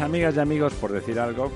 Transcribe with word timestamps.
Amigas 0.00 0.36
y 0.36 0.40
amigos, 0.40 0.72
por 0.74 0.92
decir 0.92 1.18
algo. 1.18 1.50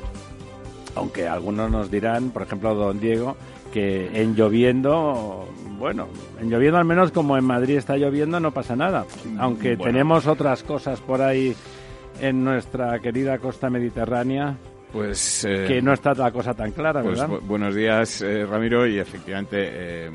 Aunque 0.97 1.29
algunos 1.29 1.71
nos 1.71 1.91
dirán, 1.91 2.31
por 2.31 2.43
ejemplo, 2.43 2.75
don 2.75 2.99
Diego, 3.01 3.37
que 3.73 4.21
en 4.21 4.35
lloviendo, 4.35 5.49
bueno, 5.79 6.09
en 6.41 6.51
lloviendo 6.51 6.79
al 6.79 6.85
menos 6.85 7.13
como 7.13 7.37
en 7.37 7.45
Madrid 7.45 7.77
está 7.77 7.97
lloviendo 7.97 8.41
no 8.41 8.51
pasa 8.53 8.75
nada. 8.75 9.07
Aunque 9.39 9.77
Bueno. 9.77 9.93
tenemos 9.93 10.27
otras 10.27 10.63
cosas 10.65 11.01
por 11.01 11.23
ahí 11.23 11.55
en 12.21 12.43
nuestra 12.45 12.99
querida 12.99 13.39
costa 13.39 13.71
mediterránea, 13.71 14.57
Pues, 14.93 15.45
eh, 15.45 15.67
que 15.69 15.81
no 15.81 15.93
está 15.93 16.13
la 16.15 16.33
cosa 16.33 16.53
tan 16.55 16.73
clara, 16.73 17.03
pues, 17.03 17.21
¿verdad? 17.21 17.37
bu- 17.37 17.41
buenos 17.47 17.75
días, 17.77 18.21
eh, 18.23 18.45
Ramiro, 18.45 18.85
y 18.87 18.99
efectivamente 18.99 19.57
eh, 19.63 20.07
eh, 20.09 20.11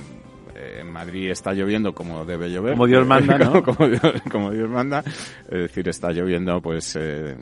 en 0.86 0.92
Madrid 0.94 1.30
está 1.32 1.54
lloviendo 1.54 1.94
como 1.94 2.26
debe 2.26 2.50
llover. 2.50 2.74
Como 2.74 2.88
Dios 2.88 3.06
manda, 3.06 3.38
¿no? 3.40 3.64
como, 3.64 3.76
como 3.78 3.90
Dios, 3.90 4.02
como 4.32 4.52
Dios 4.52 4.70
manda. 4.70 5.04
Es 5.50 5.60
decir, 5.62 5.88
está 5.90 6.12
lloviendo 6.12 6.62
pues 6.62 6.96
eh, 7.00 7.36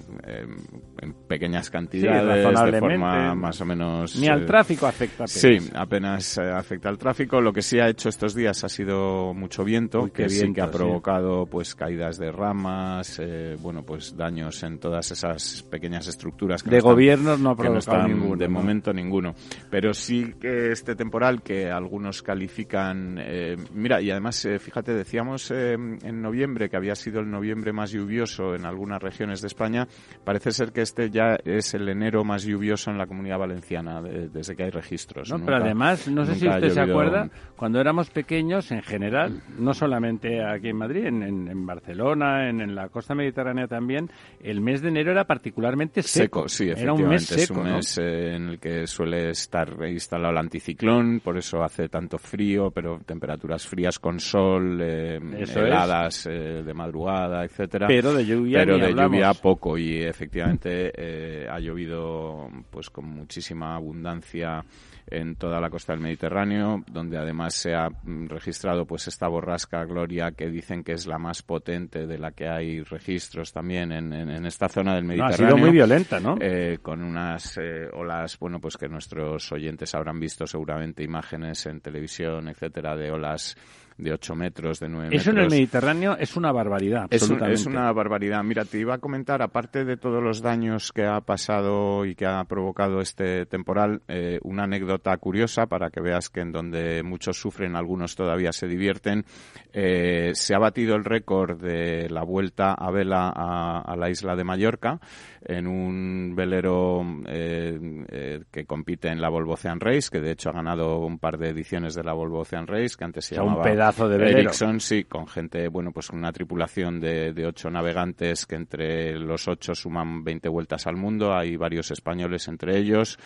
en 1.02 1.14
pequeñas 1.28 1.70
cantidades, 1.70 2.72
de 2.72 2.80
forma 2.80 3.36
más 3.36 3.60
o 3.62 3.66
menos... 3.66 4.16
Ni 4.20 4.28
al 4.28 4.44
eh, 4.44 4.46
tráfico 4.46 4.88
afecta. 4.88 5.24
apenas. 5.26 5.32
Sí, 5.32 5.58
apenas 5.76 6.38
eh, 6.38 6.52
afecta 6.52 6.90
al 6.90 6.98
tráfico. 6.98 7.42
Lo 7.42 7.52
que 7.54 7.62
sí 7.62 7.80
ha 7.80 7.90
hecho 7.90 8.10
estos 8.10 8.34
días 8.36 8.64
ha 8.64 8.70
sido 8.70 9.34
mucho 9.34 9.64
viento, 9.64 10.04
Uy, 10.04 10.12
que 10.12 10.30
sí 10.30 10.42
viento, 10.42 10.56
que 10.56 10.62
ha 10.62 10.68
sí. 10.68 10.78
provocado 10.78 11.46
pues 11.46 11.76
caídas 11.76 12.18
de 12.18 12.32
ramas, 12.32 13.20
eh, 13.22 13.56
bueno, 13.60 13.84
pues 13.84 14.16
daños 14.16 14.64
en 14.64 14.80
todas 14.80 15.12
esas 15.12 15.64
pequeñas 15.64 16.08
estructuras 16.08 16.64
que 16.64 16.70
De 16.70 16.76
no 16.76 16.80
están- 16.80 16.92
gobiernos 16.94 17.40
no 17.40 17.50
ha 17.50 17.54
no 17.54 17.58
provocado 17.58 17.80
están 17.80 18.08
ninguno. 18.08 18.38
de 18.38 18.48
¿no? 18.48 18.54
momento 18.54 18.94
ninguno. 18.94 19.36
Pero 19.70 19.94
sí 19.94 20.34
que 20.40 20.72
este 20.72 20.96
temporal 20.96 21.42
que 21.42 21.70
algunos 21.70 22.22
califican, 22.22 23.18
eh, 23.20 23.33
mira, 23.74 24.02
y 24.02 24.12
además, 24.12 24.44
eh, 24.46 24.60
fíjate, 24.60 24.94
decíamos 24.94 25.50
eh, 25.52 25.74
en 25.74 26.22
noviembre 26.22 26.70
que 26.70 26.78
había 26.78 26.96
sido 26.96 27.20
el 27.20 27.30
noviembre 27.30 27.74
más 27.74 27.92
lluvioso 27.92 28.56
en 28.56 28.66
algunas 28.66 29.02
regiones 29.02 29.42
de 29.42 29.48
España, 29.48 29.88
parece 30.24 30.52
ser 30.52 30.72
que 30.72 30.82
este 30.82 31.10
ya 31.10 31.38
es 31.44 31.74
el 31.74 31.88
enero 31.90 32.24
más 32.24 32.44
lluvioso 32.44 32.92
en 32.92 32.98
la 32.98 33.06
comunidad 33.08 33.38
valenciana 33.40 34.02
de- 34.02 34.30
desde 34.30 34.56
que 34.56 34.64
hay 34.64 34.70
registros. 34.70 35.30
No, 35.30 35.38
Nunca- 35.38 35.52
pero 35.54 35.66
además, 35.66 36.08
no 36.08 36.26
sé 36.26 36.36
si 36.36 36.48
usted 36.48 36.70
se 36.70 36.80
acuerda, 36.82 37.30
cuando 37.56 37.80
éramos 37.80 38.10
pequeños, 38.10 38.72
en 38.72 38.82
general, 38.82 39.42
no 39.58 39.74
solamente 39.74 40.44
aquí 40.44 40.70
en 40.70 40.78
Madrid, 40.78 41.06
en, 41.06 41.24
en- 41.24 41.48
en 41.48 41.66
Barcelona, 41.66 42.50
en, 42.50 42.62
en 42.62 42.76
la 42.76 42.90
costa 42.90 43.16
mediterránea 43.16 43.68
también, 43.68 44.10
el 44.42 44.62
mes 44.62 44.82
de 44.82 44.90
enero 44.90 45.12
era 45.12 45.26
particularmente 45.26 46.02
seco. 46.02 46.24
Seco, 46.48 46.50
sí, 46.50 46.64
Era 46.66 46.74
efectivamente. 46.74 47.04
un 47.04 47.10
mes 47.10 47.26
seco, 47.26 47.54
es 47.54 47.68
un 47.68 47.74
mes 47.76 47.98
eh, 48.00 48.36
en 48.36 48.50
el 48.50 48.60
que 48.60 48.88
suele 48.88 49.30
estar 49.30 49.70
instalado 49.88 50.32
el 50.32 50.38
anticiclón, 50.38 51.20
por 51.24 51.38
eso 51.38 51.64
hace 51.64 51.90
tanto 51.90 52.18
frío, 52.18 52.72
pero 52.72 53.00
temperaturas 53.24 53.66
frías 53.66 54.00
con 54.00 54.20
sol, 54.20 54.82
eh, 54.82 55.18
heladas 55.56 56.26
eh, 56.26 56.62
de 56.62 56.74
madrugada, 56.74 57.46
etcétera. 57.46 57.88
Pero 57.88 58.14
de 58.14 58.26
lluvia 58.26 58.60
Pero 58.60 58.78
de 58.78 58.88
hablamos. 58.88 59.12
lluvia 59.14 59.34
poco 59.34 59.78
y 59.78 60.02
efectivamente 60.04 60.92
eh, 60.94 61.48
ha 61.50 61.58
llovido 61.58 62.50
pues 62.70 62.90
con 62.90 63.06
muchísima 63.06 63.76
abundancia 63.76 64.62
en 65.08 65.36
toda 65.36 65.60
la 65.60 65.70
costa 65.70 65.94
del 65.94 66.02
Mediterráneo, 66.02 66.84
donde 66.92 67.18
además 67.18 67.54
se 67.54 67.74
ha 67.76 67.90
mm, 67.90 68.28
registrado 68.28 68.86
pues 68.86 69.08
esta 69.08 69.28
borrasca 69.28 69.84
Gloria 69.86 70.32
que 70.32 70.50
dicen 70.50 70.84
que 70.84 70.94
es 70.94 71.06
la 71.08 71.18
más 71.20 71.42
potente 71.44 72.08
de 72.08 72.18
la 72.18 72.32
que 72.32 72.48
hay 72.48 72.82
registros 72.82 73.52
también 73.52 73.92
en, 73.92 74.14
en- 74.14 74.30
en 74.30 74.46
esta 74.46 74.70
zona 74.70 74.96
del 74.96 75.06
No, 75.06 75.12
ha 75.14 75.16
Mediterráneo. 75.28 75.48
sido 75.56 75.58
muy 75.58 75.72
violenta, 75.72 76.20
¿no? 76.20 76.36
Eh, 76.40 76.80
con 76.82 77.04
unas 77.04 77.58
eh, 77.58 77.88
olas, 77.94 78.38
bueno, 78.40 78.60
pues 78.60 78.78
que 78.78 78.88
nuestros 78.88 79.52
oyentes 79.52 79.94
habrán 79.96 80.20
visto 80.20 80.48
seguramente 80.48 81.04
imágenes 81.04 81.66
en 81.66 81.82
televisión, 81.82 82.48
etcétera, 82.48 82.96
de 82.96 83.12
olas 83.12 83.56
de 83.98 84.12
8 84.14 84.36
metros, 84.36 84.80
de 84.80 84.90
9 84.90 85.16
Eso 85.16 85.30
en 85.30 85.38
el 85.38 85.44
metros. 85.44 85.54
Mediterráneo 85.54 86.18
es 86.18 86.36
una 86.36 86.52
barbaridad, 86.52 87.08
Es, 87.10 87.22
un- 87.24 87.26
absolutamente. 87.36 87.54
es 87.56 87.66
una 87.66 87.92
barbaridad. 87.92 88.44
Mira, 88.44 88.66
te 88.66 88.80
iba 88.80 88.96
a 88.96 88.98
comentar, 88.98 89.42
aparte 89.42 89.86
de 89.86 89.98
todos 89.98 90.22
los 90.24 90.42
daños 90.42 90.92
que 90.92 91.06
ha 91.06 91.22
pasado 91.22 92.06
y 92.06 92.16
que 92.16 92.26
ha 92.26 92.44
provocado 92.46 93.00
este 93.00 93.46
temporal, 93.46 94.02
eh, 94.08 94.40
una 94.44 94.64
anécdota 94.64 95.16
curiosa 95.18 95.68
para 95.68 95.90
que 95.90 96.02
veas 96.02 96.30
que 96.30 96.42
en 96.42 96.52
donde 96.52 97.04
muchos 97.04 97.38
sufren, 97.40 97.76
algunos 97.76 98.16
todavía 98.16 98.52
se 98.52 98.68
divierten. 98.68 99.26
Eh, 99.74 100.32
se 100.34 100.54
ha 100.56 100.60
batido 100.60 100.96
el 100.96 101.04
récord 101.06 101.60
de 101.62 102.10
la 102.10 102.24
vuelta 102.24 102.74
a 102.74 102.92
vela 102.92 103.32
a, 103.36 103.82
a 103.82 103.96
la 103.96 104.10
isla 104.10 104.36
de 104.36 104.44
Mallorca 104.44 105.00
en 105.46 105.68
un 105.68 106.34
velero 106.36 107.02
eh, 107.28 108.06
eh, 108.10 108.44
que 108.52 108.66
compite 108.66 109.10
en 109.10 109.20
la 109.20 109.30
Volvo 109.30 109.54
Ocean 109.54 109.80
Race, 109.80 110.10
que 110.12 110.22
de 110.22 110.32
hecho 110.32 110.50
ha 110.50 110.54
ganado 110.54 111.00
un 111.00 111.20
par 111.20 111.38
de 111.38 111.50
ediciones 111.50 111.96
de 111.96 112.04
la 112.04 112.14
Volvo 112.14 112.40
Ocean 112.40 112.66
Race, 112.68 112.96
que 112.98 113.04
antes 113.04 113.26
se 113.26 113.36
O 113.36 113.38
sea, 113.38 113.44
un 113.44 113.50
llamaba 113.50 113.64
de 113.92 114.18
velero. 114.18 114.40
Ericsson, 114.40 114.80
sí, 114.80 115.04
con 115.04 115.28
gente, 115.28 115.68
bueno, 115.68 115.92
pues 115.92 116.10
una 116.10 116.32
tripulación 116.32 117.00
de, 117.00 117.34
de 117.34 117.46
ocho 117.46 117.70
navegantes 117.70 118.46
que 118.46 118.56
entre 118.56 119.20
los 119.20 119.48
ocho 119.48 119.76
suman 119.76 120.24
20 120.24 120.50
vueltas 120.50 120.88
al 120.88 120.96
mundo. 120.96 121.36
Hay 121.36 121.58
varios 121.58 121.92
españoles 121.92 122.48
entre 122.48 122.78
ellos. 122.78 123.20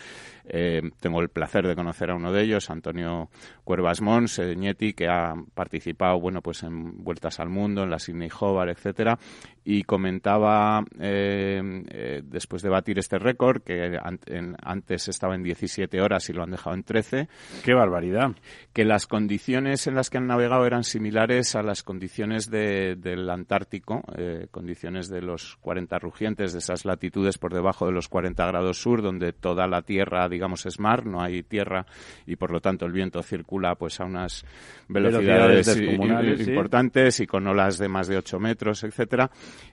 Eh, 0.49 0.81
tengo 0.99 1.21
el 1.21 1.29
placer 1.29 1.67
de 1.67 1.75
conocer 1.75 2.09
a 2.11 2.15
uno 2.15 2.31
de 2.31 2.43
ellos, 2.43 2.69
Antonio 2.69 3.29
Cuervas 3.63 4.01
Mons, 4.01 4.39
eh, 4.39 4.55
que 4.95 5.07
ha 5.07 5.33
participado, 5.53 6.19
bueno, 6.19 6.41
pues 6.41 6.63
en 6.63 7.03
vueltas 7.03 7.39
al 7.39 7.49
mundo, 7.49 7.83
en 7.83 7.89
la 7.89 7.99
Sydney 7.99 8.29
Hobart, 8.39 8.69
etcétera, 8.71 9.17
y 9.65 9.83
comentaba 9.83 10.83
eh, 10.99 11.61
eh, 11.89 12.21
después 12.23 12.61
de 12.61 12.69
batir 12.69 12.99
este 12.99 13.19
récord 13.19 13.61
que 13.61 13.97
an- 14.01 14.19
en- 14.27 14.55
antes 14.63 15.07
estaba 15.09 15.35
en 15.35 15.43
17 15.43 15.99
horas 16.01 16.29
y 16.29 16.33
lo 16.33 16.43
han 16.43 16.51
dejado 16.51 16.75
en 16.75 16.83
13 16.83 17.27
Qué 17.65 17.73
barbaridad. 17.73 18.31
que 18.73 18.85
las 18.85 19.07
condiciones 19.07 19.87
en 19.87 19.95
las 19.95 20.09
que 20.09 20.17
han 20.17 20.27
navegado 20.27 20.65
eran 20.65 20.83
similares 20.83 21.55
a 21.55 21.63
las 21.63 21.83
condiciones 21.83 22.49
de- 22.49 22.95
del 22.95 23.29
Antártico, 23.29 24.03
condiciones 24.51 25.09
de 25.09 25.21
los 25.21 25.57
40 25.57 25.99
rugientes, 25.99 26.53
de 26.53 26.59
esas 26.59 26.85
latitudes 26.85 27.37
por 27.37 27.53
debajo 27.53 27.85
de 27.85 27.91
los 27.91 28.07
40 28.07 28.45
grados 28.47 28.77
sur, 28.81 29.01
donde 29.01 29.33
toda 29.33 29.67
la 29.67 29.81
tierra, 29.81 30.29
digamos, 30.37 30.65
es 30.65 30.79
mar, 30.79 31.05
no 31.05 31.21
hay 31.21 31.43
tierra 31.43 31.85
y 32.25 32.35
por 32.35 32.51
lo 32.51 32.59
tanto 32.61 32.85
el 32.85 32.91
viento 32.91 33.21
circula 33.23 33.75
pues 33.75 33.99
a 33.99 34.05
unas 34.05 34.45
Velocidades 34.87 35.65
velocidades 35.67 36.39
sí. 36.45 36.49
importantes 36.51 37.19
y 37.19 37.27
con 37.27 37.45
olas 37.47 37.77
de 37.77 37.89
más 37.89 38.07
de 38.07 38.17
8 38.17 38.39
metros, 38.39 38.83
etcétera. 38.83 39.29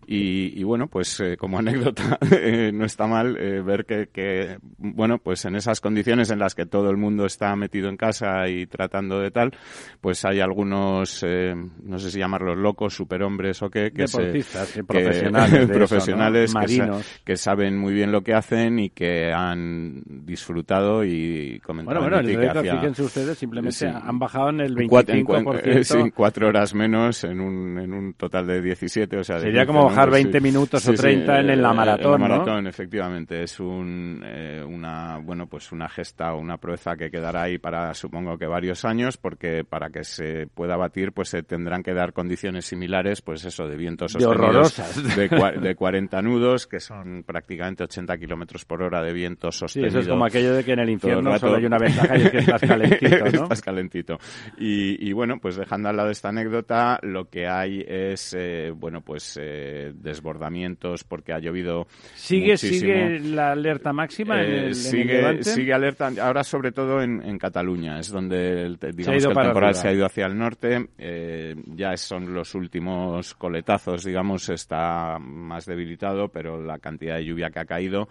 Y, 0.06 0.58
y 0.58 0.62
bueno, 0.64 0.88
pues 0.88 1.20
eh, 1.20 1.37
como 1.37 1.58
anécdota 1.58 2.19
eh, 2.32 2.70
no 2.72 2.84
está 2.84 3.06
mal 3.06 3.37
eh, 3.38 3.61
ver 3.62 3.84
que, 3.84 4.08
que, 4.12 4.58
bueno, 4.78 5.19
pues 5.19 5.44
en 5.44 5.55
esas 5.56 5.81
condiciones 5.81 6.31
en 6.31 6.38
las 6.40 6.55
que 6.55 6.67
todo 6.67 6.90
el 6.90 6.96
mundo 6.96 7.26
está 7.26 7.55
metido 7.55 7.88
en 7.88 7.96
casa 7.96 8.49
y 8.49 8.67
tratando 8.67 9.20
de 9.20 9.31
tal, 9.31 9.52
pues 10.00 10.25
hay 10.25 10.40
algunos, 10.40 11.22
eh, 11.26 11.55
no 11.82 11.99
sé 11.99 12.10
si 12.10 12.19
llamarlos 12.19 12.56
locos, 12.58 12.94
superhombres 12.94 13.62
o 13.62 13.70
qué, 13.70 13.93
que 13.93 14.02
Deportistas, 14.05 14.72
que- 14.72 14.82
profesionales 14.84 15.52
de 15.52 15.58
eso, 15.58 15.69
¿no? 15.69 15.75
profesionales 15.78 16.55
que, 16.55 16.69
sa- 16.69 17.00
que 17.25 17.37
saben 17.37 17.78
muy 17.78 17.93
bien 17.94 18.10
lo 18.10 18.22
que 18.22 18.34
hacen 18.34 18.78
y 18.78 18.90
que 18.90 19.32
han 19.32 20.02
disfrutado 20.06 20.53
y 20.62 21.58
comentaba 21.60 22.00
Bueno, 22.00 22.16
bueno, 22.16 22.28
el 22.30 22.48
hacía- 22.50 22.74
fíjense 22.76 23.02
ustedes, 23.02 23.38
simplemente 23.38 23.76
Sí. 23.76 23.86
han 23.86 24.18
bajado 24.18 24.50
en 24.50 24.60
el 24.60 24.80
en 24.80 24.88
cuatro, 24.88 25.14
en 25.14 25.24
25%. 25.24 25.44
cua- 25.44 25.60
eh, 25.80 25.84
sí, 25.84 26.10
cuatro 26.14 26.48
horas 26.48 26.74
menos 26.74 27.24
en 27.24 27.40
un, 27.40 27.78
en 27.78 27.92
un 27.92 28.14
total 28.14 28.46
de 28.46 28.60
17. 28.62 29.16
O 29.18 29.24
sea, 29.24 29.36
de 29.36 29.42
Sería 29.42 29.62
15, 29.62 29.66
como 29.66 29.84
bajar 29.86 30.08
Pues 30.10 30.22
20 30.22 30.40
minutos 30.40 30.88
o 30.88 30.92
30 30.94 31.40
en 31.40 31.50
eh, 31.50 31.56
la 31.56 31.72
maratón, 31.72 32.14
En 32.14 32.20
la 32.22 32.28
¿no? 32.28 32.34
maratón, 32.36 32.66
efectivamente. 32.66 33.42
Es 33.42 33.58
un, 33.60 34.22
eh, 34.24 34.62
una, 34.66 35.18
bueno, 35.18 35.46
pues 35.46 35.72
una 35.72 35.88
gesta 35.88 36.34
o 36.34 36.38
una 36.40 36.56
proeza 36.58 36.96
que 36.96 37.10
quedará 37.10 37.42
ahí 37.42 37.58
para, 37.58 37.92
supongo 37.94 38.36
que 38.38 38.46
varios 38.46 38.84
años, 38.84 39.16
porque 39.16 39.64
para 39.64 39.90
que 39.90 40.04
se 40.04 40.46
pueda 40.46 40.76
batir, 40.76 41.12
pues 41.12 41.28
se 41.28 41.42
tendrán 41.42 41.82
que 41.82 41.94
dar 41.94 42.12
condiciones 42.12 42.64
similares, 42.66 43.22
pues 43.22 43.44
eso, 43.44 43.66
de 43.68 43.76
vientos 43.76 44.12
De 44.12 44.20
sostenidos 44.20 44.48
horrorosas. 44.50 45.16
De, 45.16 45.30
cua- 45.30 45.54
de 45.60 45.74
40 45.74 46.22
nudos, 46.22 46.66
que 46.66 46.80
son 46.80 47.22
prácticamente 47.24 47.84
80 47.84 48.16
kilómetros 48.18 48.64
por 48.64 48.82
hora 48.82 49.02
de 49.02 49.12
viento 49.12 49.50
Sí, 49.52 49.58
sostenido. 49.60 49.88
eso 49.88 49.98
es 50.00 50.08
como 50.08 50.24
aquello 50.44 50.56
de 50.56 50.64
que 50.64 50.73
en 50.73 50.79
el 50.81 50.91
infierno 50.91 51.31
rato. 51.31 51.46
solo 51.46 51.56
hay 51.56 51.64
una 51.67 51.79
ventaja 51.79 52.17
y 52.19 52.23
es 52.23 52.31
que 52.31 52.38
estás 52.38 52.61
calentito, 52.61 53.25
¿no? 53.32 53.43
Estás 53.44 53.62
calentito. 53.62 54.19
Y, 54.58 55.08
y 55.08 55.12
bueno, 55.12 55.38
pues 55.41 55.56
dejando 55.56 55.88
al 55.88 55.96
lado 55.96 56.11
esta 56.11 56.29
anécdota, 56.29 56.99
lo 57.02 57.29
que 57.29 57.46
hay 57.46 57.85
es, 57.87 58.35
eh, 58.38 58.73
bueno, 58.75 59.00
pues 59.02 59.38
eh, 59.41 59.93
desbordamientos 59.94 61.05
porque 61.05 61.32
ha 61.32 61.38
llovido 61.38 61.87
¿Sigue, 62.14 62.52
muchísimo. 62.52 63.08
sigue 63.08 63.20
la 63.20 63.52
alerta 63.52 63.93
máxima 63.93 64.43
en 64.43 64.52
Eh, 64.52 64.67
el, 64.67 64.75
en 64.85 64.96
el 64.96 65.05
sigue, 65.05 65.05
Levante? 65.05 65.44
sigue 65.44 65.73
alerta, 65.73 66.11
ahora 66.20 66.44
sobre 66.44 66.73
todo 66.73 67.00
en, 67.02 67.23
en 67.23 67.38
Cataluña, 67.38 67.99
es 67.99 68.11
donde 68.11 68.62
el, 68.62 68.79
digamos 68.94 69.25
que 69.26 69.32
el 69.32 69.38
temporal 69.38 69.70
arriba. 69.70 69.75
se 69.75 69.88
ha 69.88 69.93
ido 69.93 70.06
hacia 70.06 70.26
el 70.26 70.37
norte, 70.38 70.88
eh, 70.99 71.55
ya 71.75 71.96
son 71.96 72.32
los 72.35 72.55
últimos 72.55 73.35
coletazos, 73.35 74.05
digamos, 74.05 74.49
está 74.50 75.19
más 75.19 75.67
debilitado, 75.67 76.29
pero 76.29 76.62
la 76.62 76.79
cantidad 76.79 77.17
de 77.17 77.25
lluvia 77.25 77.50
que 77.50 77.61
ha 77.61 77.64
caído, 77.64 78.08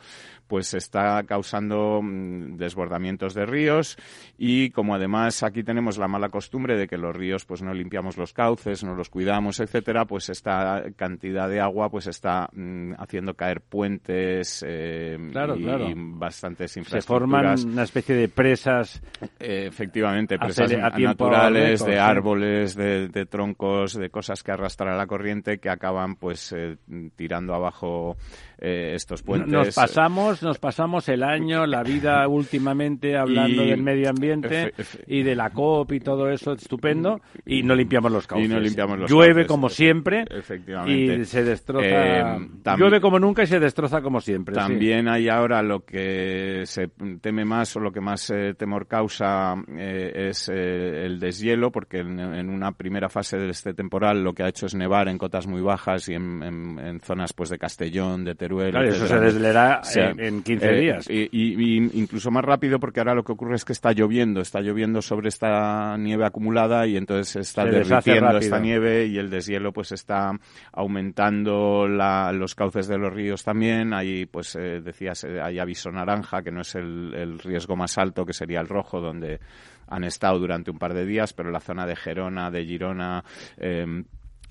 pues 0.48 0.74
está 0.74 1.24
causando 1.24 2.02
mm, 2.02 2.23
desbordamientos 2.58 3.34
de 3.34 3.46
ríos 3.46 3.98
y 4.38 4.70
como 4.72 4.96
además 4.96 5.44
aquí 5.44 5.64
tenemos 5.64 5.98
la 5.98 6.08
mala 6.08 6.30
costumbre 6.30 6.78
de 6.78 6.88
que 6.88 6.98
los 6.98 7.16
ríos 7.16 7.46
pues 7.46 7.62
no 7.62 7.74
limpiamos 7.74 8.18
los 8.18 8.34
cauces, 8.34 8.84
no 8.84 8.96
los 8.96 9.10
cuidamos, 9.10 9.60
etcétera, 9.60 10.06
pues 10.06 10.30
esta 10.30 10.84
cantidad 10.96 11.50
de 11.50 11.60
agua 11.60 11.90
pues 11.90 12.08
está 12.08 12.50
mm, 12.54 12.94
haciendo 12.98 13.34
caer 13.36 13.62
puentes 13.62 14.64
eh, 14.68 15.18
Claro, 15.32 15.56
y, 15.56 15.64
claro. 15.64 15.90
y 15.90 15.94
bastantes 15.96 16.72
Se 16.72 16.80
infraestructuras. 16.80 17.62
forman 17.62 17.74
una 17.74 17.84
especie 17.84 18.16
de 18.16 18.28
presas 18.30 19.02
Eh, 19.40 19.66
efectivamente, 19.68 20.38
presas 20.38 20.72
a 20.74 20.90
naturales, 20.98 21.84
de 21.86 21.94
sí. 21.94 21.98
árboles, 21.98 22.76
de, 22.76 23.08
de 23.10 23.26
troncos, 23.26 23.94
de 23.94 24.10
cosas 24.10 24.44
que 24.44 24.52
arrastra 24.52 24.96
la 24.98 25.08
corriente 25.08 25.60
que 25.60 25.70
acaban 25.70 26.16
pues 26.16 26.54
eh, 26.56 26.78
tirando 27.16 27.54
abajo 27.54 28.16
eh, 28.66 28.94
estos 28.96 29.22
puentes. 29.24 29.52
Nos 29.52 29.76
pasamos, 29.76 30.42
nos 30.42 30.58
pasamos 30.58 31.10
el 31.10 31.22
año, 31.22 31.66
la 31.68 31.84
vida 31.84 32.26
últimamente 32.30 33.18
hablando 33.18 33.64
Y- 33.64 33.70
del 33.72 33.84
medio 33.84 34.10
ambiente 34.10 34.74
efe- 34.74 34.74
efe- 34.78 35.04
y 35.06 35.22
de 35.24 35.36
la 35.36 35.50
COP 35.50 35.92
y 35.92 36.00
todo 36.00 36.30
eso 36.30 36.54
estupendo 36.54 37.20
y 37.46 37.62
no 37.62 37.76
limpiamos 37.76 38.10
los 38.12 38.26
cauces. 38.26 38.50
Y 38.50 38.54
no 38.54 38.60
limpiamos 38.62 38.98
los 39.00 39.12
Llueve 39.12 39.34
cauces, 39.34 39.48
como 39.48 39.68
siempre 39.70 40.24
efectivamente. 40.30 41.16
y 41.18 41.26
se 41.26 41.44
destroza. 41.44 41.86
Eh, 41.86 42.48
Llueve 42.78 43.02
como 43.02 43.20
nunca 43.20 43.44
y 43.44 43.48
se 43.48 43.60
destroza 43.60 44.02
como 44.02 44.22
siempre. 44.22 44.56
sí. 44.56 44.62
También 44.62 45.10
hay 45.10 45.28
ahora 45.28 45.62
lo 45.62 45.84
que 45.84 46.62
se 46.66 46.88
teme 47.20 47.44
más 47.44 47.76
o 47.76 47.82
lo 47.82 47.92
que 47.92 48.00
más 48.00 48.30
eh, 48.30 48.54
temor 48.58 48.88
causa 48.88 49.56
es 49.78 50.48
el 50.48 51.20
deshielo, 51.20 51.70
porque 51.72 51.98
en, 52.00 52.18
en 52.20 52.50
una 52.50 52.72
primera 52.72 53.10
fase 53.10 53.38
de 53.38 53.50
este 53.50 53.74
temporal 53.74 54.24
lo 54.24 54.34
que 54.34 54.44
ha 54.44 54.48
hecho 54.48 54.68
es 54.68 54.74
nevar 54.74 55.10
en 55.10 55.18
cotas 55.18 55.48
muy 55.48 55.60
bajas 55.62 56.08
y 56.08 56.14
en, 56.14 56.42
en- 56.44 56.80
en 56.80 57.00
zonas 57.02 57.34
pues 57.34 57.50
de 57.50 57.58
Castellón, 57.58 58.24
de 58.24 58.36
Teruel. 58.36 58.53
Claro, 58.72 58.88
eso 58.90 59.08
se 59.08 59.20
desleerá 59.20 59.82
en, 59.96 60.20
en 60.20 60.44
15 60.44 60.66
eh, 60.70 60.80
días. 60.82 61.10
Y, 61.10 61.30
y- 61.32 61.78
y 61.78 61.90
incluso 62.00 62.32
más 62.32 62.44
rápido 62.44 62.80
porque 62.80 63.00
ahora 63.00 63.14
lo 63.16 63.24
que 63.24 63.32
ocurre 63.32 63.56
es 63.56 63.66
que 63.66 63.74
está 63.74 63.92
lloviendo, 63.92 64.42
está 64.42 64.62
lloviendo 64.62 65.02
sobre 65.02 65.30
esta 65.30 65.98
nieve 65.98 66.26
acumulada 66.26 66.86
y 66.88 66.98
entonces 66.98 67.36
está 67.36 67.64
Se 67.64 67.70
derritiendo 67.72 68.22
rápido. 68.26 68.40
esta 68.40 68.60
nieve 68.60 69.06
y 69.08 69.18
el 69.18 69.30
deshielo 69.30 69.72
pues 69.74 69.92
está 69.92 70.32
aumentando 70.72 71.88
la- 71.88 72.32
los 72.32 72.56
cauces 72.56 72.88
de 72.88 72.98
los 72.98 73.14
ríos 73.14 73.44
también. 73.44 73.94
Hay, 73.94 74.26
pues 74.26 74.56
eh, 74.56 74.82
decías, 74.82 75.24
eh, 75.24 75.42
hay 75.42 75.60
aviso 75.60 75.92
naranja, 75.92 76.42
que 76.44 76.52
no 76.52 76.62
es 76.62 76.76
el, 76.76 77.14
el 77.16 77.40
riesgo 77.40 77.76
más 77.76 77.98
alto, 77.98 78.26
que 78.26 78.34
sería 78.34 78.60
el 78.60 78.68
rojo, 78.68 79.00
donde 79.02 79.40
han 79.88 80.04
estado 80.04 80.40
durante 80.40 80.72
un 80.72 80.80
par 80.80 80.94
de 80.94 81.06
días, 81.06 81.34
pero 81.34 81.52
la 81.52 81.60
zona 81.60 81.86
de 81.86 81.96
Gerona, 81.96 82.50
de 82.50 82.66
Girona, 82.66 83.24
eh, 83.58 84.04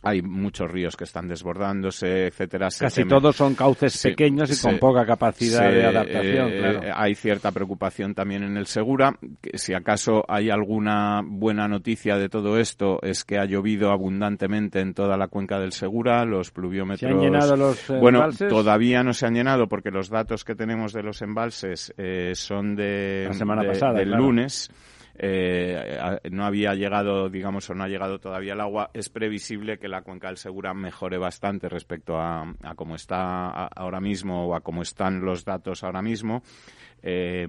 hay 0.02 0.20
muchos 0.22 0.70
ríos 0.70 0.96
que 0.96 1.04
están 1.04 1.28
desbordándose, 1.28 2.26
etcétera. 2.26 2.70
Se 2.70 2.84
Casi 2.84 3.02
teme- 3.02 3.08
todos 3.10 3.36
son 3.36 3.54
cauces 3.54 3.92
Sí, 3.92 4.08
pequeños 4.10 4.50
y 4.50 4.60
con 4.60 4.78
poca 4.78 5.06
capacidad 5.06 5.60
se- 5.60 5.74
de 5.76 5.86
adaptación, 5.86 6.48
eh, 6.52 6.58
claro. 6.58 6.80
Hay 6.96 7.14
cierta 7.14 7.52
preocupación 7.52 8.14
también 8.14 8.42
en 8.42 8.56
el 8.56 8.66
Segura. 8.66 9.16
que 9.40 9.58
si 9.58 9.74
acaso 9.74 10.24
hay 10.28 10.50
alguna 10.50 11.22
buena 11.24 11.68
noticia 11.68 12.16
de 12.16 12.28
todo 12.28 12.58
esto 12.58 12.98
es 13.02 13.24
que 13.24 13.38
ha 13.38 13.44
llovido 13.44 13.90
abundantemente 13.92 14.80
en 14.80 14.94
toda 14.94 15.16
la 15.16 15.28
cuenca 15.28 15.58
del 15.60 15.72
Segura. 15.72 16.24
Los 16.24 16.50
pluviómetros. 16.50 17.00
¿Se 17.00 17.06
han 17.16 17.20
llenado 17.20 17.56
los 17.56 17.88
eh, 17.90 17.98
bueno, 18.00 18.18
embalses? 18.18 18.48
todavía 18.48 19.02
no 19.02 19.12
se 19.12 19.26
han 19.26 19.34
llenado 19.34 19.68
porque 19.68 19.90
los 19.90 20.08
datos 20.10 20.44
que 20.44 20.54
tenemos 20.54 20.92
de 20.92 21.02
los 21.02 21.22
embalses 21.22 21.94
eh, 21.96 22.32
son 22.34 22.74
de, 22.74 23.26
La 23.28 23.34
semana 23.34 23.62
de- 23.62 23.68
pasada, 23.68 23.94
del 23.98 24.08
claro. 24.08 24.22
lunes. 24.24 24.70
Eh, 25.24 26.18
no 26.32 26.44
había 26.44 26.74
llegado, 26.74 27.28
digamos, 27.28 27.70
o 27.70 27.74
no 27.74 27.84
ha 27.84 27.88
llegado 27.88 28.18
todavía 28.18 28.54
el 28.54 28.60
agua. 28.60 28.90
Es 28.92 29.08
previsible 29.08 29.78
que 29.78 29.86
la 29.86 30.02
cuenca 30.02 30.26
del 30.26 30.36
Segura 30.36 30.74
mejore 30.74 31.16
bastante 31.16 31.68
respecto 31.68 32.18
a, 32.18 32.52
cómo 32.74 32.96
está 32.96 33.68
ahora 33.68 34.00
mismo 34.00 34.48
o 34.48 34.56
a 34.56 34.62
cómo 34.62 34.82
están 34.82 35.24
los 35.24 35.44
datos 35.44 35.84
ahora 35.84 36.02
mismo. 36.02 36.42
Eh, 37.02 37.46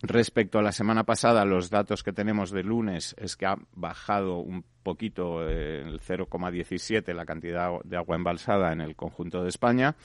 Respecto 0.00 0.60
a 0.60 0.62
la 0.62 0.70
semana 0.70 1.02
pasada, 1.02 1.44
los 1.44 1.70
datos 1.70 2.04
que 2.04 2.12
tenemos 2.12 2.52
de 2.52 2.62
lunes 2.62 3.16
es 3.18 3.36
que 3.36 3.46
ha 3.46 3.56
bajado 3.72 4.38
un 4.38 4.64
poquito 4.84 5.42
eh, 5.42 5.82
el 5.84 5.98
0,17 5.98 7.12
la 7.14 7.26
cantidad 7.26 7.70
de 7.82 7.96
agua 7.96 8.14
embalsada 8.14 8.72
en 8.72 8.80
el 8.80 8.94
conjunto 8.94 9.42
de 9.42 9.48
España 9.48 9.96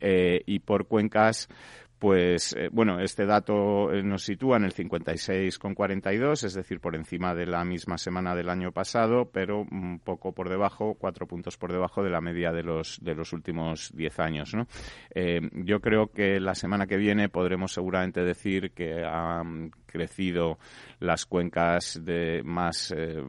y 0.00 0.58
por 0.58 0.88
cuencas 0.88 1.48
pues 1.98 2.54
eh, 2.56 2.68
bueno, 2.70 3.00
este 3.00 3.26
dato 3.26 3.92
eh, 3.92 4.02
nos 4.02 4.22
sitúa 4.22 4.56
en 4.56 4.64
el 4.64 4.72
56,42, 4.72 6.44
es 6.44 6.54
decir, 6.54 6.80
por 6.80 6.94
encima 6.94 7.34
de 7.34 7.46
la 7.46 7.64
misma 7.64 7.98
semana 7.98 8.34
del 8.34 8.48
año 8.48 8.72
pasado, 8.72 9.30
pero 9.32 9.60
un 9.60 10.00
poco 10.04 10.32
por 10.32 10.48
debajo, 10.48 10.94
cuatro 10.94 11.26
puntos 11.26 11.56
por 11.56 11.72
debajo 11.72 12.02
de 12.02 12.10
la 12.10 12.20
media 12.20 12.52
de 12.52 12.62
los 12.62 12.98
de 13.02 13.14
los 13.14 13.32
últimos 13.32 13.90
diez 13.94 14.18
años. 14.20 14.54
¿no? 14.54 14.66
Eh, 15.14 15.40
yo 15.52 15.80
creo 15.80 16.12
que 16.12 16.38
la 16.38 16.54
semana 16.54 16.86
que 16.86 16.96
viene 16.96 17.28
podremos 17.28 17.72
seguramente 17.72 18.22
decir 18.22 18.70
que 18.72 19.04
crecido 19.88 20.58
las 21.00 21.26
cuencas 21.26 22.00
de 22.04 22.42
más 22.44 22.94
eh, 22.96 23.20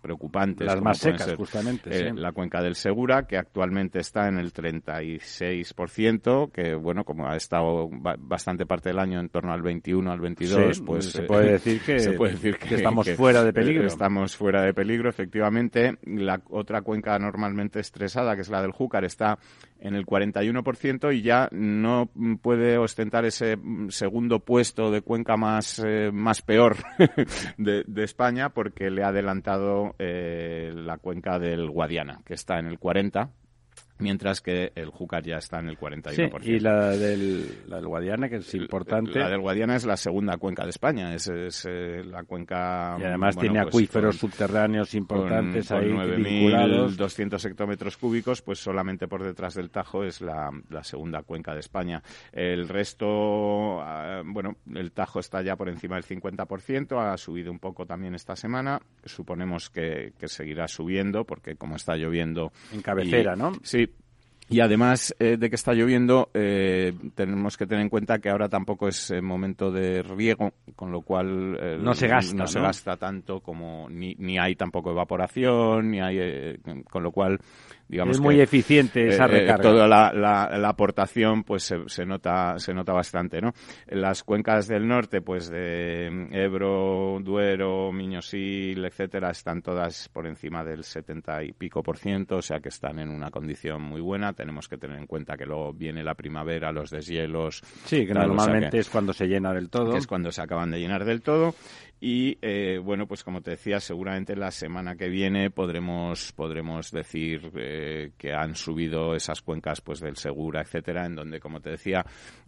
preocupantes, 0.00 0.66
Las 0.66 0.80
más 0.80 0.98
secas, 0.98 1.24
ser, 1.26 1.36
justamente, 1.36 1.90
eh, 1.90 2.10
sí. 2.10 2.16
la 2.20 2.30
cuenca 2.32 2.62
del 2.62 2.76
Segura, 2.76 3.26
que 3.26 3.36
actualmente 3.36 3.98
está 3.98 4.28
en 4.28 4.38
el 4.38 4.52
36%, 4.52 6.50
que 6.52 6.74
bueno, 6.74 7.04
como 7.04 7.28
ha 7.28 7.36
estado 7.36 7.88
ba- 7.90 8.16
bastante 8.18 8.66
parte 8.66 8.90
del 8.90 8.98
año 8.98 9.20
en 9.20 9.28
torno 9.28 9.52
al 9.52 9.62
21, 9.62 10.10
al 10.12 10.20
22, 10.20 10.76
Sí, 10.76 10.82
pues 10.84 11.10
se 11.12 11.22
eh, 11.22 11.26
puede 11.26 11.52
decir 11.52 11.80
que- 11.80 11.98
se 12.00 12.12
puede 12.12 12.32
decir 12.32 12.56
que 12.58 12.74
estamos 12.76 13.08
fuera 13.12 13.42
de 13.44 13.52
peligro. 13.52 13.86
Estamos 13.86 14.36
fuera 14.36 14.62
de 14.62 14.74
peligro, 14.74 15.08
efectivamente. 15.08 15.98
La 16.04 16.40
otra 16.50 16.82
cuenca 16.82 17.18
normalmente 17.18 17.80
estresada, 17.80 18.34
que 18.34 18.42
es 18.42 18.48
la 18.50 18.62
del 18.62 18.72
Júcar, 18.72 19.04
está 19.04 19.38
en 19.82 19.96
el 19.96 20.06
41% 20.06 21.14
y 21.14 21.22
ya 21.22 21.48
no 21.50 22.08
puede 22.40 22.78
ostentar 22.78 23.24
ese 23.24 23.58
segundo 23.88 24.38
puesto 24.38 24.92
de 24.92 25.02
cuenca 25.02 25.36
más, 25.36 25.82
eh, 25.84 26.10
más 26.12 26.40
peor 26.40 26.76
de, 27.58 27.82
de 27.86 28.04
España 28.04 28.50
porque 28.50 28.90
le 28.90 29.02
ha 29.02 29.08
adelantado 29.08 29.96
eh, 29.98 30.72
la 30.74 30.98
cuenca 30.98 31.40
del 31.40 31.68
Guadiana, 31.68 32.20
que 32.24 32.34
está 32.34 32.60
en 32.60 32.66
el 32.66 32.78
40%, 32.78 33.28
mientras 34.02 34.40
que 34.40 34.72
el 34.74 34.90
Júcar 34.90 35.22
ya 35.22 35.36
está 35.38 35.60
en 35.60 35.68
el 35.68 35.78
41%. 35.78 36.42
Sí, 36.42 36.50
y 36.52 36.58
la 36.60 36.90
del, 36.90 37.62
la 37.68 37.76
del 37.76 37.86
Guadiana, 37.86 38.28
que 38.28 38.36
es 38.36 38.54
importante. 38.54 39.18
La 39.18 39.30
del 39.30 39.40
Guadiana 39.40 39.76
es 39.76 39.84
la 39.86 39.96
segunda 39.96 40.36
cuenca 40.36 40.64
de 40.64 40.70
España, 40.70 41.14
es, 41.14 41.28
es, 41.28 41.66
eh, 41.68 42.02
la 42.04 42.24
cuenca... 42.24 42.96
y 43.00 43.04
además 43.04 43.34
bueno, 43.36 43.50
tiene 43.52 43.62
pues, 43.64 43.74
acuíferos 43.74 44.18
con- 44.18 44.30
subterráneos 44.30 44.94
importantes 44.94 45.68
con, 45.68 45.78
ahí 45.78 45.90
con 45.92 46.22
vinculados. 46.22 46.98
9.200 46.98 47.44
hectómetros 47.50 47.96
cúbicos, 47.96 48.42
pues 48.42 48.58
solamente 48.58 49.08
por 49.08 49.22
detrás 49.22 49.54
del 49.54 49.70
Tajo 49.70 50.04
es 50.04 50.20
la, 50.20 50.50
la 50.70 50.82
segunda 50.84 51.22
cuenca 51.22 51.54
de 51.54 51.60
España. 51.60 52.02
El 52.32 52.68
resto, 52.68 53.80
ah, 53.80 54.22
bueno, 54.24 54.56
el 54.74 54.92
Tajo 54.92 55.20
está 55.20 55.42
ya 55.42 55.56
por 55.56 55.68
encima 55.68 55.96
del 55.96 56.04
50%, 56.04 56.98
ha 57.00 57.16
subido 57.16 57.50
un 57.50 57.58
poco 57.58 57.86
también 57.86 58.14
esta 58.14 58.36
semana. 58.36 58.80
Suponemos 59.04 59.70
que, 59.70 60.12
que 60.18 60.28
seguirá 60.28 60.68
subiendo 60.68 61.24
porque 61.24 61.56
como 61.56 61.76
está 61.76 61.96
lloviendo... 61.96 62.52
En 62.72 62.82
cabecera, 62.82 63.34
y- 63.34 63.38
¿no? 63.38 63.52
Sí, 63.62 63.88
y 64.52 64.60
además 64.60 65.14
eh, 65.18 65.36
de 65.36 65.48
que 65.48 65.56
está 65.56 65.72
lloviendo, 65.72 66.30
eh, 66.34 66.92
tenemos 67.14 67.56
que 67.56 67.66
tener 67.66 67.82
en 67.82 67.88
cuenta 67.88 68.18
que 68.18 68.28
ahora 68.30 68.48
tampoco 68.48 68.88
es 68.88 69.10
eh, 69.10 69.20
momento 69.20 69.70
de 69.70 70.02
riego, 70.02 70.52
con 70.76 70.92
lo 70.92 71.02
cual 71.02 71.56
eh, 71.60 71.78
No 71.80 71.94
se 71.94 72.06
gasta, 72.06 72.34
no 72.36 72.46
se 72.46 72.58
¿no? 72.58 72.66
gasta 72.66 72.96
tanto 72.96 73.40
como 73.40 73.88
ni, 73.88 74.14
ni 74.18 74.38
hay 74.38 74.54
tampoco 74.54 74.90
evaporación, 74.90 75.90
ni 75.90 76.00
hay, 76.00 76.18
eh, 76.20 76.58
con 76.90 77.02
lo 77.02 77.10
cual 77.10 77.38
digamos 77.92 78.16
es 78.16 78.22
muy 78.22 78.40
eficiente 78.40 79.06
esa 79.08 79.26
recarga. 79.26 79.62
toda 79.62 79.86
la, 79.86 80.12
la, 80.14 80.68
aportación 80.68 81.44
pues 81.44 81.62
se, 81.62 81.76
se, 81.88 82.06
nota 82.06 82.58
se 82.58 82.72
nota 82.72 82.94
bastante, 82.94 83.42
¿no? 83.42 83.52
Las 83.86 84.22
cuencas 84.22 84.66
del 84.66 84.88
norte, 84.88 85.20
pues 85.20 85.50
de 85.50 86.06
Ebro, 86.32 87.18
Duero, 87.20 87.92
Miñosil, 87.92 88.82
etcétera, 88.82 89.30
están 89.30 89.60
todas 89.60 90.08
por 90.08 90.26
encima 90.26 90.64
del 90.64 90.84
70 90.84 91.44
y 91.44 91.52
pico 91.52 91.82
por 91.82 91.98
ciento, 91.98 92.36
o 92.36 92.42
sea 92.42 92.60
que 92.60 92.70
están 92.70 92.98
en 92.98 93.10
una 93.10 93.30
condición 93.30 93.82
muy 93.82 94.00
buena. 94.00 94.32
Tenemos 94.32 94.68
que 94.68 94.78
tener 94.78 94.98
en 94.98 95.06
cuenta 95.06 95.36
que 95.36 95.44
luego 95.44 95.74
viene 95.74 96.02
la 96.02 96.14
primavera, 96.14 96.72
los 96.72 96.88
deshielos. 96.88 97.60
Sí, 97.84 98.06
que 98.06 98.14
normalmente 98.14 98.78
es 98.78 98.88
cuando 98.88 99.12
se 99.12 99.26
llena 99.26 99.52
del 99.52 99.68
todo. 99.68 99.94
es 99.98 100.06
cuando 100.06 100.32
se 100.32 100.40
acaban 100.40 100.70
de 100.70 100.80
llenar 100.80 101.04
del 101.04 101.20
todo. 101.20 101.54
Y 102.04 102.36
eh, 102.42 102.80
bueno, 102.82 103.06
pues 103.06 103.22
como 103.22 103.42
te 103.42 103.52
decía, 103.52 103.78
seguramente 103.78 104.34
la 104.34 104.50
semana 104.50 104.96
que 104.96 105.08
viene 105.08 105.50
podremos 105.50 106.32
podremos 106.32 106.90
decir 106.90 107.52
eh, 107.54 108.10
que 108.18 108.32
han 108.32 108.56
subido 108.56 109.14
esas 109.14 109.40
cuencas 109.40 109.80
pues 109.80 110.00
del 110.00 110.16
Segura, 110.16 110.62
etcétera, 110.62 111.06
en 111.06 111.14
donde 111.14 111.38
como 111.38 111.60
te 111.60 111.70
decía 111.70 112.04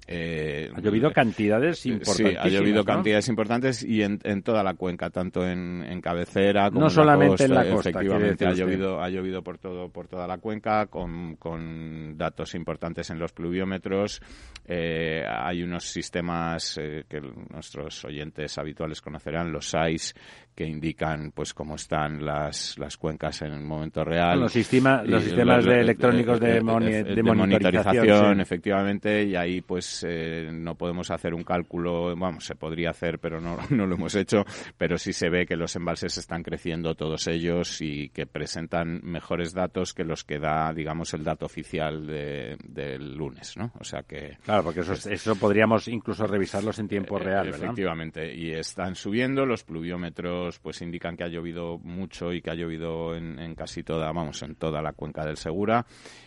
eh, 0.09 0.73
ha 0.75 0.81
llovido 0.81 1.13
cantidades 1.13 1.87
importantes. 1.87 2.33
Sí, 2.33 2.37
ha 2.37 2.49
llovido 2.49 2.85
cantidades 2.85 3.29
importantes 3.29 3.85
y 3.85 4.03
en, 4.03 4.19
en, 4.25 4.43
toda 4.43 4.65
la 4.65 4.75
cuenca, 4.75 5.11
tanto 5.11 5.47
en, 5.47 5.85
en 5.85 6.01
cabecera 6.01 6.69
como 6.71 6.81
no 6.81 6.91
solamente 6.91 7.45
en 7.45 7.55
la 7.55 7.71
costa. 7.71 7.91
Efectivamente, 7.91 8.47
ha 8.47 8.55
llovido 8.55 9.01
ha 9.01 9.09
llovido 9.09 9.45
por 9.45 9.59
todo 9.59 9.89
por 9.89 10.09
toda 10.09 10.27
la 10.27 10.39
cuenca 10.39 10.87
con, 10.87 11.37
con 11.37 12.19
datos 12.19 12.57
importantes 12.57 13.09
en 13.11 13.21
los 13.21 13.33
pluviómetros. 13.33 14.21
hay 14.67 15.63
unos 15.63 15.85
sistemas 15.85 16.75
que 16.75 17.21
nuestros 17.51 18.05
oyentes 18.05 18.59
habituales 18.59 19.01
conocerán 19.01 19.44
los 19.53 19.69
SAIS 19.69 20.15
que 20.55 20.65
indican 20.65 21.33
pues 21.33 21.53
cómo 21.53 21.75
están 21.75 22.25
las, 22.25 22.79
las 22.79 22.97
cuencas 22.97 23.43
en 23.43 23.53
el 23.53 23.61
momento 23.61 24.05
real. 24.05 24.41
Los, 24.41 24.53
sistemas 24.53 25.07
los 25.07 25.25
sistemas 25.25 25.65
de 25.65 25.81
electrónicos 25.81 26.39
de, 26.39 26.55
de, 26.55 27.23
monitorización, 27.23 28.41
efectivamente, 28.41 29.25
y 29.25 29.35
ahí 29.35 29.61
pues 29.63 30.05
eh, 30.09 30.51
no 30.53 30.77
podemos 30.77 31.11
hacer 31.11 31.35
un 31.35 31.43
cálculo, 31.43 32.15
vamos, 32.17 32.45
se 32.45 32.55
podría 32.55 32.91
hacer, 32.91 33.19
pero 33.19 33.41
no, 33.41 33.59
no 33.71 33.87
lo 33.87 33.97
hemos 33.97 34.15
hecho, 34.15 34.45
pero 34.79 34.97
sí 34.97 35.13
se 35.13 35.29
ve 35.29 35.45
que 35.45 35.57
los 35.57 35.75
embalses 35.75 36.17
están 36.19 36.43
creciendo 36.45 36.95
todos 36.95 37.27
ellos 37.27 37.81
y 37.81 38.11
que 38.11 38.27
presentan 38.27 39.01
mejores 39.03 39.55
datos 39.55 39.93
que 39.93 40.05
los 40.05 40.23
que 40.23 40.39
da, 40.39 40.73
digamos, 40.73 41.15
el 41.15 41.25
dato 41.25 41.47
oficial 41.47 42.07
del 42.07 43.15
lunes, 43.15 43.57
¿no? 43.57 43.73
O 43.81 43.85
sea 43.85 44.03
que... 44.03 44.39
Claro, 44.45 44.63
porque 44.63 44.81
eso, 44.81 44.93
eso 45.11 45.35
podríamos 45.37 45.89
incluso 45.89 46.27
revisarlos 46.27 46.79
en 46.79 46.87
tiempo 46.87 47.19
eh, 47.19 47.25
real, 47.25 47.47
¿verdad? 47.47 47.65
Efectivamente, 47.65 48.35
y 48.35 48.53
están 48.53 48.95
subiendo 48.95 49.34
los 49.35 49.65
pluviómetros 49.65 50.59
pues 50.61 50.81
indican 50.83 51.17
que 51.17 51.25
ha 51.25 51.29
llovido 51.29 51.79
mucho 51.79 52.33
y 52.33 52.41
que 52.41 52.51
ha 52.51 52.55
llovido 52.55 53.15
en, 53.17 53.39
en 53.39 53.55
casi 53.55 53.83
toda, 53.83 54.11
vamos, 54.13 54.43
en 54.43 54.55
toda 54.55 54.81
la 54.81 54.93
cuenca 54.93 55.25
del 55.25 55.37
Segura 55.37 55.85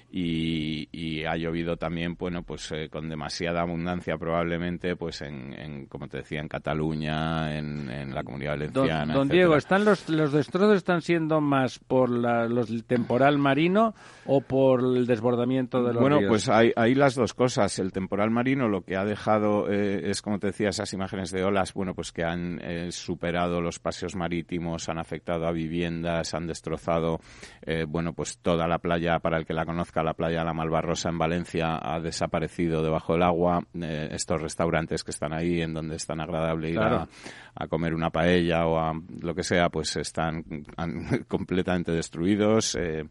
y, 0.10 1.26
ha 1.26 1.36
llovido 1.36 1.76
también, 1.76 2.16
bueno, 2.16 2.44
pues 2.44 2.72
eh, 2.72 2.88
con 2.90 3.10
demasiada 3.10 3.62
abundancia 3.62 4.18
probablemente, 4.18 4.96
pues 4.96 5.22
en, 5.22 5.88
como 5.88 6.08
te 6.08 6.18
decía, 6.18 6.40
en 6.40 6.48
Cataluña, 6.48 7.58
en, 7.58 8.14
la 8.14 8.24
Comunidad 8.24 8.52
Valenciana. 8.52 9.14
Don, 9.14 9.28
Diego, 9.28 9.58
¿están 9.58 9.84
los, 9.84 10.08
los 10.08 10.32
destrozos 10.32 10.78
están 10.78 11.02
siendo 11.02 11.42
más 11.42 11.80
por 11.80 12.10
la, 12.10 12.48
los, 12.48 12.70
el 12.70 12.86
temporal 12.86 13.38
marino 13.38 13.94
o 14.26 14.40
por 14.40 14.80
el 14.80 15.06
desbordamiento 15.06 15.84
de 15.84 15.94
los 15.94 16.02
Bueno, 16.02 16.20
pues 16.28 16.48
hay, 16.48 16.72
hay, 16.76 16.96
las 16.96 17.16
dos 17.16 17.34
cosas. 17.34 17.78
El 17.80 17.92
temporal 17.92 18.32
marino 18.32 18.70
lo 18.70 18.82
que 18.82 18.96
ha 18.96 19.04
dejado 19.04 19.70
eh, 19.70 20.10
es, 20.10 20.22
como 20.22 20.40
te 20.40 20.48
decía, 20.48 20.70
esas 20.70 20.94
imágenes 20.94 21.32
de 21.32 21.44
olas, 21.44 21.74
bueno, 21.74 21.94
pues 21.94 22.14
que 22.14 22.24
han 22.24 22.62
eh, 22.64 22.92
superado 22.92 23.60
los 23.60 23.80
paseos 23.80 24.16
marítimos, 24.16 24.88
han 24.88 25.00
afectado 25.00 25.48
a 25.48 25.52
viviendas, 25.52 26.34
han 26.34 26.48
destrozado, 26.48 27.20
bueno, 27.90 28.14
pues 28.14 28.38
toda 28.38 28.68
la 28.68 28.80
playa 28.80 29.20
para 29.20 29.38
el 29.38 29.46
que 29.46 29.54
la 29.54 29.66
conozca 29.66 29.97
la 30.04 30.13
playa 30.13 30.44
La 30.44 30.54
Malvarrosa 30.54 31.10
en 31.10 31.18
Valencia 31.18 31.80
ha 31.82 32.00
desaparecido 32.00 32.82
debajo 32.82 33.13
del 33.13 33.24
agua. 33.24 33.63
Eh, 33.74 34.10
estos 34.12 34.42
restaurantes 34.42 35.04
que 35.04 35.12
están 35.12 35.34
ahí, 35.34 35.62
en 35.62 35.74
donde 35.74 35.96
es 35.96 36.06
tan 36.06 36.20
agradable 36.20 36.70
ir 36.70 36.80
a, 36.80 37.08
comer 37.70 37.94
una 37.94 38.12
paella 38.12 38.68
o 38.68 38.77
a 38.80 38.94
lo 39.22 39.34
que 39.34 39.44
sea, 39.44 39.70
pues 39.70 39.96
están 39.98 40.44
completamente 41.27 41.92
destruidos. 41.92 42.75
Eh, 42.75 43.04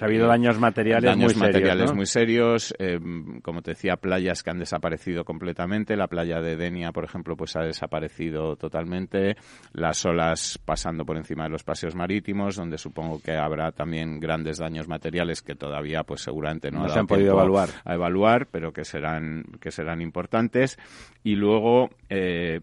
ha 0.00 0.04
habido 0.04 0.26
daños 0.26 0.58
materiales 0.58 1.16
muy 1.16 1.34
serios. 1.34 1.94
muy 1.94 2.06
serios. 2.06 2.74
Eh, 2.78 2.98
como 3.42 3.62
te 3.62 3.72
decía, 3.72 3.96
playas 3.96 4.42
que 4.42 4.50
han 4.50 4.58
desaparecido 4.58 5.24
completamente. 5.24 5.96
La 5.96 6.06
playa 6.06 6.40
de 6.40 6.56
Denia, 6.56 6.92
por 6.92 7.04
ejemplo, 7.04 7.36
pues 7.36 7.56
ha 7.56 7.62
desaparecido 7.62 8.56
totalmente. 8.56 9.36
Las 9.72 10.04
olas 10.06 10.58
pasando 10.64 11.04
por 11.04 11.16
encima 11.16 11.44
de 11.44 11.50
los 11.50 11.64
paseos 11.64 11.94
marítimos, 11.94 12.56
donde 12.56 12.78
supongo 12.78 13.20
que 13.20 13.36
habrá 13.36 13.72
también 13.72 14.20
grandes 14.20 14.58
daños 14.58 14.88
materiales 14.88 15.42
que 15.42 15.54
todavía, 15.54 16.02
pues 16.04 16.22
seguramente 16.22 16.70
no, 16.70 16.88
se 16.88 16.98
han 16.98 17.06
podido 17.06 17.32
evaluar. 17.32 17.68
A, 17.84 17.94
evaluar, 17.94 18.46
pero 18.50 18.72
que 18.72 18.84
serán 18.84 19.44
que 19.60 19.70
serán 19.70 20.00
importantes. 20.00 20.78
Y 21.22 21.34
luego. 21.34 21.90
Eh, 22.08 22.60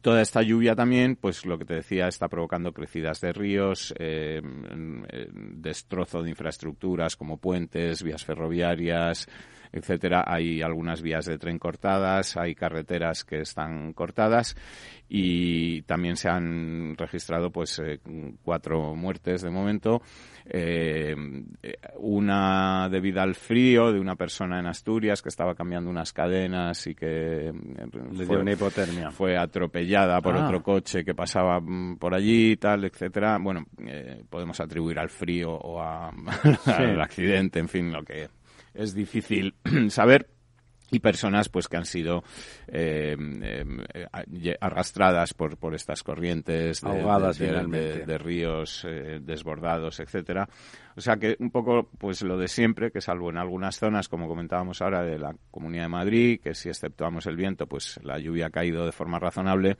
Toda 0.00 0.22
esta 0.22 0.42
lluvia 0.42 0.74
también, 0.74 1.16
pues 1.16 1.44
lo 1.44 1.58
que 1.58 1.66
te 1.66 1.74
decía, 1.74 2.08
está 2.08 2.28
provocando 2.28 2.72
crecidas 2.72 3.20
de 3.20 3.32
ríos, 3.32 3.94
eh, 3.98 4.40
destrozo 5.54 6.22
de 6.22 6.30
infraestructuras 6.30 7.14
como 7.14 7.36
puentes, 7.36 8.02
vías 8.02 8.24
ferroviarias, 8.24 9.28
etcétera. 9.72 10.24
Hay 10.26 10.62
algunas 10.62 11.02
vías 11.02 11.26
de 11.26 11.38
tren 11.38 11.58
cortadas, 11.58 12.36
hay 12.36 12.54
carreteras 12.54 13.24
que 13.24 13.40
están 13.40 13.92
cortadas 13.92 14.56
y 15.14 15.82
también 15.82 16.16
se 16.16 16.30
han 16.30 16.96
registrado 16.96 17.50
pues 17.50 17.78
eh, 17.80 18.00
cuatro 18.42 18.94
muertes 18.94 19.42
de 19.42 19.50
momento 19.50 20.00
eh, 20.46 21.14
una 21.98 22.88
debida 22.90 23.22
al 23.22 23.34
frío 23.34 23.92
de 23.92 24.00
una 24.00 24.16
persona 24.16 24.58
en 24.58 24.66
Asturias 24.66 25.20
que 25.20 25.28
estaba 25.28 25.54
cambiando 25.54 25.90
unas 25.90 26.14
cadenas 26.14 26.86
y 26.86 26.94
que 26.94 27.48
eh, 27.48 27.52
Le 28.12 28.24
fue, 28.24 28.38
una 28.38 28.52
hipotermia. 28.52 29.10
fue 29.10 29.36
atropellada 29.36 30.18
por 30.22 30.34
ah. 30.34 30.46
otro 30.46 30.62
coche 30.62 31.04
que 31.04 31.14
pasaba 31.14 31.60
mm, 31.60 31.98
por 31.98 32.14
allí 32.14 32.56
tal 32.56 32.84
etcétera 32.84 33.36
bueno 33.38 33.66
podemos 34.30 34.58
atribuir 34.60 34.98
al 34.98 35.10
frío 35.10 35.52
o 35.52 35.78
al 36.66 37.00
accidente 37.02 37.58
en 37.58 37.68
fin 37.68 37.92
lo 37.92 38.02
que 38.02 38.28
es 38.74 38.94
difícil 38.94 39.54
saber. 39.88 40.28
Y 40.94 41.00
personas 41.00 41.48
pues 41.48 41.68
que 41.68 41.78
han 41.78 41.86
sido 41.86 42.22
eh, 42.68 43.16
eh, 43.18 44.56
arrastradas 44.60 45.32
por, 45.32 45.56
por 45.56 45.74
estas 45.74 46.02
corrientes 46.02 46.82
de, 46.82 48.04
de, 48.04 48.18
ríos 48.18 48.84
eh, 48.86 49.18
desbordados 49.22 50.00
etcétera. 50.00 50.46
O 50.94 51.00
sea 51.00 51.16
que 51.16 51.34
un 51.38 51.50
poco 51.50 51.88
pues 51.96 52.20
lo 52.20 52.36
de 52.36 52.46
siempre 52.46 52.90
que 52.90 53.00
salvo 53.00 53.30
en 53.30 53.38
algunas 53.38 53.78
zonas 53.78 54.10
como 54.10 54.28
comentábamos 54.28 54.82
ahora 54.82 55.02
de 55.02 55.18
la 55.18 55.34
Comunidad 55.50 55.84
de 55.84 55.88
Madrid 55.88 56.40
que 56.42 56.54
si 56.54 56.68
exceptuamos 56.68 57.24
el 57.24 57.36
viento 57.36 57.66
pues 57.66 57.98
la 58.02 58.18
lluvia 58.18 58.48
ha 58.48 58.50
caído 58.50 58.84
de 58.84 58.92
forma 58.92 59.18
razonable 59.18 59.78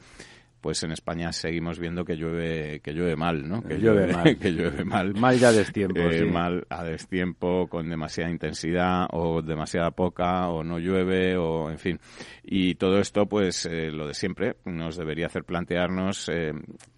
pues 0.63 0.83
en 0.85 0.93
España 0.93 1.33
seguimos 1.33 1.79
viendo 1.79 2.05
que 2.05 2.17
llueve 2.17 2.81
que 2.81 2.93
llueve 2.93 3.17
mal, 3.17 3.47
¿no? 3.47 3.63
Que 3.63 3.77
llueve, 3.79 4.13
mal. 4.13 4.39
que 4.39 4.53
llueve 4.53 4.85
mal. 4.85 5.13
Mal 5.21 5.39
ya 5.39 5.49
a 5.49 5.53
destiempo, 5.53 6.01
eh, 6.01 6.25
Mal 6.25 6.65
a 6.71 6.85
destiempo, 6.85 7.67
con 7.67 7.91
demasiada 7.91 8.31
intensidad 8.31 9.09
o 9.11 9.43
demasiada 9.43 9.91
poca 9.91 10.49
o 10.49 10.63
no 10.63 10.79
llueve 10.79 11.37
o 11.37 11.69
en 11.69 11.79
fin. 11.79 12.01
Y 12.45 12.77
todo 12.77 12.99
esto, 12.99 13.27
pues 13.27 13.67
eh, 13.67 13.91
lo 13.91 14.07
de 14.07 14.15
siempre, 14.15 14.57
nos 14.65 14.97
debería 14.97 15.27
hacer 15.27 15.45
plantearnos 15.45 16.29
eh, 16.29 16.53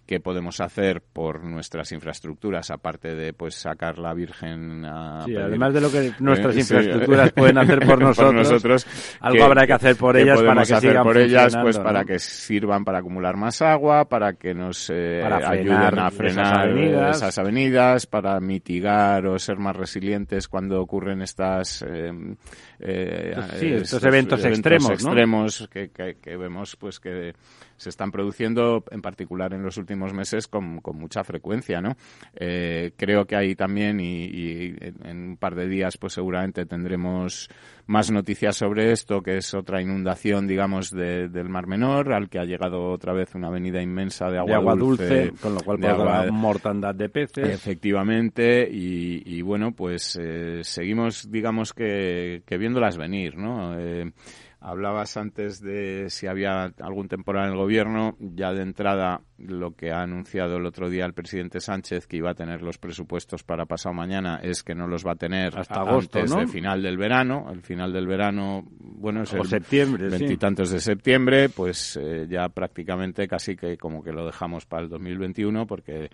qué 0.05 0.19
podemos 0.19 0.61
hacer 0.61 1.01
por 1.01 1.43
nuestras 1.43 1.91
infraestructuras, 1.91 2.69
aparte 2.71 3.15
de 3.15 3.33
pues 3.33 3.55
sacar 3.55 3.97
la 3.97 4.13
Virgen 4.13 4.85
a 4.85 5.23
sí, 5.25 5.35
además 5.35 5.73
de 5.73 5.81
lo 5.81 5.91
que 5.91 6.13
nuestras 6.19 6.55
infraestructuras 6.55 7.31
pueden 7.31 7.57
hacer 7.57 7.79
por 7.85 8.01
nosotros, 8.33 8.85
algo 9.19 9.43
habrá 9.43 9.65
que 9.65 9.73
hacer 9.73 9.95
por 9.95 10.15
ellas 10.17 10.41
para 10.41 10.63
que 10.63 10.73
hacer 10.73 11.01
por 11.01 11.17
ellas 11.17 11.55
pues 11.61 11.79
para 11.79 12.05
que 12.05 12.19
sirvan 12.19 12.85
para 12.85 12.99
acumular 12.99 13.35
más 13.35 13.61
agua, 13.61 14.05
para 14.05 14.33
que 14.33 14.53
nos 14.53 14.89
eh, 14.89 15.23
ayuden 15.23 15.99
a 15.99 16.11
frenar 16.11 16.69
esas 16.77 17.37
avenidas. 17.37 18.05
para 18.05 18.39
mitigar 18.39 19.25
o 19.25 19.39
ser 19.39 19.57
más 19.57 19.75
resilientes 19.75 20.47
cuando 20.47 20.81
ocurren 20.81 21.21
estas 21.21 21.83
eh, 21.87 22.11
eh, 22.79 23.33
estos, 23.81 24.03
eventos, 24.03 24.43
extremos, 24.43 24.91
extremos 24.91 25.67
que, 25.71 25.89
que, 25.89 26.37
vemos 26.37 26.75
pues 26.75 26.99
que 26.99 27.33
se 27.77 27.89
están 27.89 28.11
produciendo 28.11 28.83
en 28.91 29.01
particular 29.01 29.53
en 29.53 29.63
los 29.63 29.77
últimos 29.77 30.13
meses 30.13 30.47
con, 30.47 30.79
con 30.79 30.97
mucha 30.97 31.23
frecuencia, 31.23 31.81
¿no? 31.81 31.95
Eh, 32.35 32.91
creo 32.95 33.25
que 33.25 33.35
ahí 33.35 33.55
también 33.55 33.99
y, 33.99 34.73
en 35.03 35.29
un 35.29 35.37
par 35.37 35.55
de 35.55 35.67
días 35.67 35.97
pues 35.97 36.13
seguramente 36.13 36.65
tendremos 36.65 37.49
más 37.87 38.11
noticias 38.11 38.55
sobre 38.55 38.91
esto, 38.91 39.21
que 39.21 39.37
es 39.37 39.53
otra 39.53 39.81
inundación, 39.81 40.47
digamos, 40.47 40.89
del 40.89 41.49
Mar 41.49 41.67
Menor, 41.67 42.13
al 42.13 42.29
que 42.29 42.39
ha 42.39 42.43
llegado 42.43 42.89
otra 42.91 43.13
vez 43.13 43.35
una 43.35 43.47
avenida 43.47 43.81
inmensa 43.81 44.29
de 44.29 44.39
agua, 44.39 44.75
dulce, 44.75 45.31
con 45.39 45.53
lo 45.53 45.61
cual 45.61 45.77
puede 45.79 45.93
haber 45.93 46.31
mortandad 46.31 46.95
de 46.95 47.09
peces. 47.09 47.47
Efectivamente, 47.47 48.67
y, 48.71 49.41
bueno, 49.41 49.73
pues 49.73 50.17
eh, 50.19 50.61
seguimos, 50.63 51.29
digamos 51.29 51.73
que, 51.73 52.41
que 52.45 52.57
viéndolas 52.57 52.97
venir, 52.97 53.37
¿no? 53.37 53.77
Eh, 53.77 54.11
Hablabas 54.67 55.15
antes 55.15 55.61
de 55.61 56.09
si 56.09 56.25
había 56.25 56.73
algún 56.79 57.07
temporal 57.07 57.45
en 57.45 57.51
el 57.51 57.57
gobierno. 57.57 58.17
Ya 58.19 58.51
de 58.51 58.63
entrada, 58.63 59.21
lo 59.37 59.75
que 59.75 59.91
ha 59.91 60.01
anunciado 60.01 60.57
el 60.57 60.65
otro 60.65 60.89
día 60.89 61.05
el 61.05 61.13
presidente 61.13 61.59
Sánchez, 61.59 62.07
que 62.07 62.17
iba 62.17 62.31
a 62.31 62.33
tener 62.33 62.63
los 62.63 62.79
presupuestos 62.79 63.43
para 63.43 63.67
pasado 63.67 63.93
mañana, 63.93 64.39
es 64.41 64.63
que 64.63 64.73
no 64.73 64.87
los 64.87 65.05
va 65.05 65.11
a 65.11 65.17
tener 65.17 65.55
hasta 65.55 65.81
agosto, 65.81 66.17
antes 66.17 66.31
¿no? 66.31 66.39
del 66.39 66.47
final 66.47 66.81
del 66.81 66.97
verano. 66.97 67.45
El 67.51 67.61
final 67.61 67.93
del 67.93 68.07
verano, 68.07 68.63
bueno, 68.79 69.21
es 69.21 69.33
O 69.35 69.37
el 69.37 69.47
septiembre, 69.47 70.09
sí. 70.09 70.17
veintitantos 70.17 70.71
de 70.71 70.79
septiembre, 70.79 71.49
pues 71.49 71.95
eh, 72.01 72.25
ya 72.27 72.49
prácticamente 72.49 73.27
casi 73.27 73.55
que 73.55 73.77
como 73.77 74.01
que 74.01 74.13
lo 74.13 74.25
dejamos 74.25 74.65
para 74.65 74.81
el 74.81 74.89
2021, 74.89 75.67
porque 75.67 76.09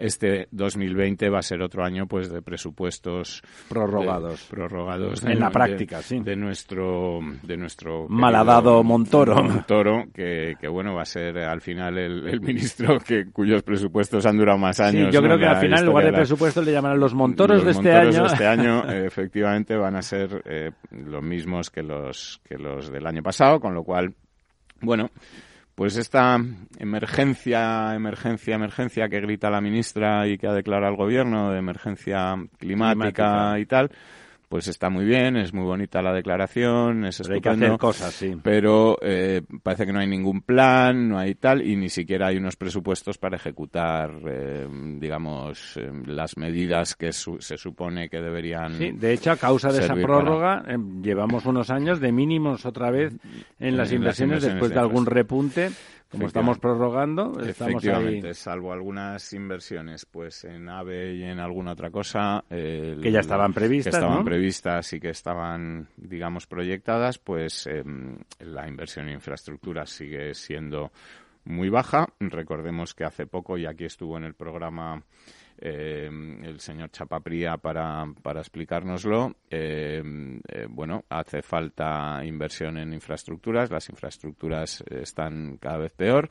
este 0.00 0.48
2020 0.50 1.28
va 1.28 1.38
a 1.38 1.42
ser 1.42 1.62
otro 1.62 1.84
año 1.84 2.06
pues 2.06 2.30
de 2.30 2.42
presupuestos 2.42 3.42
Prorrogados. 3.68 4.48
de- 4.48 4.56
prorrogados 4.56 5.22
En 5.24 5.38
la 5.40 5.46
de- 5.46 5.52
práctica, 5.52 6.02
sí. 6.02 6.20
de 6.20 6.36
nuestro 6.36 7.20
de 7.42 7.56
nuestro 7.56 8.06
Malhadado 8.08 8.82
Montoro. 8.82 9.42
Montoro 9.42 10.04
que, 10.14 10.54
que, 10.60 10.68
bueno 10.68 10.94
va 10.94 11.02
a 11.02 11.06
ser 11.06 11.38
al 11.38 11.60
final 11.60 11.98
el, 11.98 12.26
el 12.28 12.40
ministro 12.40 12.98
que 12.98 13.26
cuyos 13.32 13.62
presupuestos 13.62 14.24
han 14.26 14.36
durado 14.36 14.58
más 14.58 14.80
años 14.80 15.08
Sí, 15.08 15.12
yo 15.14 15.20
¿no? 15.20 15.26
creo 15.28 15.38
que 15.38 15.46
al 15.46 15.56
final, 15.60 15.80
en 15.80 15.86
lugar 15.86 16.04
de 16.04 16.12
la- 16.12 16.18
presupuesto, 16.18 16.62
le 16.62 16.72
llamarán 16.72 16.98
los 17.00 17.14
montoros 17.14 17.58
los 17.58 17.64
de 17.66 17.70
este 17.72 17.82
montoros 17.92 18.14
año. 18.16 18.26
de 18.26 18.32
este 18.32 18.46
año, 18.46 18.90
eh, 18.90 19.06
efectivamente 19.06 19.76
van 19.76 19.96
a 19.96 20.02
ser 20.02 20.42
eh, 20.46 20.70
los 20.90 21.22
mismos 21.22 21.70
que 21.70 21.82
los 21.82 22.40
que 22.44 22.56
los 22.58 22.90
del 22.90 23.06
año 23.06 23.22
pasado, 23.22 23.60
con 23.60 23.74
lo 23.74 23.84
cual, 23.84 24.14
bueno, 24.80 25.10
pues 25.80 25.96
esta 25.96 26.38
emergencia, 26.78 27.94
emergencia, 27.94 28.54
emergencia 28.54 29.08
que 29.08 29.18
grita 29.18 29.48
la 29.48 29.62
ministra 29.62 30.28
y 30.28 30.36
que 30.36 30.46
ha 30.46 30.52
declarado 30.52 30.92
el 30.92 30.98
gobierno 30.98 31.52
de 31.52 31.58
emergencia 31.58 32.34
climática, 32.58 33.54
Climática. 33.54 33.58
y 33.58 33.64
tal, 33.64 33.90
pues 34.50 34.66
está 34.66 34.90
muy 34.90 35.04
bien, 35.04 35.36
es 35.36 35.54
muy 35.54 35.62
bonita 35.64 36.02
la 36.02 36.12
declaración, 36.12 37.04
es 37.04 37.18
Pero 37.22 37.34
hay 37.34 37.40
que 37.40 37.48
estupendo 37.50 37.66
hacer 37.66 37.78
cosas, 37.78 38.12
sí. 38.12 38.36
pero 38.42 38.98
eh, 39.00 39.42
parece 39.62 39.86
que 39.86 39.92
no 39.92 40.00
hay 40.00 40.08
ningún 40.08 40.42
plan, 40.42 41.08
no 41.08 41.18
hay 41.20 41.36
tal, 41.36 41.62
y 41.64 41.76
ni 41.76 41.88
siquiera 41.88 42.26
hay 42.26 42.36
unos 42.38 42.56
presupuestos 42.56 43.16
para 43.16 43.36
ejecutar, 43.36 44.10
eh, 44.26 44.66
digamos, 44.98 45.76
eh, 45.76 45.88
las 46.06 46.36
medidas 46.36 46.96
que 46.96 47.12
su- 47.12 47.40
se 47.40 47.56
supone 47.56 48.08
que 48.08 48.20
deberían. 48.20 48.74
Sí, 48.74 48.90
de 48.90 49.12
hecho, 49.12 49.30
a 49.30 49.36
causa 49.36 49.70
de 49.72 49.78
esa 49.84 49.94
prórroga, 49.94 50.64
eh, 50.66 50.76
llevamos 51.00 51.46
unos 51.46 51.70
años 51.70 52.00
de 52.00 52.10
mínimos 52.10 52.66
otra 52.66 52.90
vez 52.90 53.12
en 53.12 53.20
las 53.20 53.60
En 53.60 53.76
las 53.76 53.92
inversiones 53.92 54.42
después 54.42 54.72
de 54.72 54.80
algún 54.80 55.06
repunte. 55.06 55.70
Como 56.10 56.26
estamos 56.26 56.58
prorrogando, 56.58 57.40
estamos 57.40 57.84
Efectivamente, 57.84 58.28
ahí. 58.28 58.34
salvo 58.34 58.72
algunas 58.72 59.32
inversiones, 59.32 60.06
pues 60.06 60.42
en 60.44 60.68
AVE 60.68 61.14
y 61.14 61.22
en 61.22 61.38
alguna 61.38 61.72
otra 61.72 61.90
cosa. 61.90 62.44
Que 62.48 63.10
ya 63.12 63.20
estaban 63.20 63.52
previstas, 63.52 63.92
Que 63.92 63.96
estaban 63.98 64.18
¿no? 64.18 64.24
previstas 64.24 64.92
y 64.92 64.98
que 65.00 65.10
estaban, 65.10 65.88
digamos, 65.96 66.48
proyectadas, 66.48 67.18
pues 67.18 67.66
eh, 67.68 67.84
la 68.40 68.66
inversión 68.66 69.06
en 69.08 69.14
infraestructura 69.14 69.86
sigue 69.86 70.34
siendo 70.34 70.90
muy 71.44 71.68
baja. 71.68 72.08
Recordemos 72.18 72.92
que 72.94 73.04
hace 73.04 73.26
poco, 73.26 73.56
y 73.56 73.66
aquí 73.66 73.84
estuvo 73.84 74.16
en 74.16 74.24
el 74.24 74.34
programa 74.34 75.02
eh, 75.60 76.08
el 76.42 76.60
señor 76.60 76.90
Chapapría 76.90 77.56
para, 77.56 78.06
para 78.22 78.40
explicárnoslo. 78.40 79.36
eh, 79.50 80.02
eh, 80.48 80.66
bueno, 80.68 81.04
hace 81.08 81.42
falta 81.42 82.24
inversión 82.24 82.78
en 82.78 82.92
infraestructuras. 82.92 83.70
Las 83.70 83.88
infraestructuras 83.88 84.82
están 84.90 85.58
cada 85.58 85.78
vez 85.78 85.92
peor. 85.92 86.28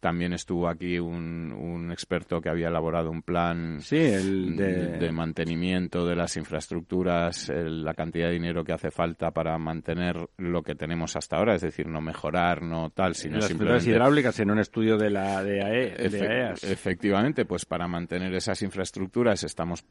También 0.00 0.32
estuvo 0.32 0.66
aquí 0.66 0.98
un, 0.98 1.52
un 1.52 1.92
experto 1.92 2.40
que 2.40 2.48
había 2.48 2.68
elaborado 2.68 3.10
un 3.10 3.20
plan 3.22 3.80
Sí, 3.82 3.98
el 3.98 4.56
de... 4.56 4.98
de 4.98 5.12
mantenimiento 5.12 6.06
de 6.06 6.16
las 6.16 6.38
infraestructuras, 6.38 7.50
el- 7.50 7.84
la 7.84 7.92
cantidad 7.94 8.28
de 8.28 8.32
dinero 8.32 8.64
que 8.64 8.72
hace 8.72 8.90
falta 8.90 9.30
para 9.30 9.58
mantener 9.58 10.16
lo 10.38 10.62
que 10.62 10.74
tenemos 10.74 11.16
hasta 11.16 11.36
ahora, 11.36 11.54
es 11.54 11.60
decir, 11.62 11.86
no 11.86 12.00
mejorar, 12.00 12.62
no 12.62 12.88
tal, 12.90 13.14
sino 13.14 13.36
las 13.36 13.46
simplemente 13.46 13.90
hidráulicas 13.90 14.40
en 14.40 14.50
un 14.50 14.58
estudio 14.58 14.96
de 14.96 15.10
la 15.10 15.44
de, 15.44 15.62
AE, 15.62 16.08
de 16.08 16.26
AEAS. 16.26 16.64
Efectivamente, 16.64 17.44
pues 17.44 17.66
para 17.66 17.86
mantener 17.86 18.34
esas 18.34 18.62
infraestructuras 18.62 19.44
estamos, 19.44 19.84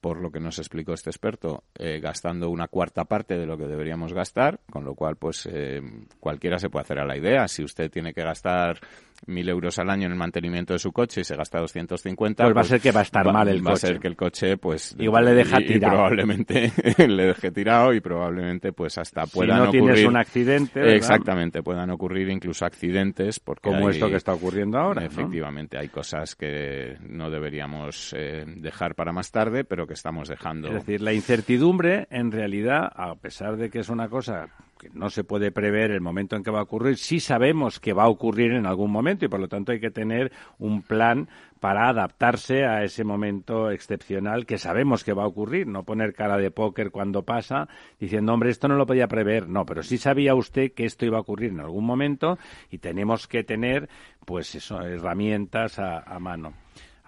por 0.00 0.20
lo 0.20 0.30
que 0.30 0.40
nos 0.40 0.58
explicó 0.58 0.92
este 0.92 1.10
experto, 1.10 1.64
eh, 1.78 2.00
gastando 2.00 2.50
una 2.50 2.68
cuarta 2.68 3.04
parte 3.06 3.38
de 3.38 3.46
lo 3.46 3.56
que 3.56 3.66
deberíamos 3.66 4.12
gastar, 4.12 4.60
con 4.70 4.84
lo 4.84 4.94
cual, 4.94 5.16
pues 5.16 5.48
eh, 5.50 5.80
cualquiera 6.20 6.58
se 6.58 6.68
puede 6.70 6.82
hacer 6.82 6.98
a 6.98 7.06
la 7.06 7.16
idea. 7.16 7.48
Si 7.48 7.64
usted 7.64 7.90
tiene 7.90 8.12
que 8.12 8.22
gastar 8.22 8.78
mil 9.26 9.48
euros 9.48 9.78
al 9.78 9.90
año 9.90 10.06
en 10.06 10.12
el 10.12 10.18
mantenimiento 10.18 10.72
de 10.72 10.78
su 10.78 10.92
coche 10.92 11.20
y 11.20 11.24
se 11.24 11.34
gasta 11.36 11.58
250, 11.58 12.44
Pues 12.44 12.56
va 12.56 12.60
a 12.60 12.64
ser 12.64 12.80
que 12.80 12.92
va 12.92 13.00
a 13.00 13.02
estar 13.02 13.30
mal 13.32 13.48
el 13.48 13.58
va 13.66 13.70
a 13.70 13.74
coche. 13.74 13.86
ser 13.88 13.98
que 14.00 14.08
el 14.08 14.16
coche, 14.16 14.56
pues 14.56 14.94
Igual 14.98 15.24
le 15.26 15.34
deja 15.34 15.60
y- 15.60 15.64
y 15.64 15.66
tirado. 15.66 15.94
probablemente 15.96 16.72
le 17.08 17.26
deje 17.26 17.50
tirado 17.50 17.92
y 17.92 18.00
probablemente, 18.00 18.72
pues 18.72 18.96
hasta 18.98 19.26
si 19.26 19.32
puedan 19.32 19.58
no 19.64 19.70
tienes 19.70 19.90
ocurrir 19.90 20.08
un 20.08 20.16
accidente, 20.16 20.80
¿verdad? 20.80 20.94
Exactamente, 20.96 21.62
puedan 21.62 21.90
ocurrir 21.90 22.28
incluso 22.30 22.64
accidentes 22.64 23.40
porque 23.40 23.68
como 23.70 23.88
hay- 23.88 23.94
esto 23.94 24.08
que 24.08 24.16
está 24.16 24.32
ocurriendo 24.32 24.78
ahora. 24.78 25.00
¿no? 25.02 25.06
Efectivamente, 25.06 25.76
hay 25.78 25.88
cosas 25.88 26.34
que 26.36 26.96
no 27.08 27.28
deberíamos 27.30 28.14
eh, 28.16 28.44
dejar 28.46 28.94
para 28.94 29.12
más 29.12 29.30
tarde, 29.30 29.64
pero 29.64 29.86
que 29.86 29.94
estamos 29.94 30.28
dejando. 30.28 30.68
Es 30.68 30.74
decir, 30.74 31.00
la 31.02 31.12
incertidumbre, 31.12 32.06
en 32.10 32.30
realidad, 32.32 32.88
a 32.94 33.14
pesar 33.16 33.56
de 33.56 33.68
que 33.70 33.80
es 33.80 33.88
una 33.88 34.08
cosa 34.08 34.46
que 34.78 34.88
no 34.90 35.10
se 35.10 35.24
puede 35.24 35.50
prever 35.50 35.90
el 35.90 36.00
momento 36.00 36.36
en 36.36 36.42
que 36.42 36.50
va 36.50 36.60
a 36.60 36.62
ocurrir, 36.62 36.96
sí 36.96 37.20
sabemos 37.20 37.80
que 37.80 37.92
va 37.92 38.04
a 38.04 38.08
ocurrir 38.08 38.52
en 38.52 38.66
algún 38.66 38.90
momento 38.90 39.24
y 39.24 39.28
por 39.28 39.40
lo 39.40 39.48
tanto 39.48 39.72
hay 39.72 39.80
que 39.80 39.90
tener 39.90 40.32
un 40.58 40.82
plan 40.82 41.28
para 41.60 41.88
adaptarse 41.88 42.64
a 42.64 42.84
ese 42.84 43.04
momento 43.04 43.70
excepcional 43.70 44.46
que 44.46 44.58
sabemos 44.58 45.04
que 45.04 45.12
va 45.12 45.24
a 45.24 45.26
ocurrir, 45.26 45.66
no 45.66 45.82
poner 45.82 46.14
cara 46.14 46.36
de 46.36 46.50
póker 46.50 46.90
cuando 46.90 47.24
pasa 47.24 47.68
diciendo, 47.98 48.32
hombre, 48.32 48.50
esto 48.50 48.68
no 48.68 48.76
lo 48.76 48.86
podía 48.86 49.08
prever, 49.08 49.48
no, 49.48 49.66
pero 49.66 49.82
sí 49.82 49.98
sabía 49.98 50.34
usted 50.34 50.72
que 50.72 50.84
esto 50.84 51.04
iba 51.04 51.18
a 51.18 51.22
ocurrir 51.22 51.50
en 51.50 51.60
algún 51.60 51.84
momento 51.84 52.38
y 52.70 52.78
tenemos 52.78 53.26
que 53.26 53.42
tener, 53.42 53.88
pues 54.24 54.54
eso, 54.54 54.80
herramientas 54.82 55.78
a, 55.78 55.98
a 55.98 56.18
mano. 56.20 56.54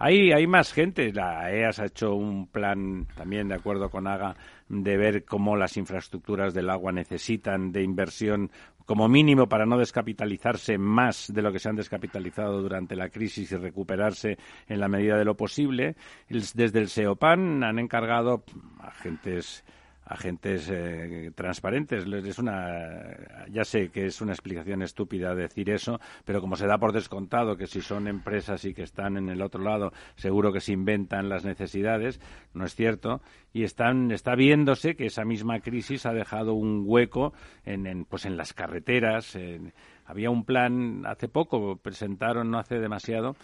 Hay, 0.03 0.31
hay 0.31 0.47
más 0.47 0.73
gente. 0.73 1.13
La 1.13 1.51
EAS 1.51 1.79
ha 1.79 1.85
hecho 1.85 2.15
un 2.15 2.47
plan, 2.47 3.05
también 3.15 3.49
de 3.49 3.53
acuerdo 3.53 3.91
con 3.91 4.07
AGA, 4.07 4.35
de 4.67 4.97
ver 4.97 5.25
cómo 5.25 5.55
las 5.55 5.77
infraestructuras 5.77 6.55
del 6.55 6.71
agua 6.71 6.91
necesitan 6.91 7.71
de 7.71 7.83
inversión 7.83 8.49
como 8.87 9.07
mínimo 9.07 9.47
para 9.47 9.67
no 9.67 9.77
descapitalizarse 9.77 10.79
más 10.79 11.31
de 11.31 11.43
lo 11.43 11.51
que 11.51 11.59
se 11.59 11.69
han 11.69 11.75
descapitalizado 11.75 12.63
durante 12.63 12.95
la 12.95 13.09
crisis 13.09 13.51
y 13.51 13.57
recuperarse 13.57 14.39
en 14.67 14.79
la 14.79 14.87
medida 14.87 15.17
de 15.19 15.25
lo 15.25 15.37
posible. 15.37 15.95
Desde 16.27 16.79
el 16.79 16.89
SEOPAN 16.89 17.63
han 17.63 17.77
encargado 17.77 18.43
agentes 18.79 19.63
agentes 20.11 20.69
eh, 20.71 21.31
transparentes. 21.35 22.05
Es 22.05 22.39
una, 22.39 23.01
ya 23.49 23.63
sé 23.63 23.89
que 23.89 24.05
es 24.05 24.21
una 24.21 24.33
explicación 24.33 24.81
estúpida 24.81 25.33
decir 25.33 25.69
eso, 25.69 25.99
pero 26.25 26.41
como 26.41 26.55
se 26.55 26.67
da 26.67 26.77
por 26.77 26.91
descontado 26.91 27.55
que 27.57 27.67
si 27.67 27.81
son 27.81 28.07
empresas 28.07 28.65
y 28.65 28.73
que 28.73 28.83
están 28.83 29.17
en 29.17 29.29
el 29.29 29.41
otro 29.41 29.63
lado, 29.63 29.93
seguro 30.15 30.51
que 30.51 30.59
se 30.59 30.73
inventan 30.73 31.29
las 31.29 31.45
necesidades, 31.45 32.19
no 32.53 32.65
es 32.65 32.75
cierto. 32.75 33.21
Y 33.53 33.63
están, 33.63 34.11
está 34.11 34.35
viéndose 34.35 34.95
que 34.95 35.05
esa 35.07 35.25
misma 35.25 35.59
crisis 35.59 36.05
ha 36.05 36.13
dejado 36.13 36.53
un 36.53 36.83
hueco 36.85 37.33
en, 37.65 37.87
en, 37.87 38.05
pues 38.05 38.25
en 38.25 38.37
las 38.37 38.53
carreteras. 38.53 39.35
en- 39.35 39.73
había 40.05 40.29
un 40.29 40.43
plan 40.43 41.05
hace 41.05 41.29
poco, 41.29 41.77
presentaron 41.77 42.51
no 42.51 42.59
hace 42.59 42.79
demasiado, 42.79 43.37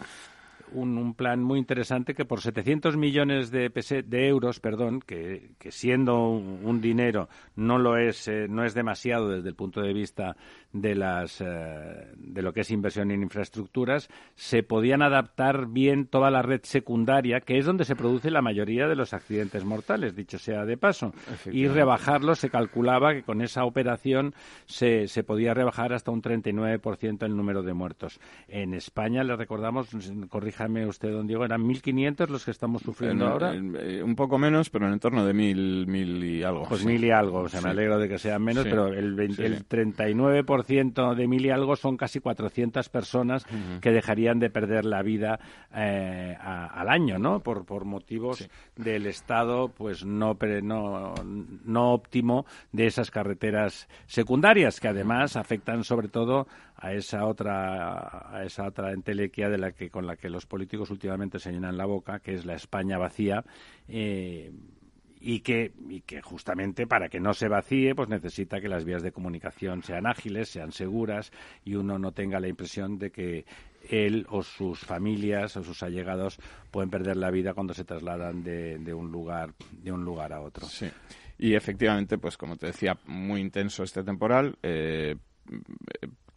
un, 0.72 0.98
un 0.98 1.14
plan 1.14 1.42
muy 1.42 1.58
interesante 1.58 2.14
que 2.14 2.24
por 2.24 2.40
700 2.40 2.96
millones 2.96 3.50
de, 3.50 3.70
de 4.06 4.28
euros, 4.28 4.60
perdón, 4.60 5.00
que, 5.00 5.50
que 5.58 5.70
siendo 5.70 6.28
un, 6.28 6.60
un 6.64 6.80
dinero 6.80 7.28
no 7.56 7.78
lo 7.78 7.96
es, 7.96 8.28
eh, 8.28 8.46
no 8.48 8.64
es 8.64 8.74
demasiado 8.74 9.28
desde 9.28 9.48
el 9.48 9.54
punto 9.54 9.80
de 9.80 9.92
vista 9.92 10.36
de 10.72 10.94
las 10.94 11.40
eh, 11.40 12.12
de 12.16 12.42
lo 12.42 12.52
que 12.52 12.60
es 12.60 12.70
inversión 12.70 13.10
en 13.10 13.22
infraestructuras, 13.22 14.08
se 14.34 14.62
podían 14.62 15.02
adaptar 15.02 15.66
bien 15.66 16.06
toda 16.06 16.30
la 16.30 16.42
red 16.42 16.60
secundaria, 16.62 17.40
que 17.40 17.58
es 17.58 17.64
donde 17.64 17.84
se 17.84 17.96
produce 17.96 18.30
la 18.30 18.42
mayoría 18.42 18.86
de 18.86 18.96
los 18.96 19.14
accidentes 19.14 19.64
mortales, 19.64 20.14
dicho 20.14 20.38
sea 20.38 20.64
de 20.64 20.76
paso, 20.76 21.12
y 21.50 21.66
rebajarlo 21.66 22.34
se 22.34 22.50
calculaba 22.50 23.14
que 23.14 23.22
con 23.22 23.40
esa 23.40 23.64
operación 23.64 24.34
se, 24.66 25.08
se 25.08 25.24
podía 25.24 25.54
rebajar 25.54 25.92
hasta 25.92 26.10
un 26.10 26.22
39% 26.22 27.24
el 27.24 27.36
número 27.36 27.62
de 27.62 27.74
muertos. 27.74 28.20
En 28.48 28.74
España, 28.74 29.24
le 29.24 29.36
recordamos, 29.36 29.88
corríjame 30.58 30.86
usted, 30.86 31.12
don 31.12 31.26
Diego, 31.26 31.44
eran 31.44 31.62
1.500 31.62 32.28
los 32.30 32.44
que 32.44 32.50
estamos 32.50 32.82
sufriendo 32.82 33.26
En- 33.26 33.30
ahora. 33.32 33.54
en- 33.54 33.76
eh, 33.78 34.02
un 34.02 34.16
poco 34.16 34.38
menos, 34.38 34.70
pero 34.70 34.86
en 34.86 34.92
el 34.92 34.98
torno 35.00 35.24
de 35.24 35.32
mil, 35.32 35.86
mil 35.86 36.22
y 36.24 36.42
algo. 36.42 36.64
Pues 36.68 36.80
sí. 36.80 36.86
mil 36.86 37.04
y 37.04 37.10
algo, 37.10 37.40
o 37.42 37.48
sea, 37.48 37.60
Sí. 37.60 37.64
me 37.66 37.70
alegro 37.70 37.98
de 37.98 38.08
que 38.08 38.18
sean 38.18 38.42
menos, 38.42 38.64
Sí, 38.64 38.70
pero 38.70 38.88
el, 38.88 39.14
20 39.14 39.36
sí. 39.36 39.42
el 39.44 39.64
39% 39.66 41.14
de 41.14 41.28
mil 41.28 41.46
y 41.46 41.50
algo 41.50 41.76
son 41.76 41.96
casi 41.96 42.18
400 42.20 42.88
personas 42.88 43.46
que 43.80 43.92
dejarían 43.92 44.38
de 44.40 44.50
perder 44.50 44.84
la 44.84 45.02
vida 45.02 45.38
eh, 45.74 46.36
a- 46.40 46.66
al 46.66 46.88
año, 46.88 47.18
¿no? 47.18 47.40
Por, 47.40 47.64
por 47.64 47.84
motivos 47.84 48.48
del 48.76 49.06
estado, 49.06 49.68
pues 49.68 50.04
no, 50.04 50.34
pre- 50.36 50.62
no, 50.62 51.14
no 51.64 51.92
óptimo 51.92 52.46
de 52.72 52.86
esas 52.86 53.10
carreteras 53.10 53.88
secundarias, 54.06 54.80
que 54.80 54.88
además 54.88 55.36
afectan 55.36 55.84
sobre 55.84 56.08
todo 56.08 56.46
a 56.78 56.92
esa 56.92 57.26
otra 57.26 58.36
a 58.36 58.44
esa 58.44 58.66
otra 58.66 58.92
entelequia 58.92 59.48
de 59.48 59.58
la 59.58 59.72
que 59.72 59.90
con 59.90 60.06
la 60.06 60.16
que 60.16 60.30
los 60.30 60.46
políticos 60.46 60.90
últimamente 60.90 61.38
se 61.38 61.52
llenan 61.52 61.76
la 61.76 61.86
boca, 61.86 62.20
que 62.20 62.34
es 62.34 62.46
la 62.46 62.54
España 62.54 62.98
vacía. 62.98 63.44
eh, 63.88 64.52
y 65.20 65.40
que, 65.40 65.72
y 65.88 66.02
que 66.02 66.22
justamente 66.22 66.86
para 66.86 67.08
que 67.08 67.20
no 67.20 67.34
se 67.34 67.48
vacíe, 67.48 67.94
pues 67.94 68.08
necesita 68.08 68.60
que 68.60 68.68
las 68.68 68.84
vías 68.84 69.02
de 69.02 69.12
comunicación 69.12 69.82
sean 69.82 70.06
ágiles, 70.06 70.48
sean 70.48 70.72
seguras 70.72 71.32
y 71.64 71.74
uno 71.74 71.98
no 71.98 72.12
tenga 72.12 72.40
la 72.40 72.48
impresión 72.48 72.98
de 72.98 73.10
que 73.10 73.44
él 73.90 74.26
o 74.28 74.42
sus 74.42 74.80
familias 74.80 75.56
o 75.56 75.64
sus 75.64 75.82
allegados 75.82 76.38
pueden 76.70 76.90
perder 76.90 77.16
la 77.16 77.30
vida 77.30 77.54
cuando 77.54 77.74
se 77.74 77.84
trasladan 77.84 78.42
de, 78.42 78.78
de 78.78 78.94
un 78.94 79.10
lugar 79.10 79.54
de 79.72 79.92
un 79.92 80.04
lugar 80.04 80.32
a 80.32 80.40
otro. 80.40 80.66
Sí. 80.66 80.88
Y 81.38 81.54
efectivamente, 81.54 82.18
pues 82.18 82.36
como 82.36 82.56
te 82.56 82.66
decía, 82.66 82.98
muy 83.06 83.40
intenso 83.40 83.82
este 83.82 84.02
temporal. 84.02 84.56
Eh, 84.62 85.16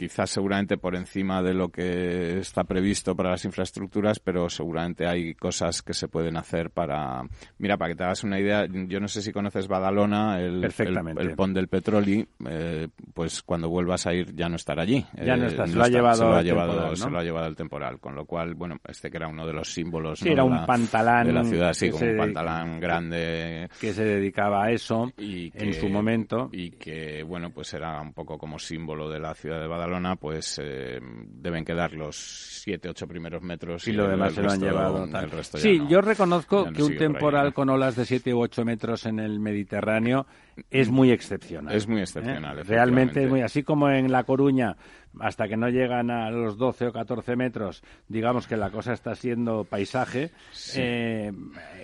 quizás 0.02 0.32
seguramente 0.32 0.78
por 0.78 0.96
encima 0.96 1.44
de 1.44 1.54
lo 1.54 1.70
que 1.70 2.40
está 2.40 2.64
previsto 2.64 3.16
para 3.16 3.30
las 3.30 3.46
infraestructuras, 3.46 4.20
pero 4.20 4.50
seguramente 4.50 5.06
hay 5.06 5.36
cosas 5.36 5.84
que 5.84 5.94
se 5.94 6.08
pueden 6.08 6.38
hacer 6.38 6.72
para... 6.72 7.22
Mira, 7.60 7.78
para 7.78 7.92
que 7.92 7.98
te 7.98 8.04
hagas 8.06 8.24
una 8.24 8.40
idea, 8.40 8.66
yo 8.66 9.00
no 9.00 9.08
sé 9.08 9.22
si 9.22 9.32
conoces 9.32 9.68
Badalona, 9.68 10.40
el, 10.42 10.64
el, 10.64 11.36
pont 11.36 11.54
del 11.54 11.68
petróleo, 11.68 12.26
eh, 12.50 12.88
pues 13.14 13.44
cuando 13.44 13.70
vuelvas 13.70 14.08
a 14.08 14.14
ir 14.16 14.34
ya 14.34 14.50
no 14.50 14.56
estará 14.56 14.82
allí. 14.82 15.06
Ya 15.24 15.38
no 15.38 15.44
eh, 15.44 15.50
está, 15.50 15.68
se, 15.68 15.76
lo, 15.76 15.84
ha 15.84 15.88
llevado 15.88 16.16
se 16.16 16.24
lo 16.24 16.36
ha 16.36 16.42
llevado, 16.42 16.72
temporal, 16.72 16.98
se 16.98 17.10
lo 17.12 17.20
ha 17.20 17.24
llevado 17.24 17.48
el 17.48 17.56
temporal, 17.56 18.00
con 18.00 18.16
lo 18.16 18.26
cual, 18.26 18.56
bueno, 18.56 18.78
este 18.88 19.12
que 19.12 19.18
era 19.18 19.28
uno 19.28 19.46
de 19.46 19.54
los 19.54 19.72
símbolos 19.72 20.18
sí, 20.18 20.30
era 20.30 20.44
un 20.44 20.66
pantalán 20.66 21.28
de 21.28 21.34
la 21.34 21.44
ciudad, 21.44 21.74
sí, 21.74 21.92
un 21.92 22.18
pantalán 22.18 22.80
grande. 22.80 23.70
Que 23.80 23.94
se 23.94 24.04
dedicaba 24.04 24.64
a 24.64 24.72
eso 24.72 25.12
y 25.20 25.52
en 25.54 25.76
su 25.76 25.90
momento. 25.90 26.50
Y 26.52 26.72
que, 26.72 27.22
bueno, 27.22 27.52
pues 27.52 27.72
era 27.76 28.02
un 28.02 28.14
poco 28.14 28.40
como 28.40 28.58
símbolo 28.58 29.12
de 29.12 29.20
la 29.20 29.36
ciudad 29.36 29.60
de 29.60 29.68
Badalona, 29.68 29.90
pues 30.19 30.60
eh, 30.62 30.99
deben 31.01 31.65
quedar 31.65 31.93
los 31.93 32.15
siete, 32.15 32.89
ocho 32.89 33.08
primeros 33.08 33.41
metros. 33.41 33.88
Y, 33.88 33.91
lo 33.91 34.08
demás 34.08 34.34
se 34.34 34.41
lo 34.41 34.51
han 34.51 34.60
llevado. 34.60 35.08
sí, 35.56 35.82
yo 35.89 36.01
reconozco 36.01 36.71
que 36.71 36.84
un 36.84 36.97
temporal 36.97 37.54
con 37.54 37.69
olas 37.69 37.95
de 37.95 38.06
siete 38.06 38.34
u 38.34 38.41
ocho 38.41 38.63
metros 38.63 39.06
en 39.06 39.19
el 39.19 39.39
Mediterráneo 39.39 40.25
es 40.69 40.89
muy 40.89 41.12
excepcional. 41.12 41.76
Es 41.76 41.88
muy 41.88 42.02
excepcional. 42.02 42.60
¿eh? 42.60 42.63
Realmente 42.63 43.24
es 43.24 43.30
muy 43.30 43.41
así 43.41 43.63
como 43.63 43.89
en 43.89 44.12
La 44.12 44.24
Coruña 44.24 44.76
hasta 45.19 45.47
que 45.47 45.58
no 45.58 45.69
llegan 45.69 46.10
a 46.10 46.30
los 46.32 46.58
12 46.58 46.88
o 46.88 46.93
14 46.93 47.36
metros, 47.36 47.84
digamos 48.08 48.47
que 48.47 48.56
la 48.56 48.69
cosa 48.69 48.93
está 48.93 49.15
siendo 49.15 49.65
paisaje 49.65 50.32
eh, 50.76 51.32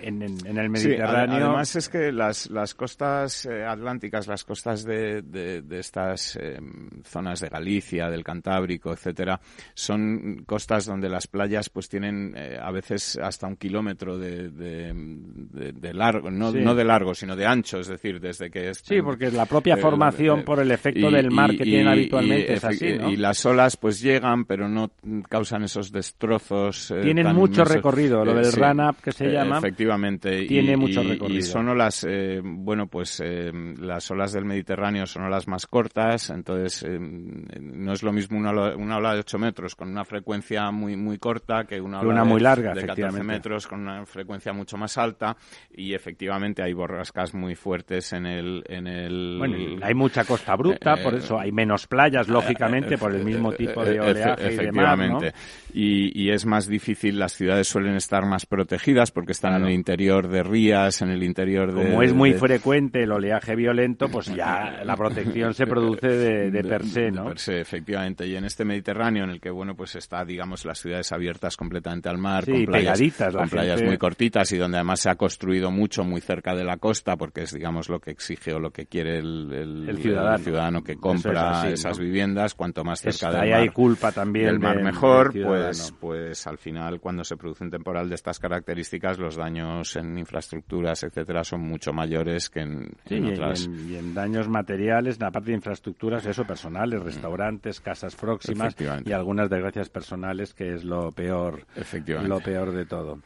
en, 0.02 0.22
el 0.22 0.70
Mediterráneo. 0.70 1.36
además 1.36 1.76
es 1.76 1.88
que 1.88 2.10
las, 2.10 2.48
las 2.50 2.74
costas 2.74 3.46
eh, 3.46 3.64
atlánticas, 3.64 4.26
las 4.26 4.44
costas 4.44 4.84
de, 4.84 5.22
de, 5.22 5.78
estas 5.78 6.36
eh, 6.36 6.58
zonas 7.04 7.40
de 7.40 7.48
Galicia, 7.48 8.08
del 8.08 8.24
Cantábrico, 8.24 8.92
etcétera, 8.92 9.40
son 9.74 10.44
costas 10.46 10.86
donde 10.86 11.08
las 11.08 11.26
playas 11.26 11.68
pues 11.68 11.88
tienen 11.88 12.34
a 12.36 12.70
veces 12.70 13.18
hasta 13.22 13.46
un 13.46 13.56
kilómetro 13.56 14.18
de, 14.18 14.48
de 14.50 15.94
largo, 15.94 16.30
no, 16.30 16.52
no 16.52 16.74
de 16.74 16.84
largo, 16.84 17.14
sino 17.14 17.36
de 17.36 17.46
ancho, 17.46 17.80
es 17.80 17.88
decir, 17.88 18.20
desde 18.20 18.50
que... 18.50 18.67
es 18.70 18.78
sí, 18.78 19.02
porque 19.02 19.30
la 19.30 19.46
propia 19.46 19.76
formación 19.76 20.42
por 20.44 20.60
el 20.60 20.70
efecto 20.70 21.10
del 21.10 21.30
mar 21.30 21.50
que 21.50 21.64
tienen 21.64 21.88
habitualmente 21.88 22.54
es 22.54 22.64
así, 22.64 22.94
¿no? 22.98 23.10
las 23.10 23.44
olas 23.46 23.76
pues 23.76 24.00
llegan, 24.00 24.44
pero 24.44 24.68
no 24.68 24.90
causan 25.28 25.64
esos 25.64 25.92
destrozos. 25.92 26.90
Eh, 26.90 27.00
Tienen 27.02 27.34
mucho 27.34 27.64
recorrido, 27.64 28.24
lo 28.24 28.34
del 28.34 28.52
run-up 28.52 28.96
que 29.02 29.12
se 29.12 29.30
llama. 29.30 29.58
Efectivamente. 29.58 30.46
Tiene 30.46 30.76
mucho 30.76 31.02
recorrido. 31.02 31.38
Y 31.38 31.42
son 31.42 31.68
olas, 31.68 32.06
eh, 32.08 32.40
bueno, 32.42 32.86
pues 32.86 33.20
eh, 33.24 33.50
las 33.78 34.10
olas 34.10 34.32
del 34.32 34.44
Mediterráneo 34.44 35.06
son 35.06 35.24
olas 35.24 35.46
más 35.48 35.66
cortas, 35.66 36.30
entonces 36.30 36.84
no 36.88 37.92
es 37.92 38.02
lo 38.02 38.12
mismo 38.12 38.38
una 38.38 38.50
ola, 38.50 38.76
una 38.76 38.96
ola, 38.96 39.14
de 39.14 39.20
8 39.20 39.38
metros 39.38 39.74
con 39.74 39.88
una 39.88 40.04
frecuencia 40.04 40.70
muy 40.70 40.96
muy 40.96 41.18
corta 41.18 41.64
que 41.64 41.80
una 41.80 42.00
ola 42.00 42.24
muy 42.24 42.40
larga, 42.40 42.74
de 42.74 42.86
14 42.86 43.22
metros 43.22 43.66
con 43.66 43.80
una 43.80 44.04
frecuencia 44.06 44.52
mucho 44.52 44.76
más 44.76 44.96
alta 44.98 45.36
y 45.70 45.94
efectivamente 45.94 46.62
hay 46.62 46.72
borrascas 46.72 47.34
muy 47.34 47.54
fuertes 47.54 48.12
en 48.12 48.26
el... 48.26 48.47
En 48.66 48.86
el 48.86 49.36
bueno, 49.38 49.56
hay 49.82 49.94
mucha 49.94 50.24
costa 50.24 50.52
abrupta, 50.52 50.96
por 50.96 51.14
eso 51.14 51.38
hay 51.38 51.52
menos 51.52 51.86
playas, 51.86 52.28
lógicamente, 52.28 52.98
por 52.98 53.14
el 53.14 53.24
mismo 53.24 53.52
tipo 53.52 53.84
de 53.84 54.00
oleaje 54.00 54.48
Efectivamente. 54.48 55.32
Y, 55.72 56.30
es 56.30 56.44
más 56.46 56.66
difícil, 56.66 57.18
las 57.18 57.32
ciudades 57.32 57.68
suelen 57.68 57.94
estar 57.94 58.24
más 58.26 58.46
protegidas 58.46 59.10
porque 59.10 59.32
están 59.32 59.54
en 59.54 59.66
el 59.66 59.72
interior 59.72 60.28
de 60.28 60.42
rías, 60.42 61.02
en 61.02 61.10
el 61.10 61.22
interior 61.22 61.72
de... 61.72 61.84
Como 61.84 62.02
es 62.02 62.12
muy 62.12 62.34
frecuente 62.34 63.02
el 63.02 63.12
oleaje 63.12 63.54
violento, 63.54 64.08
pues 64.08 64.34
ya 64.34 64.82
la 64.84 64.96
protección 64.96 65.54
se 65.54 65.66
produce 65.66 66.08
de, 66.08 66.64
per 66.64 66.84
se, 66.84 67.10
¿no? 67.10 67.24
De 67.24 67.28
per 67.30 67.38
se, 67.38 67.60
efectivamente. 67.60 68.26
Y 68.26 68.36
en 68.36 68.44
este 68.44 68.64
Mediterráneo, 68.64 69.24
en 69.24 69.30
el 69.30 69.40
que, 69.40 69.50
bueno, 69.50 69.74
pues 69.74 69.94
está, 69.96 70.24
digamos, 70.24 70.64
las 70.64 70.80
ciudades 70.80 71.12
abiertas 71.12 71.56
completamente 71.56 72.08
al 72.08 72.18
mar, 72.18 72.44
con 72.44 72.64
playas, 72.64 73.00
con 73.32 73.48
playas 73.48 73.82
muy 73.82 73.98
cortitas 73.98 74.50
y 74.52 74.56
donde 74.56 74.78
además 74.78 75.00
se 75.00 75.10
ha 75.10 75.16
construido 75.16 75.70
mucho 75.70 76.04
muy 76.04 76.20
cerca 76.20 76.54
de 76.54 76.64
la 76.64 76.78
costa 76.78 77.16
porque 77.16 77.42
es, 77.42 77.52
digamos, 77.52 77.88
lo 77.88 78.00
que 78.00 78.10
exige 78.10 78.37
o 78.46 78.58
lo 78.58 78.70
que 78.70 78.86
quiere 78.86 79.18
el, 79.18 79.98
ciudadano. 80.00 80.82
que 80.82 80.96
compra 80.96 81.68
esas 81.68 81.98
viviendas, 81.98 82.54
cuanto 82.54 82.84
más 82.84 83.04
ahí 83.24 83.52
hay 83.52 83.68
culpa 83.70 84.12
también 84.12 84.48
el 84.48 84.58
mar 84.58 84.82
mejor, 84.82 85.32
pues, 85.32 85.92
pues 86.00 86.46
al 86.46 86.58
final 86.58 87.00
cuando 87.00 87.24
se 87.24 87.36
produce 87.36 87.64
un 87.64 87.70
temporal 87.70 88.08
de 88.08 88.14
estas 88.14 88.38
características 88.38 89.18
los 89.18 89.36
daños 89.36 89.96
en 89.96 90.18
infraestructuras, 90.18 91.02
etcétera, 91.02 91.44
son 91.44 91.60
mucho 91.62 91.92
mayores 91.92 92.48
que 92.50 92.60
en, 92.60 92.90
otras. 93.32 93.68
Y 93.68 93.96
en, 93.96 94.14
daños 94.14 94.48
materiales, 94.48 95.16
en 95.16 95.24
la 95.24 95.30
parte 95.30 95.50
de 95.50 95.56
infraestructuras, 95.56 96.24
eso 96.26 96.44
personales, 96.44 97.02
restaurantes, 97.02 97.80
casas 97.80 98.14
próximas 98.16 98.76
y 99.04 99.12
algunas 99.12 99.50
desgracias 99.50 99.88
personales 99.88 100.54
que 100.54 100.74
es 100.74 100.84
lo 100.84 101.12
peor, 101.12 101.66
lo 102.22 102.40
peor 102.40 102.72
de 102.72 102.86
todo. 102.86 103.18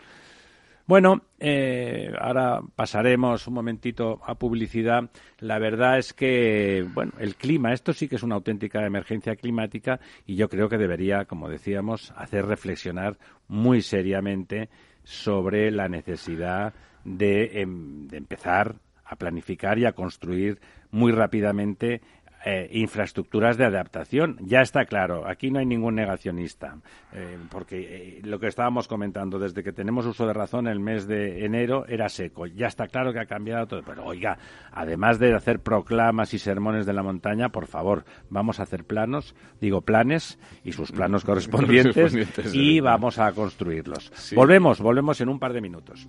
Bueno, 0.86 1.22
eh, 1.38 2.12
ahora 2.18 2.60
pasaremos 2.74 3.46
un 3.46 3.54
momentito 3.54 4.20
a 4.26 4.34
publicidad. 4.34 5.10
La 5.38 5.58
verdad 5.58 5.98
es 5.98 6.12
que, 6.12 6.84
bueno, 6.92 7.12
el 7.18 7.36
clima, 7.36 7.72
esto 7.72 7.92
sí 7.92 8.08
que 8.08 8.16
es 8.16 8.22
una 8.22 8.34
auténtica 8.34 8.84
emergencia 8.84 9.36
climática 9.36 10.00
y 10.26 10.34
yo 10.34 10.48
creo 10.48 10.68
que 10.68 10.78
debería, 10.78 11.24
como 11.24 11.48
decíamos, 11.48 12.12
hacer 12.16 12.46
reflexionar 12.46 13.16
muy 13.46 13.80
seriamente 13.80 14.70
sobre 15.04 15.70
la 15.70 15.88
necesidad 15.88 16.74
de, 17.04 17.60
em, 17.60 18.08
de 18.08 18.16
empezar 18.16 18.76
a 19.04 19.16
planificar 19.16 19.78
y 19.78 19.84
a 19.84 19.92
construir 19.92 20.60
muy 20.90 21.12
rápidamente 21.12 22.00
eh, 22.44 22.68
infraestructuras 22.72 23.56
de 23.56 23.64
adaptación. 23.64 24.36
Ya 24.40 24.62
está 24.62 24.84
claro, 24.84 25.28
aquí 25.28 25.50
no 25.50 25.60
hay 25.60 25.66
ningún 25.66 25.94
negacionista, 25.94 26.76
eh, 27.12 27.38
porque 27.50 28.18
eh, 28.18 28.20
lo 28.24 28.40
que 28.40 28.48
estábamos 28.48 28.88
comentando, 28.88 29.38
desde 29.38 29.62
que 29.62 29.72
tenemos 29.72 30.06
uso 30.06 30.26
de 30.26 30.32
razón, 30.32 30.66
el 30.66 30.80
mes 30.80 31.06
de 31.06 31.44
enero 31.44 31.86
era 31.86 32.08
seco. 32.08 32.46
Ya 32.46 32.66
está 32.66 32.88
claro 32.88 33.12
que 33.12 33.20
ha 33.20 33.26
cambiado 33.26 33.66
todo. 33.66 33.82
Pero 33.82 34.04
oiga, 34.04 34.38
además 34.72 35.18
de 35.18 35.34
hacer 35.34 35.60
proclamas 35.60 36.34
y 36.34 36.38
sermones 36.38 36.86
de 36.86 36.92
la 36.92 37.02
montaña, 37.02 37.50
por 37.50 37.66
favor, 37.66 38.04
vamos 38.28 38.60
a 38.60 38.64
hacer 38.64 38.84
planos, 38.84 39.34
digo 39.60 39.82
planes 39.82 40.38
y 40.64 40.72
sus 40.72 40.90
planos 40.90 41.24
correspondientes, 41.24 42.14
y 42.52 42.80
vamos 42.80 43.18
a 43.18 43.32
construirlos. 43.32 44.12
Volvemos, 44.34 44.80
volvemos 44.80 45.20
en 45.20 45.28
un 45.28 45.38
par 45.38 45.52
de 45.52 45.60
minutos. 45.60 46.08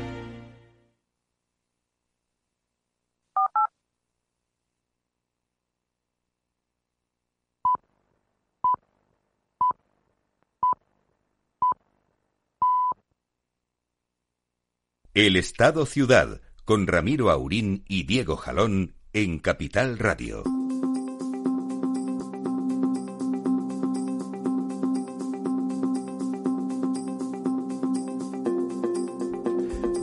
El 15.13 15.35
Estado 15.35 15.85
Ciudad 15.85 16.39
con 16.63 16.87
Ramiro 16.87 17.31
Aurín 17.31 17.83
y 17.89 18.03
Diego 18.03 18.37
Jalón 18.37 18.93
en 19.11 19.39
Capital 19.39 19.99
Radio. 19.99 20.41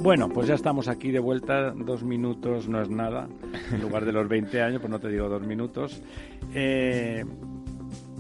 Bueno, 0.03 0.29
pues 0.29 0.47
ya 0.47 0.55
estamos 0.55 0.89
aquí 0.89 1.11
de 1.11 1.21
vuelta. 1.21 1.71
Dos 1.71 2.03
minutos 2.03 2.69
no 2.69 2.83
es 2.83 2.91
nada. 2.91 3.31
En 3.73 3.81
lugar 3.81 4.05
de 4.05 4.13
los 4.13 4.29
20 4.29 4.61
años, 4.61 4.83
pues 4.83 4.91
no 4.91 5.01
te 5.01 5.09
digo 5.09 5.31
dos 5.31 5.43
minutos. 5.43 6.03
Eh, 6.53 7.25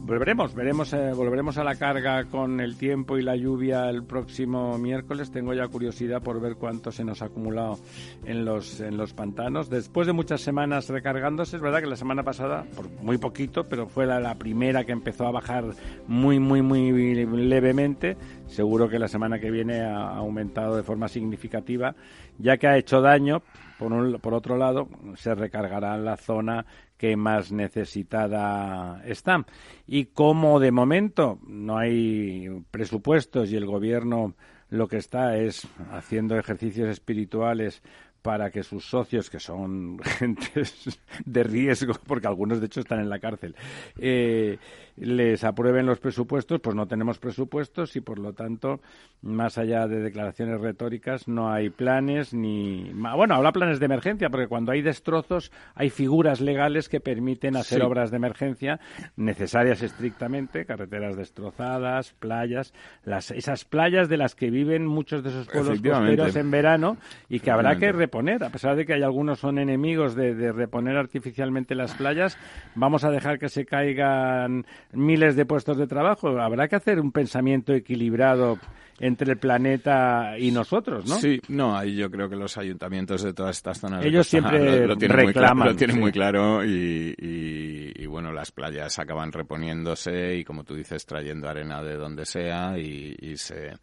Volveremos, 0.08 0.54
veremos, 0.54 0.94
eh, 0.94 1.12
volveremos 1.12 1.58
a 1.58 1.64
la 1.64 1.74
carga 1.74 2.24
con 2.24 2.60
el 2.60 2.78
tiempo 2.78 3.18
y 3.18 3.22
la 3.22 3.36
lluvia 3.36 3.90
el 3.90 4.04
próximo 4.04 4.78
miércoles. 4.78 5.30
Tengo 5.30 5.52
ya 5.52 5.68
curiosidad 5.68 6.22
por 6.22 6.40
ver 6.40 6.56
cuánto 6.56 6.90
se 6.90 7.04
nos 7.04 7.20
ha 7.20 7.26
acumulado 7.26 7.78
en 8.24 8.46
los, 8.46 8.80
en 8.80 8.96
los 8.96 9.12
pantanos. 9.12 9.68
Después 9.68 10.06
de 10.06 10.14
muchas 10.14 10.40
semanas 10.40 10.88
recargándose, 10.88 11.56
es 11.56 11.62
verdad 11.62 11.80
que 11.80 11.88
la 11.88 11.96
semana 11.96 12.22
pasada, 12.22 12.64
por 12.74 12.88
muy 13.02 13.18
poquito, 13.18 13.64
pero 13.64 13.86
fue 13.86 14.06
la, 14.06 14.18
la 14.18 14.36
primera 14.36 14.84
que 14.84 14.92
empezó 14.92 15.26
a 15.26 15.30
bajar 15.30 15.74
muy, 16.06 16.38
muy, 16.38 16.62
muy 16.62 16.90
levemente. 17.26 18.16
Seguro 18.48 18.88
que 18.88 18.98
la 18.98 19.08
semana 19.08 19.38
que 19.38 19.50
viene 19.50 19.80
ha 19.80 20.16
aumentado 20.16 20.76
de 20.76 20.82
forma 20.82 21.06
significativa, 21.08 21.94
ya 22.38 22.56
que 22.56 22.66
ha 22.66 22.76
hecho 22.76 23.00
daño. 23.00 23.42
Por, 23.78 23.92
un, 23.92 24.18
por 24.18 24.34
otro 24.34 24.56
lado, 24.56 24.88
se 25.14 25.34
recargará 25.36 25.96
la 25.96 26.16
zona 26.16 26.66
que 26.96 27.16
más 27.16 27.52
necesitada 27.52 29.00
está. 29.04 29.46
Y 29.86 30.06
como 30.06 30.58
de 30.58 30.72
momento 30.72 31.38
no 31.46 31.78
hay 31.78 32.48
presupuestos 32.72 33.52
y 33.52 33.56
el 33.56 33.66
gobierno 33.66 34.34
lo 34.70 34.88
que 34.88 34.96
está 34.96 35.38
es 35.38 35.66
haciendo 35.92 36.36
ejercicios 36.36 36.88
espirituales 36.88 37.82
para 38.22 38.50
que 38.50 38.62
sus 38.62 38.84
socios, 38.84 39.30
que 39.30 39.40
son 39.40 39.98
gentes 40.02 41.00
de 41.24 41.42
riesgo, 41.44 41.94
porque 42.06 42.26
algunos 42.26 42.60
de 42.60 42.66
hecho 42.66 42.80
están 42.80 43.00
en 43.00 43.08
la 43.08 43.20
cárcel, 43.20 43.54
eh, 43.98 44.58
les 45.00 45.44
aprueben 45.44 45.86
los 45.86 45.98
presupuestos, 45.98 46.60
pues 46.60 46.74
no 46.74 46.86
tenemos 46.86 47.18
presupuestos 47.18 47.96
y 47.96 48.00
por 48.00 48.18
lo 48.18 48.32
tanto, 48.32 48.80
más 49.22 49.58
allá 49.58 49.86
de 49.86 50.00
declaraciones 50.00 50.60
retóricas, 50.60 51.28
no 51.28 51.50
hay 51.50 51.70
planes 51.70 52.34
ni. 52.34 52.90
Bueno, 52.92 53.34
habla 53.34 53.52
planes 53.52 53.80
de 53.80 53.86
emergencia, 53.86 54.30
porque 54.30 54.46
cuando 54.46 54.72
hay 54.72 54.82
destrozos 54.82 55.52
hay 55.74 55.90
figuras 55.90 56.40
legales 56.40 56.88
que 56.88 57.00
permiten 57.00 57.56
hacer 57.56 57.82
obras 57.82 58.10
de 58.10 58.16
emergencia 58.16 58.80
necesarias 59.16 59.82
estrictamente, 59.82 60.64
carreteras 60.64 61.16
destrozadas, 61.16 62.12
playas, 62.18 62.72
las, 63.04 63.30
esas 63.30 63.64
playas 63.64 64.08
de 64.08 64.16
las 64.16 64.34
que 64.34 64.50
viven 64.50 64.86
muchos 64.86 65.22
de 65.22 65.30
esos 65.30 65.46
pueblos 65.48 65.80
costeros 65.80 66.36
en 66.36 66.50
verano 66.50 66.96
y 67.28 67.40
que 67.40 67.50
habrá 67.50 67.76
que 67.76 67.92
reponer, 67.92 68.42
a 68.44 68.50
pesar 68.50 68.76
de 68.76 68.84
que 68.84 68.94
hay 68.94 69.02
algunos 69.02 69.38
son 69.38 69.58
enemigos 69.58 70.14
de, 70.14 70.34
de 70.34 70.52
reponer 70.52 70.96
artificialmente 70.96 71.74
las 71.74 71.94
playas, 71.94 72.38
vamos 72.74 73.04
a 73.04 73.10
dejar 73.10 73.38
que 73.38 73.48
se 73.48 73.64
caigan 73.64 74.64
miles 74.92 75.36
de 75.36 75.44
puestos 75.44 75.76
de 75.76 75.86
trabajo. 75.86 76.40
Habrá 76.40 76.68
que 76.68 76.76
hacer 76.76 77.00
un 77.00 77.12
pensamiento 77.12 77.72
equilibrado 77.72 78.58
entre 79.00 79.32
el 79.32 79.38
planeta 79.38 80.36
y 80.38 80.50
nosotros, 80.50 81.06
¿no? 81.06 81.16
Sí, 81.16 81.40
no, 81.48 81.76
ahí 81.76 81.94
yo 81.94 82.10
creo 82.10 82.28
que 82.28 82.36
los 82.36 82.58
ayuntamientos 82.58 83.22
de 83.22 83.32
todas 83.32 83.56
estas 83.56 83.78
zonas 83.78 84.04
ellos 84.04 84.26
siempre 84.26 84.86
lo, 84.86 84.96
tienen 84.96 85.16
reclaman, 85.16 85.28
muy 85.28 85.32
claro, 85.32 85.70
lo 85.70 85.76
tienen 85.76 86.00
muy 86.00 86.12
claro 86.12 86.64
y, 86.64 87.14
y, 87.96 88.06
bueno, 88.06 88.32
las 88.32 88.50
playas 88.50 88.98
acaban 88.98 89.30
reponiéndose 89.30 90.36
y 90.36 90.44
como 90.44 90.64
tú 90.64 90.74
dices 90.74 91.06
trayendo 91.06 91.48
arena 91.48 91.82
de 91.82 91.94
donde 91.94 92.24
sea 92.26 92.76
y, 92.76 93.14
y 93.20 93.36
se 93.36 93.74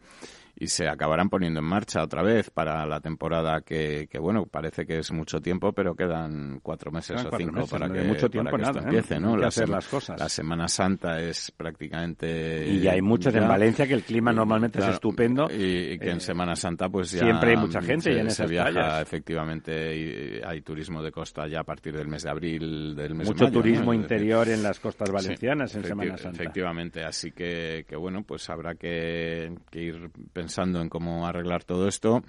y 0.58 0.68
se 0.68 0.88
acabarán 0.88 1.28
poniendo 1.28 1.60
en 1.60 1.66
marcha 1.66 2.02
otra 2.02 2.22
vez 2.22 2.48
para 2.50 2.86
la 2.86 3.00
temporada 3.00 3.60
que, 3.60 4.08
que 4.10 4.18
bueno, 4.18 4.46
parece 4.46 4.86
que 4.86 4.98
es 4.98 5.12
mucho 5.12 5.40
tiempo, 5.40 5.72
pero 5.72 5.94
quedan 5.94 6.60
cuatro 6.62 6.90
meses 6.90 7.22
o 7.24 7.36
cinco 7.36 7.66
para 7.66 7.90
que, 7.90 8.00
mucho 8.02 8.30
tiempo 8.30 8.50
para 8.52 8.62
que 8.64 8.66
nada, 8.68 8.78
esto 8.80 8.88
empiece, 8.88 9.20
¿no? 9.20 9.28
Hay 9.30 9.34
que 9.36 9.40
La, 9.42 9.48
hacer 9.48 9.68
las 9.68 9.86
cosas. 9.86 10.18
la 10.18 10.28
Semana 10.30 10.66
Santa 10.68 11.20
es 11.20 11.50
prácticamente... 11.54 12.66
Y 12.68 12.80
ya 12.80 12.92
hay 12.92 13.02
muchos 13.02 13.34
en 13.34 13.42
ya- 13.42 13.48
Valencia 13.48 13.86
que 13.86 13.94
el 13.94 14.02
clima 14.02 14.32
normalmente 14.32 14.78
Claro, 14.78 14.92
es 14.92 14.96
estupendo. 14.96 15.48
Y, 15.50 15.92
y 15.92 15.98
que 15.98 16.10
en 16.10 16.16
Eh, 16.16 16.20
Semana 16.20 16.56
Santa 16.56 16.88
pues 16.88 17.10
ya... 17.12 17.20
siempre 17.20 17.50
hay 17.50 17.56
mucha 17.58 17.82
gente 17.82 18.04
se, 18.04 18.12
y 18.12 18.18
en 18.18 18.26
se 18.30 18.42
esas 18.44 18.50
viaja 18.50 18.70
playas. 18.70 19.02
efectivamente 19.02 19.96
y 19.96 20.40
hay 20.42 20.62
turismo 20.62 21.02
de 21.02 21.12
costa 21.12 21.46
ya 21.46 21.60
a 21.60 21.64
partir 21.64 21.94
del 21.96 22.08
mes 22.08 22.22
de 22.22 22.30
abril, 22.30 22.94
del 22.96 23.14
mes 23.14 23.26
de 23.28 23.32
Mucho 23.34 23.44
mayo, 23.44 23.56
¿no? 23.56 23.62
turismo 23.62 23.92
decir, 23.92 24.02
interior 24.02 24.48
en 24.48 24.62
las 24.62 24.80
costas 24.80 25.10
valencianas 25.10 25.70
Sí, 25.70 25.78
en 25.78 25.84
Semana 25.84 26.16
Santa. 26.16 26.42
Efectivamente, 26.42 27.04
así 27.04 27.32
que, 27.32 27.84
que 27.88 27.96
bueno, 27.96 28.22
pues 28.22 28.48
habrá 28.50 28.74
que, 28.74 29.52
que 29.70 29.80
ir 29.82 30.10
pensando 30.32 30.45
en 30.80 30.88
cómo 30.88 31.26
arreglar 31.26 31.64
todo 31.64 31.88
esto 31.88 32.22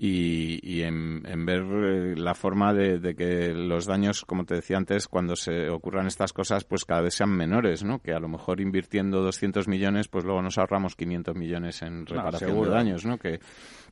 y, 0.00 0.60
y 0.62 0.82
en, 0.82 1.24
en 1.26 1.44
ver 1.44 1.62
eh, 1.62 2.14
la 2.16 2.34
forma 2.34 2.72
de, 2.72 3.00
de 3.00 3.16
que 3.16 3.52
los 3.52 3.84
daños, 3.84 4.24
como 4.24 4.44
te 4.44 4.54
decía 4.54 4.76
antes, 4.76 5.08
cuando 5.08 5.34
se 5.34 5.68
ocurran 5.68 6.06
estas 6.06 6.32
cosas, 6.32 6.62
pues 6.64 6.84
cada 6.84 7.00
vez 7.00 7.14
sean 7.14 7.30
menores, 7.30 7.82
¿no? 7.82 7.98
Que 8.00 8.12
a 8.12 8.20
lo 8.20 8.28
mejor 8.28 8.60
invirtiendo 8.60 9.22
200 9.22 9.66
millones, 9.66 10.06
pues 10.06 10.24
luego 10.24 10.40
nos 10.40 10.56
ahorramos 10.56 10.94
500 10.94 11.34
millones 11.34 11.82
en 11.82 12.06
reparación 12.06 12.62
de 12.62 12.68
daños, 12.68 13.04
¿no? 13.04 13.18
Que, 13.18 13.40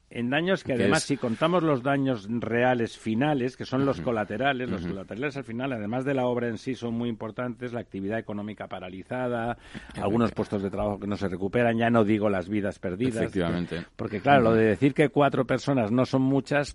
En 0.08 0.30
daños 0.30 0.62
que 0.62 0.74
además, 0.74 0.98
es- 1.02 1.08
si 1.08 1.16
contamos 1.16 1.64
los 1.64 1.82
daños 1.82 2.28
reales 2.30 2.96
finales, 2.96 3.56
que 3.56 3.64
son 3.64 3.84
los 3.84 4.00
colaterales, 4.00 4.70
los 4.70 4.86
colaterales 4.86 5.36
al 5.36 5.42
final, 5.42 5.72
además 5.72 6.04
de 6.04 6.14
la 6.14 6.26
obra 6.26 6.46
en 6.48 6.58
sí, 6.58 6.76
son 6.76 6.94
muy 6.94 7.08
importantes, 7.08 7.72
la 7.72 7.80
actividad 7.80 8.16
económica 8.16 8.68
paralizada, 8.68 9.58
algunos 10.00 10.30
puestos 10.30 10.62
de 10.62 10.70
trabajo 10.70 11.00
que 11.00 11.08
no 11.08 11.16
se 11.16 11.28
recuperan, 11.28 11.76
ya 11.76 11.90
no 11.90 12.04
digo 12.04 12.30
las 12.30 12.48
vidas 12.48 12.78
perdidas. 12.78 13.16
Efectivamente. 13.16 13.82
Porque 13.96 14.20
claro, 14.20 14.42
lo 14.42 14.54
de 14.54 14.66
decir 14.66 14.94
que 14.94 15.08
cuatro 15.08 15.44
personas 15.44 15.90
no 15.90 16.06
son 16.06 16.22
muchas, 16.22 16.72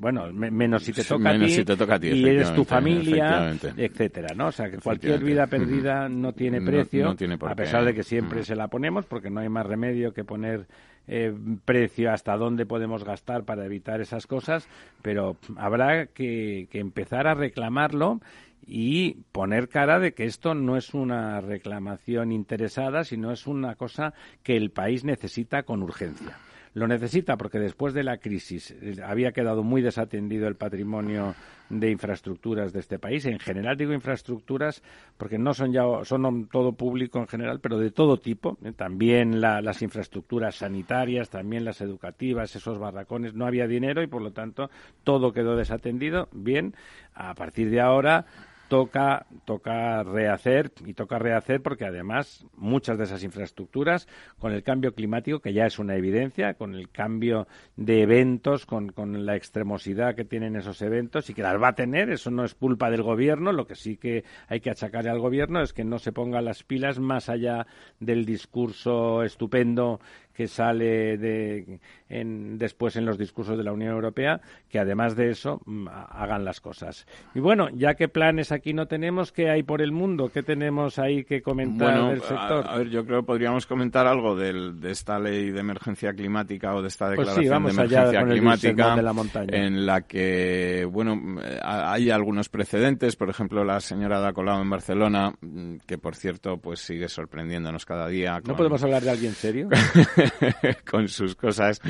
bueno, 0.00 0.32
me- 0.32 0.50
menos 0.50 0.82
si 0.82 0.92
te 0.92 1.02
Sí, 1.02 1.08
toca 1.08 1.30
a 1.30 1.32
menos 1.34 1.48
ti, 1.50 1.54
si 1.54 1.64
te 1.64 1.76
toca 1.76 1.94
a 1.94 2.00
ti, 2.00 2.08
y 2.08 2.28
eres 2.28 2.52
tu 2.52 2.64
familia, 2.64 3.52
etcétera, 3.76 4.34
¿no? 4.34 4.48
O 4.48 4.52
sea, 4.52 4.68
que 4.68 4.78
cualquier 4.78 5.22
vida 5.22 5.46
perdida 5.46 6.08
no 6.08 6.32
tiene 6.32 6.60
precio, 6.60 7.04
no 7.04 7.14
tiene 7.16 7.38
por 7.38 7.52
a 7.52 7.54
pesar 7.54 7.84
de 7.84 7.94
que 7.94 8.02
siempre 8.02 8.42
se 8.42 8.56
la 8.56 8.66
ponemos, 8.66 9.06
porque 9.06 9.30
no 9.30 9.38
hay 9.38 9.48
más 9.48 9.64
remedio 9.66 10.12
que 10.12 10.24
poner 10.24 10.66
eh, 11.08 11.34
precio 11.64 12.12
hasta 12.12 12.36
dónde 12.36 12.66
podemos 12.66 13.04
gastar 13.04 13.44
para 13.44 13.64
evitar 13.64 14.00
esas 14.00 14.26
cosas, 14.26 14.68
pero 15.02 15.36
habrá 15.56 16.06
que, 16.06 16.68
que 16.70 16.80
empezar 16.80 17.26
a 17.26 17.34
reclamarlo 17.34 18.20
y 18.66 19.14
poner 19.32 19.68
cara 19.68 20.00
de 20.00 20.12
que 20.12 20.24
esto 20.24 20.54
no 20.54 20.76
es 20.76 20.92
una 20.92 21.40
reclamación 21.40 22.32
interesada, 22.32 23.04
sino 23.04 23.30
es 23.30 23.46
una 23.46 23.76
cosa 23.76 24.12
que 24.42 24.56
el 24.56 24.70
país 24.70 25.04
necesita 25.04 25.62
con 25.62 25.82
urgencia. 25.82 26.38
Lo 26.74 26.86
necesita 26.86 27.36
porque 27.38 27.58
después 27.58 27.94
de 27.94 28.02
la 28.02 28.18
crisis 28.18 28.72
eh, 28.72 28.96
había 29.02 29.32
quedado 29.32 29.62
muy 29.62 29.80
desatendido 29.80 30.46
el 30.46 30.56
patrimonio 30.56 31.34
de 31.68 31.90
infraestructuras 31.90 32.72
de 32.72 32.80
este 32.80 32.98
país. 32.98 33.24
En 33.26 33.38
general 33.38 33.76
digo 33.76 33.92
infraestructuras 33.92 34.82
porque 35.16 35.38
no 35.38 35.54
son 35.54 35.72
ya 35.72 35.82
son 36.04 36.48
todo 36.48 36.72
público 36.72 37.18
en 37.18 37.26
general, 37.26 37.60
pero 37.60 37.78
de 37.78 37.90
todo 37.90 38.18
tipo. 38.18 38.56
Eh, 38.64 38.72
También 38.72 39.40
la- 39.40 39.60
las 39.60 39.82
infraestructuras 39.82 40.56
sanitarias, 40.56 41.30
también 41.30 41.64
las 41.64 41.80
educativas, 41.80 42.54
esos 42.56 42.78
barracones. 42.78 43.34
No 43.34 43.46
había 43.46 43.66
dinero 43.66 44.02
y 44.02 44.06
por 44.06 44.22
lo 44.22 44.32
tanto 44.32 44.70
todo 45.04 45.32
quedó 45.32 45.56
desatendido. 45.56 46.28
Bien, 46.32 46.74
a 47.14 47.34
partir 47.34 47.70
de 47.70 47.80
ahora 47.80 48.26
toca, 48.68 49.26
toca 49.44 50.02
rehacer 50.02 50.72
y 50.84 50.94
toca 50.94 51.18
rehacer 51.18 51.62
porque 51.62 51.84
además 51.84 52.46
muchas 52.56 52.98
de 52.98 53.04
esas 53.04 53.22
infraestructuras 53.22 54.08
con 54.38 54.52
el 54.52 54.62
cambio 54.62 54.94
climático, 54.94 55.40
que 55.40 55.52
ya 55.52 55.66
es 55.66 55.78
una 55.78 55.96
evidencia, 55.96 56.54
con 56.54 56.74
el 56.74 56.90
cambio 56.90 57.46
de 57.76 58.02
eventos, 58.02 58.66
con, 58.66 58.90
con 58.90 59.26
la 59.26 59.36
extremosidad 59.36 60.14
que 60.14 60.24
tienen 60.24 60.56
esos 60.56 60.82
eventos 60.82 61.30
y 61.30 61.34
que 61.34 61.42
las 61.42 61.60
va 61.60 61.68
a 61.68 61.74
tener, 61.74 62.10
eso 62.10 62.30
no 62.30 62.44
es 62.44 62.54
culpa 62.54 62.90
del 62.90 63.02
gobierno, 63.02 63.52
lo 63.52 63.66
que 63.66 63.74
sí 63.74 63.96
que 63.96 64.24
hay 64.48 64.60
que 64.60 64.70
achacarle 64.70 65.10
al 65.10 65.20
gobierno 65.20 65.62
es 65.62 65.72
que 65.72 65.84
no 65.84 65.98
se 65.98 66.12
ponga 66.12 66.40
las 66.40 66.62
pilas 66.62 66.98
más 66.98 67.28
allá 67.28 67.66
del 68.00 68.24
discurso 68.24 69.22
estupendo 69.22 70.00
que 70.36 70.48
sale 70.48 71.16
de, 71.16 71.80
en, 72.10 72.58
después 72.58 72.96
en 72.96 73.06
los 73.06 73.16
discursos 73.16 73.56
de 73.56 73.64
la 73.64 73.72
Unión 73.72 73.92
Europea, 73.92 74.40
que 74.68 74.78
además 74.78 75.16
de 75.16 75.30
eso 75.30 75.62
mm, 75.64 75.88
hagan 75.88 76.44
las 76.44 76.60
cosas. 76.60 77.06
Y 77.34 77.40
bueno, 77.40 77.68
ya 77.72 77.94
que 77.94 78.08
planes 78.08 78.52
aquí 78.52 78.74
no 78.74 78.86
tenemos, 78.86 79.32
¿qué 79.32 79.48
hay 79.48 79.62
por 79.62 79.80
el 79.80 79.92
mundo? 79.92 80.28
¿Qué 80.28 80.42
tenemos 80.42 80.98
ahí 80.98 81.24
que 81.24 81.40
comentar 81.40 82.10
del 82.10 82.20
sector? 82.20 82.66
A, 82.68 82.76
ver, 82.76 82.90
yo 82.90 83.06
creo 83.06 83.20
que 83.20 83.26
podríamos 83.26 83.66
comentar 83.66 84.06
algo 84.06 84.36
del, 84.36 84.78
de 84.78 84.90
esta 84.90 85.18
ley 85.18 85.50
de 85.50 85.60
emergencia 85.60 86.12
climática 86.12 86.74
o 86.74 86.82
de 86.82 86.88
esta 86.88 87.06
pues 87.14 87.28
declaración 87.28 87.64
de 87.64 87.70
emergencia 87.70 88.24
climática 88.24 88.96
de 88.96 89.02
la 89.02 89.12
montaña. 89.14 89.56
en 89.56 89.86
la 89.86 90.02
que, 90.02 90.86
bueno, 90.90 91.40
hay 91.62 92.10
algunos 92.10 92.50
precedentes, 92.50 93.16
por 93.16 93.30
ejemplo, 93.30 93.64
la 93.64 93.80
señora 93.80 94.20
da 94.20 94.34
Colau 94.34 94.60
en 94.60 94.68
Barcelona, 94.68 95.32
mm, 95.40 95.76
que 95.86 95.96
por 95.96 96.14
cierto, 96.14 96.58
pues 96.58 96.80
sigue 96.80 97.08
sorprendiéndonos 97.08 97.86
cada 97.86 98.06
día. 98.08 98.40
¿No 98.44 98.54
podemos 98.54 98.82
hablar 98.82 99.02
de 99.02 99.10
alguien 99.10 99.32
serio? 99.32 99.68
con 100.90 101.08
sus 101.08 101.34
cosas. 101.34 101.80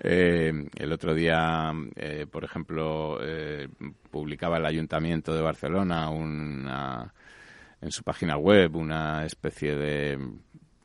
Eh, 0.00 0.52
el 0.76 0.92
otro 0.92 1.14
día, 1.14 1.72
eh, 1.94 2.26
por 2.30 2.44
ejemplo, 2.44 3.18
eh, 3.22 3.68
publicaba 4.10 4.58
el 4.58 4.66
Ayuntamiento 4.66 5.34
de 5.34 5.42
Barcelona 5.42 6.10
una, 6.10 7.12
en 7.80 7.90
su 7.90 8.02
página 8.02 8.36
web 8.36 8.76
una 8.76 9.24
especie 9.24 9.76
de 9.76 10.18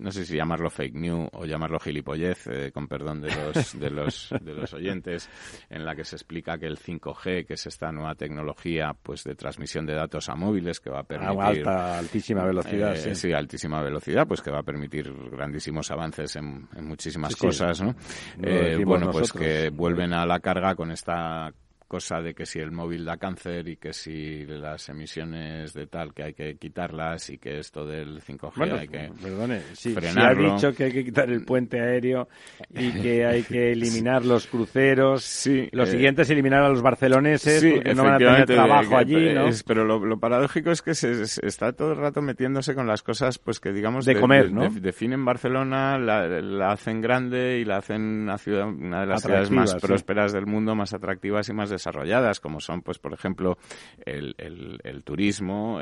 no 0.01 0.11
sé 0.11 0.25
si 0.25 0.35
llamarlo 0.35 0.69
fake 0.69 0.95
news 0.95 1.29
o 1.33 1.45
llamarlo 1.45 1.79
gilipollez, 1.79 2.47
eh, 2.47 2.71
con 2.71 2.87
perdón 2.87 3.21
de 3.21 3.29
los, 3.35 3.79
de, 3.79 3.89
los, 3.91 4.33
de 4.41 4.53
los 4.53 4.73
oyentes, 4.73 5.29
en 5.69 5.85
la 5.85 5.95
que 5.95 6.03
se 6.03 6.15
explica 6.15 6.57
que 6.57 6.65
el 6.65 6.77
5G, 6.77 7.45
que 7.45 7.53
es 7.53 7.67
esta 7.67 7.91
nueva 7.91 8.15
tecnología 8.15 8.95
pues 9.01 9.23
de 9.23 9.35
transmisión 9.35 9.85
de 9.85 9.93
datos 9.93 10.27
a 10.29 10.35
móviles 10.35 10.79
que 10.79 10.89
va 10.89 11.01
a 11.01 11.03
permitir... 11.03 11.39
A 11.39 11.47
alta, 11.47 11.97
altísima 11.99 12.43
velocidad, 12.45 12.95
eh, 12.95 13.15
sí. 13.15 13.31
altísima 13.31 13.81
velocidad, 13.83 14.27
pues 14.27 14.41
que 14.41 14.49
va 14.49 14.59
a 14.59 14.63
permitir 14.63 15.13
grandísimos 15.31 15.91
avances 15.91 16.35
en, 16.35 16.67
muchísimas 16.81 17.35
cosas, 17.35 17.81
¿no? 17.81 17.95
Eh, 18.41 18.81
bueno, 18.83 19.11
pues 19.11 19.31
que 19.31 19.69
vuelven 19.69 20.13
a 20.13 20.25
la 20.25 20.39
carga 20.39 20.75
con 20.75 20.91
esta 20.91 21.53
cosa 21.91 22.21
de 22.21 22.33
que 22.33 22.45
si 22.45 22.59
el 22.59 22.71
móvil 22.71 23.03
da 23.03 23.17
cáncer 23.17 23.67
y 23.67 23.75
que 23.75 23.91
si 23.91 24.45
las 24.45 24.87
emisiones 24.87 25.73
de 25.73 25.87
tal 25.87 26.13
que 26.13 26.23
hay 26.23 26.33
que 26.33 26.55
quitarlas 26.55 27.29
y 27.29 27.37
que 27.37 27.59
esto 27.59 27.85
del 27.85 28.21
5G 28.21 28.79
hay 28.79 28.87
que 28.87 29.11
perdone, 29.21 29.59
sí, 29.73 29.93
ha 30.15 30.33
dicho 30.33 30.71
que 30.71 30.85
hay 30.85 30.93
que 30.93 31.03
quitar 31.03 31.29
el 31.29 31.43
puente 31.43 31.81
aéreo 31.81 32.29
y 32.69 32.91
que 32.93 33.25
hay 33.25 33.43
que 33.43 33.71
eliminar 33.73 34.23
los 34.23 34.47
cruceros. 34.47 35.25
Sí, 35.25 35.67
lo 35.73 35.83
eh, 35.83 35.87
siguiente 35.87 36.21
es 36.21 36.29
eliminar 36.29 36.63
a 36.63 36.69
los 36.69 36.81
barceloneses 36.81 37.61
porque 37.61 37.93
no 37.93 38.05
van 38.05 38.13
a 38.13 38.17
tener 38.19 38.45
trabajo 38.45 38.95
allí, 38.95 39.33
¿no? 39.33 39.49
pero 39.67 39.83
lo, 39.83 40.17
paradójico 40.17 40.71
es 40.71 40.81
que 40.81 40.95
se, 40.95 41.23
está 41.45 41.73
todo 41.73 41.91
el 41.91 41.97
rato 41.97 42.21
metiéndose 42.21 42.73
con 42.73 42.87
las 42.87 43.03
cosas 43.03 43.37
pues 43.37 43.59
que 43.59 43.73
digamos 43.73 44.05
de, 44.05 44.17
comer, 44.17 44.49
¿no? 44.53 44.69
definen 44.69 45.25
Barcelona, 45.25 45.97
la, 45.97 46.71
hacen 46.71 47.01
grande 47.01 47.59
y 47.59 47.65
la 47.65 47.79
hacen 47.79 48.01
una 48.01 48.37
ciudad 48.37 48.69
una 48.69 49.01
de 49.01 49.07
las 49.07 49.23
ciudades 49.23 49.51
más 49.51 49.75
prósperas 49.75 50.31
del 50.31 50.45
mundo, 50.45 50.73
más 50.73 50.93
atractivas 50.93 51.49
y 51.49 51.53
más 51.53 51.69
desarrolladas, 51.81 52.39
como 52.39 52.59
son, 52.59 52.81
pues, 52.81 52.99
por 52.99 53.13
ejemplo, 53.13 53.57
el, 54.05 54.35
el, 54.37 55.03
turismo, 55.03 55.79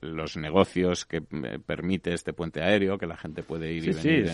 los 0.00 0.36
negocios 0.36 1.04
que 1.04 1.16
eh, 1.16 1.58
permite 1.64 2.12
este 2.12 2.32
puente 2.32 2.62
aéreo, 2.62 2.96
que 2.96 3.06
la 3.06 3.16
gente 3.16 3.42
puede 3.42 3.72
ir 3.72 3.88
y 3.88 3.92
venir 3.92 4.32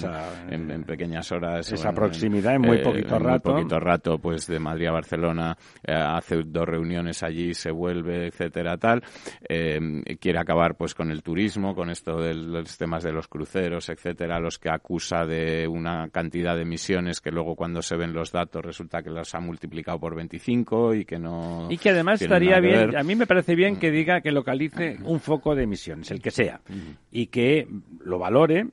en, 0.51 0.85
pequeñas 0.85 1.33
horas. 1.33 1.73
Esa 1.73 1.93
proximidad 1.93 2.55
en 2.55 2.63
muy 2.63 2.79
poquito 2.79 3.19
rato. 3.19 3.53
Muy 3.53 3.63
poquito 3.63 3.81
rato, 3.81 4.19
pues, 4.19 4.47
de 4.47 4.59
Madrid 4.59 4.87
a 4.87 4.93
Barcelona, 4.93 5.57
eh, 5.83 5.93
hace 5.93 6.43
dos 6.45 6.67
reuniones 6.67 7.23
allí, 7.23 7.55
se 7.55 7.71
vuelve, 7.71 8.27
etcétera, 8.27 8.77
tal. 8.77 9.03
Eh, 9.49 9.81
quiere 10.21 10.39
acabar, 10.39 10.77
pues, 10.77 10.95
con 10.95 11.11
el 11.11 11.23
turismo, 11.23 11.75
con 11.75 11.89
esto 11.89 12.21
de 12.21 12.35
los 12.35 12.77
temas 12.77 13.03
de 13.03 13.13
los 13.13 13.27
cruceros, 13.27 13.89
etcétera, 13.89 14.39
los 14.39 14.59
que 14.59 14.69
acusa 14.69 15.25
de 15.25 15.67
una 15.67 16.09
cantidad 16.11 16.55
de 16.55 16.63
emisiones 16.63 17.21
que 17.21 17.31
luego 17.31 17.57
cuando 17.57 17.81
se 17.81 17.97
ven 17.97 18.13
los 18.13 18.33
datos 18.33 18.65
resulta 18.65 19.03
que 19.03 19.11
los 19.11 19.35
ha 19.35 19.41
multiplicado 19.41 19.99
por 19.99 20.15
25 20.27 20.95
y 20.95 21.05
que 21.05 21.19
no. 21.19 21.69
Y 21.71 21.79
que 21.79 21.91
además 21.91 22.21
estaría 22.21 22.59
bien, 22.61 22.97
a 22.97 23.03
mí 23.03 23.15
me 23.15 23.27
parece 23.27 23.55
bien 23.55 23.77
que 23.77 23.91
diga 23.91 24.21
que 24.21 24.33
localice 24.33 24.99
un 25.05 25.21
foco 25.21 25.55
de 25.55 25.65
emisiones, 25.65 26.11
el 26.11 26.21
que 26.21 26.31
sea, 26.31 26.61
y 27.11 27.27
que 27.27 27.69
lo 28.01 28.19
valore 28.19 28.67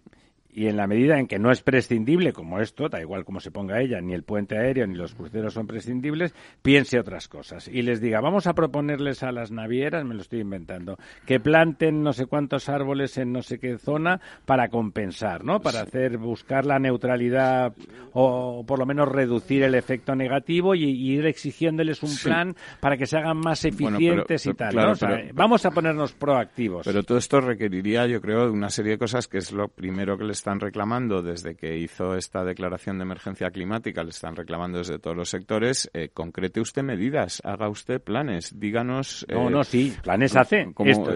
y 0.53 0.67
en 0.67 0.77
la 0.77 0.87
medida 0.87 1.19
en 1.19 1.27
que 1.27 1.39
no 1.39 1.51
es 1.51 1.61
prescindible, 1.61 2.33
como 2.33 2.59
esto, 2.59 2.89
da 2.89 3.01
igual 3.01 3.25
cómo 3.25 3.39
se 3.39 3.51
ponga 3.51 3.81
ella, 3.81 4.01
ni 4.01 4.13
el 4.13 4.23
puente 4.23 4.57
aéreo 4.57 4.87
ni 4.87 4.95
los 4.95 5.15
cruceros 5.15 5.53
son 5.53 5.67
prescindibles, 5.67 6.33
piense 6.61 6.99
otras 6.99 7.27
cosas 7.27 7.67
y 7.67 7.81
les 7.81 8.01
diga, 8.01 8.21
vamos 8.21 8.47
a 8.47 8.53
proponerles 8.53 9.23
a 9.23 9.31
las 9.31 9.51
navieras, 9.51 10.05
me 10.05 10.15
lo 10.15 10.21
estoy 10.21 10.41
inventando, 10.41 10.97
que 11.25 11.39
planten 11.39 12.03
no 12.03 12.13
sé 12.13 12.25
cuántos 12.25 12.69
árboles 12.69 13.17
en 13.17 13.31
no 13.31 13.41
sé 13.41 13.59
qué 13.59 13.77
zona 13.77 14.21
para 14.45 14.69
compensar, 14.69 15.43
¿no? 15.43 15.59
Para 15.59 15.81
hacer, 15.81 16.17
buscar 16.17 16.65
la 16.65 16.79
neutralidad 16.79 17.73
o 18.13 18.63
por 18.65 18.79
lo 18.79 18.85
menos 18.85 19.09
reducir 19.09 19.63
el 19.63 19.75
efecto 19.75 20.15
negativo 20.15 20.75
y, 20.75 20.83
ir 21.03 21.25
exigiéndoles 21.25 22.01
un 22.03 22.15
plan 22.23 22.55
para 22.79 22.97
que 22.97 23.05
se 23.05 23.17
hagan 23.17 23.37
más 23.37 23.65
eficientes 23.65 24.45
y 24.45 24.53
tal, 24.53 24.75
¿no? 24.75 24.93
vamos 25.33 25.65
a 25.65 25.71
ponernos 25.71 26.13
proactivos. 26.13 26.85
Pero 26.85 27.03
todo 27.03 27.17
esto 27.17 27.41
requeriría, 27.41 28.05
yo 28.07 28.21
creo, 28.21 28.51
una 28.51 28.69
serie 28.69 28.93
de 28.93 28.97
cosas 28.97 29.27
que 29.27 29.39
es 29.39 29.51
lo 29.51 29.67
primero 29.67 30.17
que 30.17 30.23
les 30.23 30.42
están 30.43 30.60
reclamando 30.60 31.21
desde 31.21 31.56
que 31.56 31.77
hizo 31.77 32.17
esta 32.17 32.43
declaración 32.43 32.97
de 32.97 33.03
emergencia 33.03 33.49
climática, 33.49 34.03
le 34.03 34.10
están 34.10 34.36
reclamando 34.36 34.79
desde 34.79 34.99
todos 34.99 35.15
los 35.15 35.29
sectores, 35.29 35.89
eh, 35.93 36.10
concrete 36.13 36.60
usted 36.60 36.84
medidas, 36.84 37.41
haga 37.45 37.69
usted 37.69 38.01
planes, 38.01 38.60
díganos... 38.60 39.25
no, 39.29 39.49
no, 39.49 39.63
sí, 39.63 39.95
planes 40.03 40.36
hace. 40.36 40.67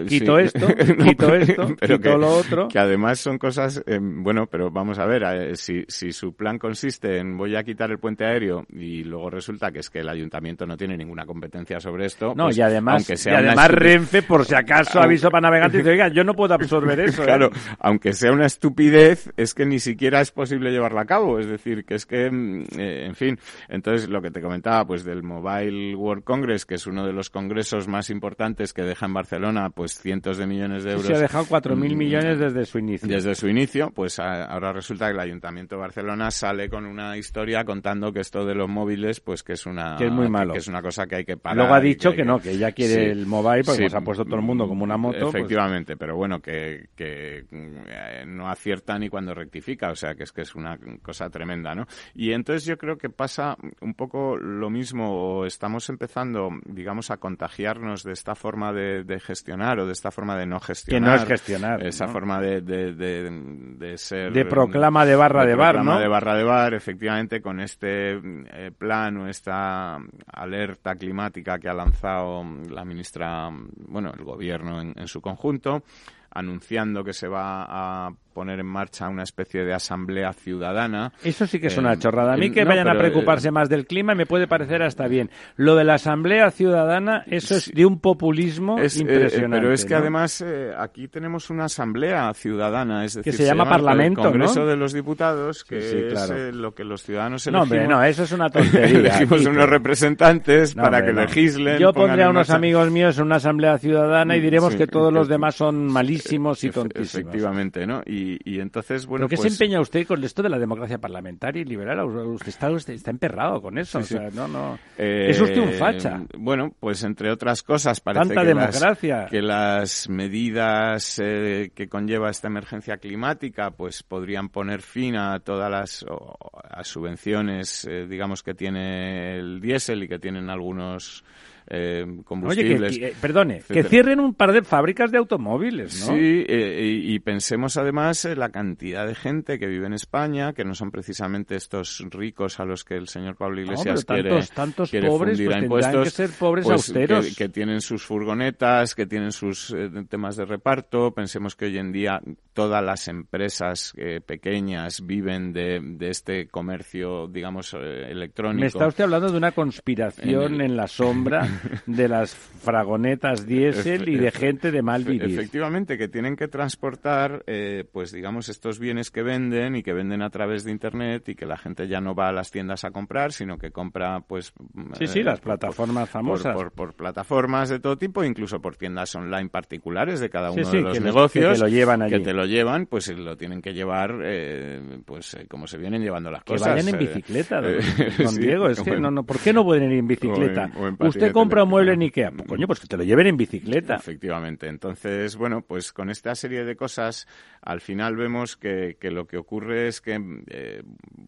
quito 0.08 0.38
esto, 0.38 0.66
quito 1.04 1.34
esto, 1.34 1.76
quito 1.76 2.16
lo 2.16 2.38
otro. 2.38 2.68
Que 2.68 2.78
además 2.78 3.20
son 3.20 3.36
cosas, 3.36 3.82
eh, 3.86 3.98
bueno, 4.00 4.46
pero 4.46 4.70
vamos 4.70 4.98
a 4.98 5.04
ver, 5.04 5.22
eh, 5.24 5.56
si, 5.56 5.84
si 5.88 6.10
su 6.12 6.32
plan 6.32 6.58
consiste 6.58 7.18
en 7.18 7.36
voy 7.36 7.54
a 7.54 7.62
quitar 7.62 7.90
el 7.90 7.98
puente 7.98 8.24
aéreo 8.24 8.64
y 8.70 9.04
luego 9.04 9.28
resulta 9.28 9.70
que 9.70 9.80
es 9.80 9.90
que 9.90 9.98
el 9.98 10.08
ayuntamiento 10.08 10.64
no 10.64 10.74
tiene 10.78 10.96
ninguna 10.96 11.26
competencia 11.26 11.80
sobre 11.80 12.06
esto... 12.06 12.32
No, 12.34 12.44
pues, 12.44 12.56
y 12.56 12.62
además, 12.62 13.02
aunque 13.02 13.18
sea 13.18 13.34
y 13.34 13.44
además 13.44 13.70
Renfe, 13.72 14.22
por 14.22 14.46
si 14.46 14.54
acaso, 14.54 14.98
aviso 14.98 15.30
para 15.30 15.50
navegantes, 15.50 15.80
dice, 15.80 15.90
oiga, 15.90 16.08
yo 16.08 16.24
no 16.24 16.32
puedo 16.32 16.54
absorber 16.54 16.98
eso. 17.00 17.22
Claro, 17.28 17.50
aunque 17.78 18.14
sea 18.14 18.32
una 18.32 18.46
estupidez, 18.46 19.17
es 19.36 19.54
que 19.54 19.66
ni 19.66 19.78
siquiera 19.78 20.20
es 20.20 20.30
posible 20.30 20.70
llevarla 20.70 21.02
a 21.02 21.06
cabo. 21.06 21.38
Es 21.38 21.46
decir, 21.46 21.84
que 21.84 21.94
es 21.94 22.06
que, 22.06 22.30
mm, 22.30 22.62
eh, 22.78 23.06
en 23.06 23.14
fin, 23.14 23.38
entonces 23.68 24.08
lo 24.08 24.22
que 24.22 24.30
te 24.30 24.40
comentaba, 24.40 24.86
pues 24.86 25.04
del 25.04 25.22
Mobile 25.22 25.94
World 25.94 26.24
Congress, 26.24 26.66
que 26.66 26.74
es 26.76 26.86
uno 26.86 27.06
de 27.06 27.12
los 27.12 27.30
congresos 27.30 27.88
más 27.88 28.10
importantes 28.10 28.72
que 28.72 28.82
deja 28.82 29.06
en 29.06 29.14
Barcelona, 29.14 29.70
pues 29.70 29.98
cientos 29.98 30.38
de 30.38 30.46
millones 30.46 30.84
de 30.84 30.92
euros. 30.92 31.06
se 31.06 31.14
ha 31.14 31.18
dejado 31.18 31.44
cuatro 31.48 31.76
mil 31.76 31.94
mm, 31.94 31.98
millones 31.98 32.38
desde 32.38 32.64
su 32.64 32.78
inicio. 32.78 33.08
Desde 33.08 33.34
su 33.34 33.48
inicio, 33.48 33.90
pues 33.94 34.18
ahora 34.18 34.72
resulta 34.72 35.06
que 35.06 35.12
el 35.12 35.20
Ayuntamiento 35.20 35.76
de 35.76 35.80
Barcelona 35.82 36.30
sale 36.30 36.68
con 36.68 36.86
una 36.86 37.16
historia 37.16 37.64
contando 37.64 38.12
que 38.12 38.20
esto 38.20 38.44
de 38.44 38.54
los 38.54 38.68
móviles, 38.68 39.20
pues 39.20 39.42
que 39.42 39.54
es 39.54 39.66
una, 39.66 39.96
que 39.96 40.06
es 40.06 40.12
muy 40.12 40.28
malo. 40.28 40.52
Que, 40.52 40.58
es 40.58 40.68
una 40.68 40.82
cosa 40.82 41.06
que 41.06 41.16
hay 41.16 41.24
que 41.24 41.36
parar. 41.36 41.56
Luego 41.56 41.74
ha 41.74 41.80
dicho 41.80 42.12
que, 42.12 42.24
no, 42.24 42.38
que 42.38 42.52
ella 42.52 42.72
quiere 42.72 43.10
el 43.10 43.26
mobile 43.26 43.64
porque 43.64 43.84
nos 43.84 43.94
ha 43.94 44.00
puesto 44.00 44.24
todo 44.24 44.36
el 44.36 44.42
mundo 44.42 44.66
como 44.66 44.84
una 44.84 44.96
moto. 44.96 45.18
Pues 45.30 45.34
Efectivamente, 45.34 45.96
pero 45.96 46.16
bueno, 46.16 46.40
que, 46.40 46.88
que 46.94 47.44
eh, 47.50 48.24
no 48.26 48.48
acierta 48.48 48.98
ni 49.08 49.08
cuando 49.08 49.34
rectifica 49.34 49.90
o 49.90 49.96
sea 49.96 50.14
que 50.14 50.24
es 50.24 50.32
que 50.32 50.42
es 50.42 50.54
una 50.54 50.78
cosa 51.02 51.30
tremenda, 51.30 51.74
¿no? 51.74 51.86
Y 52.14 52.32
entonces 52.32 52.64
yo 52.64 52.76
creo 52.76 52.96
que 52.96 53.10
pasa 53.10 53.56
un 53.80 53.94
poco 53.94 54.36
lo 54.36 54.70
mismo, 54.70 55.38
o 55.38 55.46
estamos 55.46 55.88
empezando, 55.88 56.50
digamos, 56.64 57.10
a 57.10 57.18
contagiarnos 57.18 58.02
de 58.02 58.12
esta 58.12 58.34
forma 58.34 58.72
de, 58.72 59.20
gestionar 59.20 59.80
o 59.80 59.86
de 59.86 59.92
esta 59.92 60.10
forma 60.10 60.36
de 60.36 60.46
no 60.46 60.60
gestionar. 60.60 61.12
Que 61.12 61.16
no 61.16 61.22
es 61.22 61.28
gestionar. 61.28 61.86
Esa 61.86 62.08
forma 62.08 62.40
de, 62.40 62.60
de, 62.60 63.98
ser... 63.98 64.32
De 64.32 64.44
proclama 64.44 65.04
de 65.04 65.16
barra 65.16 65.44
de, 65.44 65.54
bar, 65.54 65.84
¿no? 65.84 65.98
de 65.98 66.08
barra 66.08 66.36
de 66.36 66.44
bar, 66.44 66.74
efectivamente, 66.74 67.40
con 67.40 67.60
este 67.60 68.12
eh, 68.12 68.70
plan 68.76 69.16
o 69.18 69.28
esta 69.28 69.98
alerta 70.32 70.94
climática 70.94 71.58
que 71.58 71.68
ha 71.68 71.74
lanzado 71.74 72.44
la 72.70 72.84
ministra, 72.84 73.50
bueno, 73.88 74.12
el 74.16 74.24
gobierno 74.24 74.80
en 74.80 75.08
su 75.08 75.20
conjunto, 75.20 75.82
anunciando 76.30 77.02
que 77.04 77.12
se 77.12 77.28
va 77.28 77.64
a 77.68 78.10
poner 78.38 78.60
en 78.60 78.66
marcha 78.66 79.08
una 79.08 79.24
especie 79.24 79.64
de 79.64 79.74
asamblea 79.74 80.32
ciudadana. 80.32 81.12
Eso 81.24 81.44
sí 81.44 81.58
que 81.58 81.66
es 81.66 81.76
Eh, 81.76 81.80
una 81.80 81.98
chorrada. 81.98 82.34
A 82.34 82.36
mí 82.36 82.52
que 82.52 82.62
no, 82.62 82.70
vayan 82.70 82.86
a 82.88 82.92
eh, 82.92 82.98
preocuparse 82.98 83.50
más 83.50 83.68
del 83.68 83.84
clima 83.84 84.14
me 84.14 84.26
puede 84.26 84.46
parecer 84.46 84.80
hasta 84.84 85.08
bien. 85.08 85.28
Lo 85.56 85.74
de 85.74 85.82
la 85.82 85.94
asamblea 85.94 86.52
ciudadana, 86.52 87.24
eso 87.26 87.56
es 87.56 87.72
de 87.74 87.84
un 87.84 87.98
populismo 88.00 88.78
Es, 88.78 88.96
eh, 88.96 89.00
impresionante. 89.00 89.56
pero 89.58 89.72
es 89.74 89.84
que 89.84 89.94
¿no? 89.94 90.00
además 90.00 90.40
eh, 90.46 90.70
aquí 90.78 91.08
tenemos 91.08 91.50
una 91.50 91.64
asamblea 91.64 92.32
ciudadana, 92.32 93.04
es 93.04 93.14
decir, 93.14 93.34
se 93.34 93.44
llama 93.44 93.68
Parlamento, 93.68 94.20
el 94.22 94.28
Congreso 94.30 94.60
¿no? 94.60 94.66
de 94.66 94.76
los 94.76 94.92
Diputados, 94.92 95.64
que 95.64 95.82
Sí, 95.82 95.88
sí, 95.98 96.04
claro. 96.10 96.34
es 96.36 96.40
eh, 96.40 96.52
lo 96.52 96.72
que 96.74 96.84
los 96.84 97.02
ciudadanos 97.02 97.44
No, 97.48 97.64
elegimos. 97.64 97.82
hombre, 97.82 97.88
no, 97.88 98.04
eso 98.04 98.22
es 98.22 98.30
una 98.32 98.48
tontería. 98.50 98.98
elegimos 99.00 99.44
unos 99.46 99.68
representantes 99.68 100.76
No, 100.76 100.82
para 100.84 100.98
hombre, 100.98 101.12
que 101.12 101.16
no. 101.16 101.20
legislen. 101.26 101.78
Yo 101.78 101.92
pondré 101.92 102.22
a 102.22 102.30
unos 102.30 102.50
amigos 102.50 102.88
míos 102.90 103.18
en 103.18 103.24
una 103.24 103.36
asamblea 103.36 103.78
ciudadana 103.78 104.36
y 104.36 104.40
diremos 104.40 104.72
Sí, 104.72 104.78
que 104.78 104.86
todos 104.86 105.12
los 105.12 105.26
que- 105.26 105.32
demás 105.34 105.54
son 105.56 105.86
malísimos 105.86 106.62
y 106.62 106.70
tontísimos. 106.70 107.14
Efectivamente, 107.14 107.86
¿no? 107.86 108.00
Y, 108.06 108.27
y 108.44 108.60
entonces, 108.60 109.06
bueno, 109.06 109.24
¿Por 109.24 109.30
qué 109.30 109.36
pues... 109.36 109.54
se 109.54 109.64
empeña 109.64 109.80
usted 109.80 110.06
con 110.06 110.22
esto 110.24 110.42
de 110.42 110.48
la 110.48 110.58
democracia 110.58 110.98
parlamentaria 110.98 111.62
y 111.62 111.64
liberal? 111.64 112.00
Usted 112.04 112.48
está, 112.48 112.70
usted 112.70 112.94
está 112.94 113.10
emperrado 113.10 113.62
con 113.62 113.78
eso. 113.78 114.02
Sí, 114.02 114.14
o 114.14 114.18
sea, 114.18 114.30
sí. 114.30 114.36
no, 114.36 114.48
no. 114.48 114.78
Eh, 114.96 115.28
es 115.30 115.40
usted 115.40 115.58
un 115.58 115.72
facha. 115.72 116.22
Bueno, 116.36 116.72
pues 116.78 117.02
entre 117.04 117.30
otras 117.30 117.62
cosas 117.62 118.00
parece 118.00 118.28
Tanta 118.28 118.42
que, 118.42 118.48
democracia. 118.48 119.16
Las, 119.16 119.30
que 119.30 119.42
las 119.42 120.08
medidas 120.08 121.20
eh, 121.22 121.70
que 121.74 121.88
conlleva 121.88 122.30
esta 122.30 122.48
emergencia 122.48 122.96
climática 122.98 123.70
pues 123.70 124.02
podrían 124.02 124.48
poner 124.48 124.82
fin 124.82 125.16
a 125.16 125.38
todas 125.40 125.70
las 125.70 126.04
o, 126.08 126.36
a 126.68 126.84
subvenciones, 126.84 127.84
eh, 127.84 128.06
digamos, 128.08 128.42
que 128.42 128.54
tiene 128.54 129.38
el 129.38 129.60
diésel 129.60 130.02
y 130.02 130.08
que 130.08 130.18
tienen 130.18 130.50
algunos 130.50 131.24
eh, 131.70 132.04
Oye, 132.06 132.16
que, 132.16 132.22
combustibles. 132.24 132.98
que- 132.98 133.06
eh, 133.08 133.14
perdone, 133.20 133.54
que 133.54 133.58
etcétera. 133.60 133.88
cierren 133.88 134.20
un 134.20 134.34
par 134.34 134.52
de 134.52 134.62
fábricas 134.62 135.10
de 135.10 135.18
automóviles, 135.18 136.06
¿no? 136.06 136.14
Sí, 136.14 136.44
eh, 136.48 137.00
y, 137.04 137.14
y 137.14 137.18
pensemos 137.20 137.76
además 137.76 138.24
en 138.24 138.38
la 138.38 138.48
cantidad 138.50 139.06
de 139.06 139.14
gente 139.14 139.58
que 139.58 139.66
vive 139.66 139.86
en 139.86 139.92
España, 139.92 140.52
que 140.52 140.64
no 140.64 140.74
son 140.74 140.90
precisamente 140.90 141.56
estos 141.56 142.04
ricos 142.10 142.58
a 142.60 142.64
los 142.64 142.84
que 142.84 142.94
el 142.94 143.08
señor 143.08 143.36
Pablo 143.36 143.60
Iglesias 143.60 144.04
pero 144.06 144.22
quiere, 144.22 144.30
tantos- 144.36 144.50
tantos 144.54 144.90
quiere 144.90 145.08
pobres, 145.08 145.40
pues 145.40 145.62
impuestos, 145.62 146.04
que 146.04 146.10
ser 146.10 146.30
pobres 146.30 146.64
pues, 146.64 146.74
austeros. 146.74 147.26
Que, 147.26 147.34
que 147.34 147.48
tienen 147.48 147.80
sus 147.80 148.02
furgonetas, 148.04 148.94
que 148.94 149.06
tienen 149.06 149.32
sus 149.32 149.70
eh, 149.72 149.90
temas 150.08 150.36
de 150.36 150.44
reparto. 150.44 151.12
Pensemos 151.12 151.54
que 151.56 151.66
hoy 151.66 151.78
en 151.78 151.92
día 151.92 152.20
todas 152.52 152.82
las 152.84 153.08
empresas 153.08 153.92
eh, 153.96 154.20
pequeñas 154.24 155.04
viven 155.06 155.52
de, 155.52 155.80
de 155.82 156.08
este 156.10 156.48
comercio, 156.48 157.26
digamos, 157.28 157.74
eh, 157.74 158.10
electrónico. 158.10 158.60
Me 158.60 158.66
está 158.66 158.86
usted 158.86 159.04
hablando 159.04 159.30
de 159.30 159.36
una 159.36 159.52
conspiración 159.52 160.54
En 160.54 160.54
en, 160.54 160.60
el- 160.72 160.76
la 160.76 160.86
sombra 160.86 161.46
de 161.86 162.08
las 162.08 162.34
fragonetas 162.34 163.46
diésel 163.46 164.08
y 164.08 164.16
de 164.16 164.30
gente 164.30 164.70
de 164.70 164.82
mal 164.82 165.04
vivir. 165.04 165.24
Efectivamente, 165.38 165.96
que 165.96 166.08
tienen 166.08 166.36
que 166.36 166.48
transportar, 166.48 167.42
eh, 167.46 167.84
pues 167.92 168.12
digamos, 168.12 168.48
estos 168.48 168.78
bienes 168.78 169.10
que 169.10 169.22
venden 169.22 169.76
y 169.76 169.82
que 169.82 169.92
venden 169.92 170.22
a 170.22 170.30
través 170.30 170.64
de 170.64 170.70
Internet 170.70 171.28
y 171.28 171.34
que 171.34 171.46
la 171.46 171.56
gente 171.56 171.88
ya 171.88 172.00
no 172.00 172.14
va 172.14 172.28
a 172.28 172.32
las 172.32 172.50
tiendas 172.50 172.84
a 172.84 172.90
comprar, 172.90 173.32
sino 173.32 173.58
que 173.58 173.70
compra, 173.70 174.20
pues... 174.20 174.52
Sí, 174.98 175.06
sí, 175.06 175.20
eh, 175.20 175.24
las 175.24 175.40
por- 175.40 175.58
plataformas 175.58 176.08
por- 176.08 176.12
famosas. 176.12 176.54
Por, 176.54 176.72
por 176.72 176.94
plataformas 176.94 177.68
de 177.68 177.80
todo 177.80 177.96
tipo, 177.96 178.24
incluso 178.24 178.60
por 178.60 178.76
tiendas 178.76 179.14
online 179.14 179.48
particulares 179.48 180.20
de 180.20 180.28
cada 180.30 180.50
uno 180.50 180.64
sí, 180.64 180.76
de 180.76 180.82
los 180.82 180.98
que 180.98 181.04
negocios. 181.04 181.46
que 181.46 181.54
te 181.54 181.60
lo 181.60 181.68
llevan 181.68 182.02
allí. 182.02 182.12
Que 182.12 182.20
te 182.20 182.32
lo 182.34 182.44
llevan, 182.46 182.86
pues 182.86 183.08
lo 183.16 183.36
tienen 183.36 183.62
que 183.62 183.72
llevar, 183.72 184.18
eh, 184.24 185.00
pues 185.04 185.34
eh, 185.34 185.46
como 185.48 185.66
se 185.66 185.78
vienen 185.78 186.02
llevando 186.02 186.30
las 186.30 186.42
Que 186.44 186.54
cosas. 186.54 186.74
vayan 186.74 186.88
en 186.94 186.98
bicicleta, 186.98 187.60
don, 187.60 187.80
sí, 188.28 188.40
Diego. 188.40 188.68
Es 188.68 188.80
que 188.82 188.90
en- 188.90 189.02
no, 189.02 189.10
no, 189.10 189.22
¿por 189.24 189.38
qué 189.38 189.52
no 189.52 189.64
pueden 189.64 189.90
ir 189.92 189.98
en 189.98 190.06
bicicleta? 190.08 190.70
o 190.76 190.88
en 190.88 190.96
Usted 190.98 191.32
compra 191.48 191.64
un 191.64 191.70
mueble 191.70 191.92
en. 191.94 192.02
Ikea. 192.02 192.30
Pues, 192.30 192.48
coño, 192.48 192.66
pues 192.66 192.80
que 192.80 192.86
te 192.86 192.96
lo 192.96 193.04
lleven 193.04 193.26
en 193.26 193.36
bicicleta. 193.36 193.96
Efectivamente. 193.96 194.68
Entonces, 194.68 195.36
bueno, 195.36 195.62
pues 195.62 195.92
con 195.92 196.10
esta 196.10 196.34
serie 196.34 196.64
de 196.64 196.76
cosas, 196.76 197.26
al 197.62 197.80
final 197.80 198.16
vemos 198.16 198.56
que, 198.56 198.96
que 199.00 199.10
lo 199.10 199.26
que 199.26 199.38
ocurre 199.38 199.88
es 199.88 200.00
que, 200.00 200.20
eh, 200.48 200.82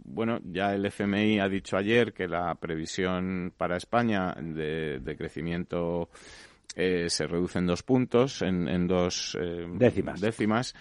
bueno, 0.04 0.38
ya 0.44 0.74
el 0.74 0.84
FMI 0.86 1.40
ha 1.40 1.48
dicho 1.48 1.76
ayer 1.76 2.12
que 2.12 2.28
la 2.28 2.54
previsión 2.56 3.52
para 3.56 3.76
España 3.76 4.34
de, 4.38 5.00
de 5.00 5.16
crecimiento 5.16 6.10
eh, 6.76 7.06
se 7.08 7.26
reduce 7.26 7.58
en 7.58 7.66
dos 7.66 7.82
puntos, 7.82 8.42
en, 8.42 8.68
en 8.68 8.86
dos 8.86 9.36
eh, 9.40 9.66
Décimas. 9.72 10.20
décimas. 10.20 10.74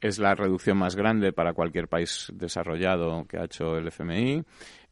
Es 0.00 0.18
la 0.18 0.34
reducción 0.34 0.78
más 0.78 0.96
grande 0.96 1.32
para 1.32 1.52
cualquier 1.52 1.86
país 1.86 2.32
desarrollado 2.34 3.24
que 3.28 3.38
ha 3.38 3.44
hecho 3.44 3.76
el 3.76 3.86
FMI. 3.86 4.42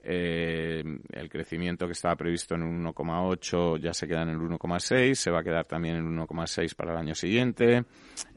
Eh, 0.03 0.82
el 1.12 1.28
crecimiento 1.28 1.86
que 1.86 1.92
estaba 1.92 2.16
previsto 2.16 2.55
en 2.55 2.62
un 2.62 2.84
1,8 2.84 3.78
ya 3.80 3.92
se 3.92 4.09
queda 4.09 4.22
en 4.22 4.30
el 4.30 4.38
1,6, 4.38 5.14
se 5.14 5.30
va 5.30 5.40
a 5.40 5.44
quedar 5.44 5.66
también 5.66 5.96
en 5.96 6.07
el 6.07 6.18
1,6 6.26 6.74
para 6.74 6.92
el 6.92 6.98
año 6.98 7.14
siguiente. 7.14 7.84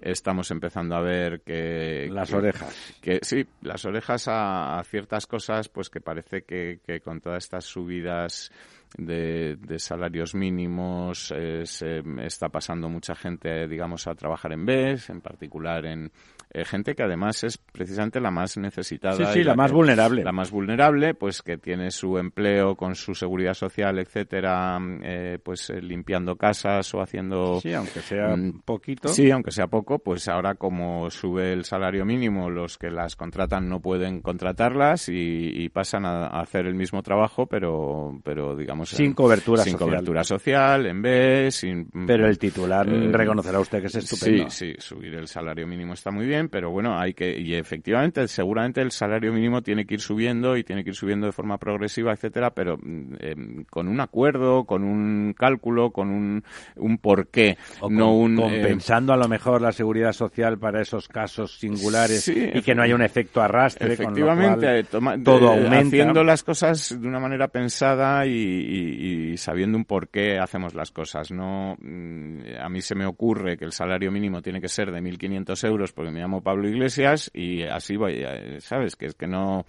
Estamos 0.01 0.51
empezando 0.51 0.95
a 0.95 1.01
ver 1.01 1.41
que... 1.41 2.09
Las 2.11 2.30
que- 2.30 2.36
orejas. 2.36 2.93
que 3.01 3.20
sí, 3.22 3.45
las 3.61 3.86
orejas 3.86 4.28
a, 4.28 4.78
a 4.80 4.84
ciertas 4.84 5.26
cosas, 5.26 5.70
pues 5.70 5.89
que 5.89 6.01
parece 6.01 6.43
que, 6.43 6.80
que 6.86 6.99
con 6.99 7.22
todas 7.22 7.43
estas 7.45 7.66
subidas 7.66 8.51
de, 8.97 9.55
de 9.57 9.79
salarios 9.79 10.35
mínimos 10.35 11.33
eh, 11.35 11.63
se 11.65 12.01
está 12.21 12.49
pasando 12.49 12.89
mucha 12.89 13.15
gente, 13.15 13.67
digamos, 13.67 14.07
a 14.07 14.15
trabajar 14.15 14.53
en 14.53 14.65
BES, 14.65 15.09
en 15.09 15.21
particular 15.21 15.85
en 15.85 16.11
eh, 16.51 16.65
gente 16.65 16.93
que 16.95 17.03
además 17.03 17.43
es 17.43 17.57
precisamente 17.57 18.19
la 18.19 18.29
más 18.29 18.57
necesitada. 18.57 19.15
Sí, 19.15 19.25
sí, 19.33 19.39
y 19.39 19.43
la 19.43 19.55
más 19.55 19.71
que- 19.71 19.75
vulnerable. 19.75 20.23
La 20.23 20.31
más 20.31 20.51
vulnerable, 20.51 21.13
pues 21.15 21.41
que 21.41 21.57
tiene 21.57 21.89
su 21.91 22.17
empleo 22.17 22.75
con 22.75 22.93
su 22.95 23.15
seguridad 23.15 23.53
social, 23.55 23.97
etcétera, 23.99 24.77
eh, 25.01 25.39
pues 25.43 25.69
eh, 25.71 25.81
limpiando 25.81 26.35
casas 26.35 26.93
o 26.93 27.01
haciendo 27.01 27.59
Sí, 27.61 27.73
aunque 27.73 28.01
sea 28.01 28.35
Mm, 28.35 28.61
poquito. 28.65 29.09
Sí, 29.09 29.31
aunque 29.31 29.51
sea 29.51 29.67
poco, 29.67 29.99
pues 29.99 30.27
ahora 30.27 30.55
como 30.55 31.09
sube 31.09 31.51
el 31.53 31.65
salario 31.65 32.05
mínimo, 32.05 32.49
los 32.49 32.77
que 32.77 32.89
las 32.91 33.15
contratan 33.15 33.67
no 33.67 33.79
pueden 33.81 34.21
contratarlas 34.21 35.09
y, 35.09 35.13
y 35.53 35.69
pasan 35.69 36.05
a, 36.05 36.27
a 36.27 36.41
hacer 36.41 36.65
el 36.67 36.75
mismo 36.75 37.01
trabajo, 37.03 37.47
pero, 37.47 38.19
pero 38.23 38.55
digamos 38.55 38.82
Sin 38.86 39.13
cobertura 39.13 39.63
sin 39.63 39.73
social. 39.73 39.89
cobertura 39.89 40.23
social, 40.23 40.86
en 40.86 41.01
vez, 41.01 41.55
sin. 41.55 41.88
Pero 42.05 42.27
el 42.27 42.38
titular 42.38 42.88
Eh, 42.89 43.09
reconocerá 43.11 43.59
usted 43.59 43.81
que 43.81 43.88
es 43.88 43.95
estupendo. 43.95 44.49
Sí, 44.49 44.73
sí, 44.73 44.75
subir 44.79 45.13
el 45.15 45.27
salario 45.27 45.65
mínimo 45.67 45.93
está 45.93 46.11
muy 46.11 46.25
bien, 46.25 46.49
pero 46.49 46.71
bueno, 46.71 46.99
hay 46.99 47.13
que 47.13 47.38
y 47.39 47.53
efectivamente, 47.55 48.27
seguramente 48.27 48.81
el 48.81 48.91
salario 48.91 49.31
mínimo 49.34 49.61
tiene 49.61 49.86
que 49.86 49.95
ir 49.95 50.01
subiendo 50.01 50.57
y 50.57 50.63
tiene 50.63 50.84
que 50.84 50.89
ir 50.91 50.95
subiendo 50.95 51.25
de 51.27 51.31
forma 51.34 51.57
progresiva, 51.57 52.13
etcétera, 52.13 52.51
pero 52.51 52.77
mm, 52.77 53.13
eh, 53.19 53.36
con 53.69 53.88
un 53.88 53.99
acuerdo, 54.01 54.65
con 54.65 54.84
un 54.84 55.34
cálculo, 55.38 55.91
con 55.91 56.09
un, 56.09 56.43
un 56.75 56.97
porqué, 56.97 57.57
O 57.79 57.89
no 57.89 58.05
con- 58.07 58.13
un 58.15 58.34
eh, 58.34 58.41
compensando 58.41 59.13
a 59.13 59.17
lo 59.17 59.27
mejor 59.27 59.61
la 59.61 59.71
seguridad 59.71 60.11
social 60.13 60.57
para 60.57 60.81
esos 60.81 61.07
casos 61.07 61.57
singulares 61.59 62.23
Sí, 62.23 62.51
y 62.53 62.61
que 62.61 62.75
no 62.75 62.84
haya 62.84 62.95
un 62.95 63.01
efecto 63.01 63.41
arrastre 63.41 63.95
con 63.97 64.05
lo 64.05 64.11
Efectivamente, 64.11 64.65
cual 64.65 64.77
eh, 64.77 64.84
toma- 64.84 65.17
todo 65.23 65.53
eh, 65.53 65.63
aumenta. 65.63 65.88
haciendo 65.88 66.23
las 66.23 66.43
cosas 66.43 66.99
de 67.01 67.07
una 67.07 67.19
manera 67.19 67.47
pensada 67.47 68.25
y, 68.25 68.31
y- 68.76 69.32
y 69.34 69.38
sabiendo 69.38 69.78
un 69.78 69.86
por 69.86 70.09
qué 70.09 70.39
hacemos 70.39 70.74
las 70.76 70.91
cosas. 70.91 71.32
No, 71.32 71.76
mm, 71.80 72.39
a 72.59 72.69
mí 72.69 72.82
se 72.82 72.95
me 72.95 73.05
ocurre 73.05 73.57
que 73.57 73.65
el 73.65 73.71
salario 73.71 74.11
mínimo 74.11 74.41
tiene 74.41 74.61
que 74.61 74.67
ser 74.69 74.91
de 74.91 75.01
1.500 75.01 75.63
euros 75.63 75.91
porque 75.93 76.11
me 76.11 76.19
llamo 76.19 76.41
Pablo 76.41 76.67
Iglesias 76.67 77.30
y 77.34 77.63
así 77.63 77.95
voy, 77.97 78.24
eh, 78.26 78.57
¿sabes? 78.59 78.95
Que 78.95 79.07
es 79.07 79.15
que 79.15 79.28
no 79.28 79.65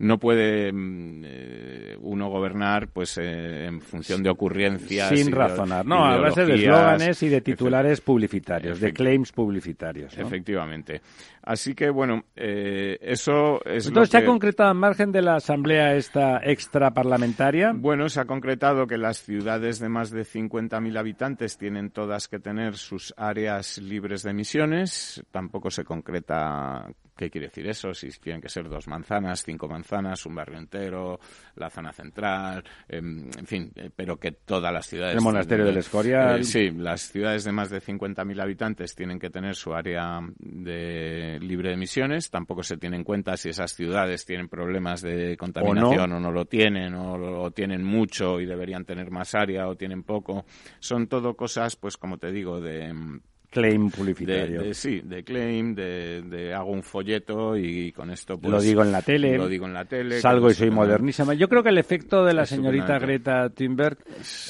no 0.00 0.18
puede 0.18 0.72
mm, 0.72 1.22
eh, 1.24 1.96
uno 2.00 2.30
gobernar 2.30 2.88
pues 2.88 3.18
eh, 3.18 3.66
en 3.66 3.80
función 3.82 4.22
de 4.22 4.30
ocurrencias 4.30 5.10
sin 5.10 5.30
razonar, 5.30 5.84
no, 5.84 6.04
a 6.04 6.16
base 6.16 6.46
de 6.46 6.54
eslóganes 6.54 7.22
y 7.22 7.28
de 7.28 7.42
titulares 7.42 8.00
publicitarios, 8.00 8.80
de 8.80 8.92
claims 8.94 9.30
publicitarios. 9.30 10.16
¿no? 10.16 10.26
Efectivamente. 10.26 11.02
Así 11.42 11.74
que, 11.74 11.90
bueno, 11.90 12.24
eh, 12.36 12.98
eso 13.00 13.64
es 13.64 13.86
lo 13.86 13.90
Entonces, 13.90 14.10
¿se 14.10 14.18
ha 14.18 14.24
concretado 14.24 14.70
al 14.70 14.76
margen 14.76 15.12
de 15.12 15.22
la 15.22 15.36
asamblea 15.36 15.94
esta 15.94 16.38
extraparlamentaria? 16.38 17.72
Bueno, 17.74 18.08
se 18.08 18.20
ha 18.20 18.24
concretado 18.24 18.86
que 18.86 18.98
las 18.98 19.22
ciudades 19.22 19.78
de 19.78 19.88
más 19.88 20.10
de 20.10 20.22
50.000 20.22 20.98
habitantes 20.98 21.58
tienen 21.58 21.90
todas 21.90 22.28
que 22.28 22.38
tener 22.40 22.76
sus 22.76 23.14
áreas 23.16 23.78
libres 23.78 24.22
de 24.22 24.30
emisiones. 24.30 25.22
Tampoco 25.30 25.70
se 25.70 25.84
concreta 25.84 26.86
qué 27.20 27.30
quiere 27.30 27.48
decir 27.48 27.66
eso, 27.68 27.92
si 27.92 28.08
tienen 28.18 28.40
que 28.40 28.48
ser 28.48 28.66
dos 28.66 28.88
manzanas, 28.88 29.42
cinco 29.42 29.68
manzanas, 29.68 29.89
un 30.26 30.34
barrio 30.34 30.58
entero, 30.58 31.20
la 31.56 31.70
zona 31.70 31.92
central, 31.92 32.64
em, 32.88 33.28
en 33.36 33.46
fin, 33.46 33.72
eh, 33.74 33.90
pero 33.94 34.18
que 34.18 34.32
todas 34.32 34.72
las 34.72 34.86
ciudades... 34.86 35.16
El 35.16 35.22
monasterio 35.22 35.64
del 35.64 35.78
Escorial. 35.78 36.40
Eh, 36.40 36.44
sí, 36.44 36.70
las 36.70 37.02
ciudades 37.02 37.44
de 37.44 37.52
más 37.52 37.70
de 37.70 37.80
50.000 37.80 38.40
habitantes 38.40 38.94
tienen 38.94 39.18
que 39.18 39.30
tener 39.30 39.54
su 39.54 39.74
área 39.74 40.20
de 40.38 41.38
libre 41.40 41.68
de 41.68 41.74
emisiones. 41.74 42.30
Tampoco 42.30 42.62
se 42.62 42.76
tiene 42.76 42.96
en 42.96 43.04
cuenta 43.04 43.36
si 43.36 43.48
esas 43.48 43.72
ciudades 43.72 44.24
tienen 44.24 44.48
problemas 44.48 45.02
de 45.02 45.36
contaminación 45.36 46.12
o 46.12 46.20
no, 46.20 46.30
lo 46.30 46.44
tienen, 46.44 46.94
o 46.94 47.18
lo 47.18 47.50
tienen 47.50 47.84
mucho 47.84 48.40
y 48.40 48.46
deberían 48.46 48.84
tener 48.84 49.10
más 49.10 49.34
área 49.34 49.68
o 49.68 49.76
tienen 49.76 50.02
poco. 50.02 50.44
Son 50.78 51.06
todo 51.06 51.34
cosas, 51.34 51.76
pues 51.76 51.96
como 51.96 52.18
te 52.18 52.32
digo, 52.32 52.60
de... 52.60 53.20
Claim 53.50 53.88
De, 53.90 53.96
publicitario. 53.96 54.62
de- 54.62 54.74
sí, 54.74 55.00
de 55.04 55.24
claim, 55.24 55.74
de, 55.74 56.22
de 56.22 56.54
hago 56.54 56.70
un 56.70 56.82
folleto 56.84 57.56
y 57.56 57.90
con 57.92 58.10
esto 58.10 58.38
pues... 58.38 58.50
lo 58.52 58.60
digo 58.60 58.82
en 58.82 58.92
la 58.92 59.02
tele. 59.02 59.36
Lo 59.36 59.48
digo 59.48 59.66
en 59.66 59.74
la 59.74 59.84
tele. 59.84 60.20
Salgo 60.20 60.50
y 60.50 60.54
soy 60.54 60.70
modernísima. 60.70 61.34
Yo 61.34 61.48
creo 61.48 61.62
que 61.62 61.70
el 61.70 61.78
efecto 61.78 62.24
de 62.24 62.32
la 62.34 62.46
señorita. 62.46 62.98
Greta 63.00 63.48
Thunberg 63.50 63.98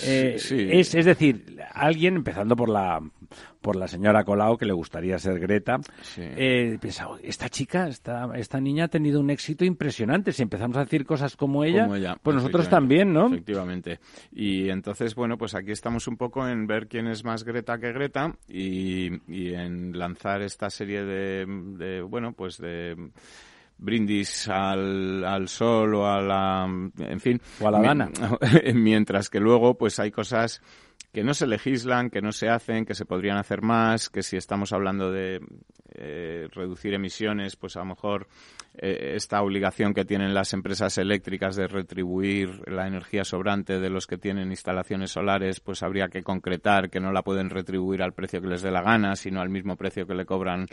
eh, 0.04 0.34
Sí. 0.38 0.68
es, 0.70 0.94
es 0.94 1.04
decir, 1.06 1.56
alguien, 1.72 2.16
empezando 2.16 2.54
por 2.56 2.68
la 2.68 3.00
por 3.60 3.76
la 3.76 3.88
señora 3.88 4.24
Colau, 4.24 4.56
que 4.56 4.64
le 4.64 4.72
gustaría 4.72 5.18
ser 5.18 5.38
Greta, 5.38 5.78
eh, 6.16 6.78
piensa, 6.80 7.08
esta 7.22 7.48
chica, 7.48 7.88
esta, 7.88 8.30
esta 8.34 8.60
niña 8.60 8.84
ha 8.84 8.88
tenido 8.88 9.20
un 9.20 9.30
éxito 9.30 9.64
impresionante. 9.64 10.32
Si 10.32 10.42
empezamos 10.42 10.76
a 10.76 10.80
decir 10.80 11.04
cosas 11.04 11.36
como 11.36 11.64
ella, 11.64 11.88
pues 12.22 12.36
nosotros 12.36 12.68
también, 12.68 13.12
¿no? 13.12 13.26
Efectivamente. 13.26 14.00
Y 14.32 14.68
entonces, 14.70 15.14
bueno, 15.14 15.36
pues 15.36 15.54
aquí 15.54 15.72
estamos 15.72 16.06
un 16.08 16.16
poco 16.16 16.48
en 16.48 16.66
ver 16.66 16.88
quién 16.88 17.06
es 17.06 17.24
más 17.24 17.44
Greta 17.44 17.78
que 17.78 17.92
Greta 17.92 18.34
y, 18.48 19.10
en 19.28 19.98
lanzar 19.98 20.42
esta 20.42 20.70
serie 20.70 21.04
de, 21.04 21.44
de 21.46 22.02
bueno, 22.02 22.32
pues 22.32 22.58
de 22.58 22.96
brindis 23.80 24.48
al, 24.48 25.24
al 25.24 25.48
sol 25.48 25.94
o 25.94 26.06
a 26.06 26.20
la, 26.20 26.64
en 26.64 27.20
fin. 27.20 27.40
O 27.60 27.68
a 27.68 27.70
la 27.70 27.80
gana. 27.80 28.10
Mientras 28.74 29.28
que 29.30 29.40
luego, 29.40 29.76
pues 29.76 29.98
hay 29.98 30.10
cosas 30.10 30.62
que 31.12 31.24
no 31.24 31.34
se 31.34 31.46
legislan, 31.46 32.10
que 32.10 32.22
no 32.22 32.32
se 32.32 32.48
hacen, 32.48 32.84
que 32.84 32.94
se 32.94 33.04
podrían 33.04 33.36
hacer 33.36 33.62
más, 33.62 34.08
que 34.08 34.22
si 34.22 34.36
estamos 34.36 34.72
hablando 34.72 35.10
de 35.10 35.40
eh, 35.94 36.48
reducir 36.52 36.94
emisiones, 36.94 37.56
pues 37.56 37.76
a 37.76 37.80
lo 37.80 37.86
mejor 37.86 38.28
eh, 38.74 39.14
esta 39.16 39.42
obligación 39.42 39.92
que 39.92 40.04
tienen 40.04 40.32
las 40.32 40.52
empresas 40.52 40.96
eléctricas 40.96 41.56
de 41.56 41.66
retribuir 41.66 42.62
la 42.68 42.86
energía 42.86 43.24
sobrante 43.24 43.80
de 43.80 43.90
los 43.90 44.06
que 44.06 44.16
tienen 44.16 44.50
instalaciones 44.50 45.10
solares, 45.10 45.58
pues 45.58 45.82
habría 45.82 46.08
que 46.08 46.22
concretar 46.22 46.88
que 46.88 47.00
no 47.00 47.10
la 47.10 47.22
pueden 47.22 47.50
retribuir 47.50 48.00
al 48.00 48.12
precio 48.12 48.40
que 48.40 48.46
les 48.46 48.62
dé 48.62 48.70
la 48.70 48.82
gana, 48.82 49.16
sino 49.16 49.40
al 49.40 49.48
mismo 49.48 49.76
precio 49.76 50.06
que 50.06 50.14
le 50.14 50.24
cobran 50.24 50.68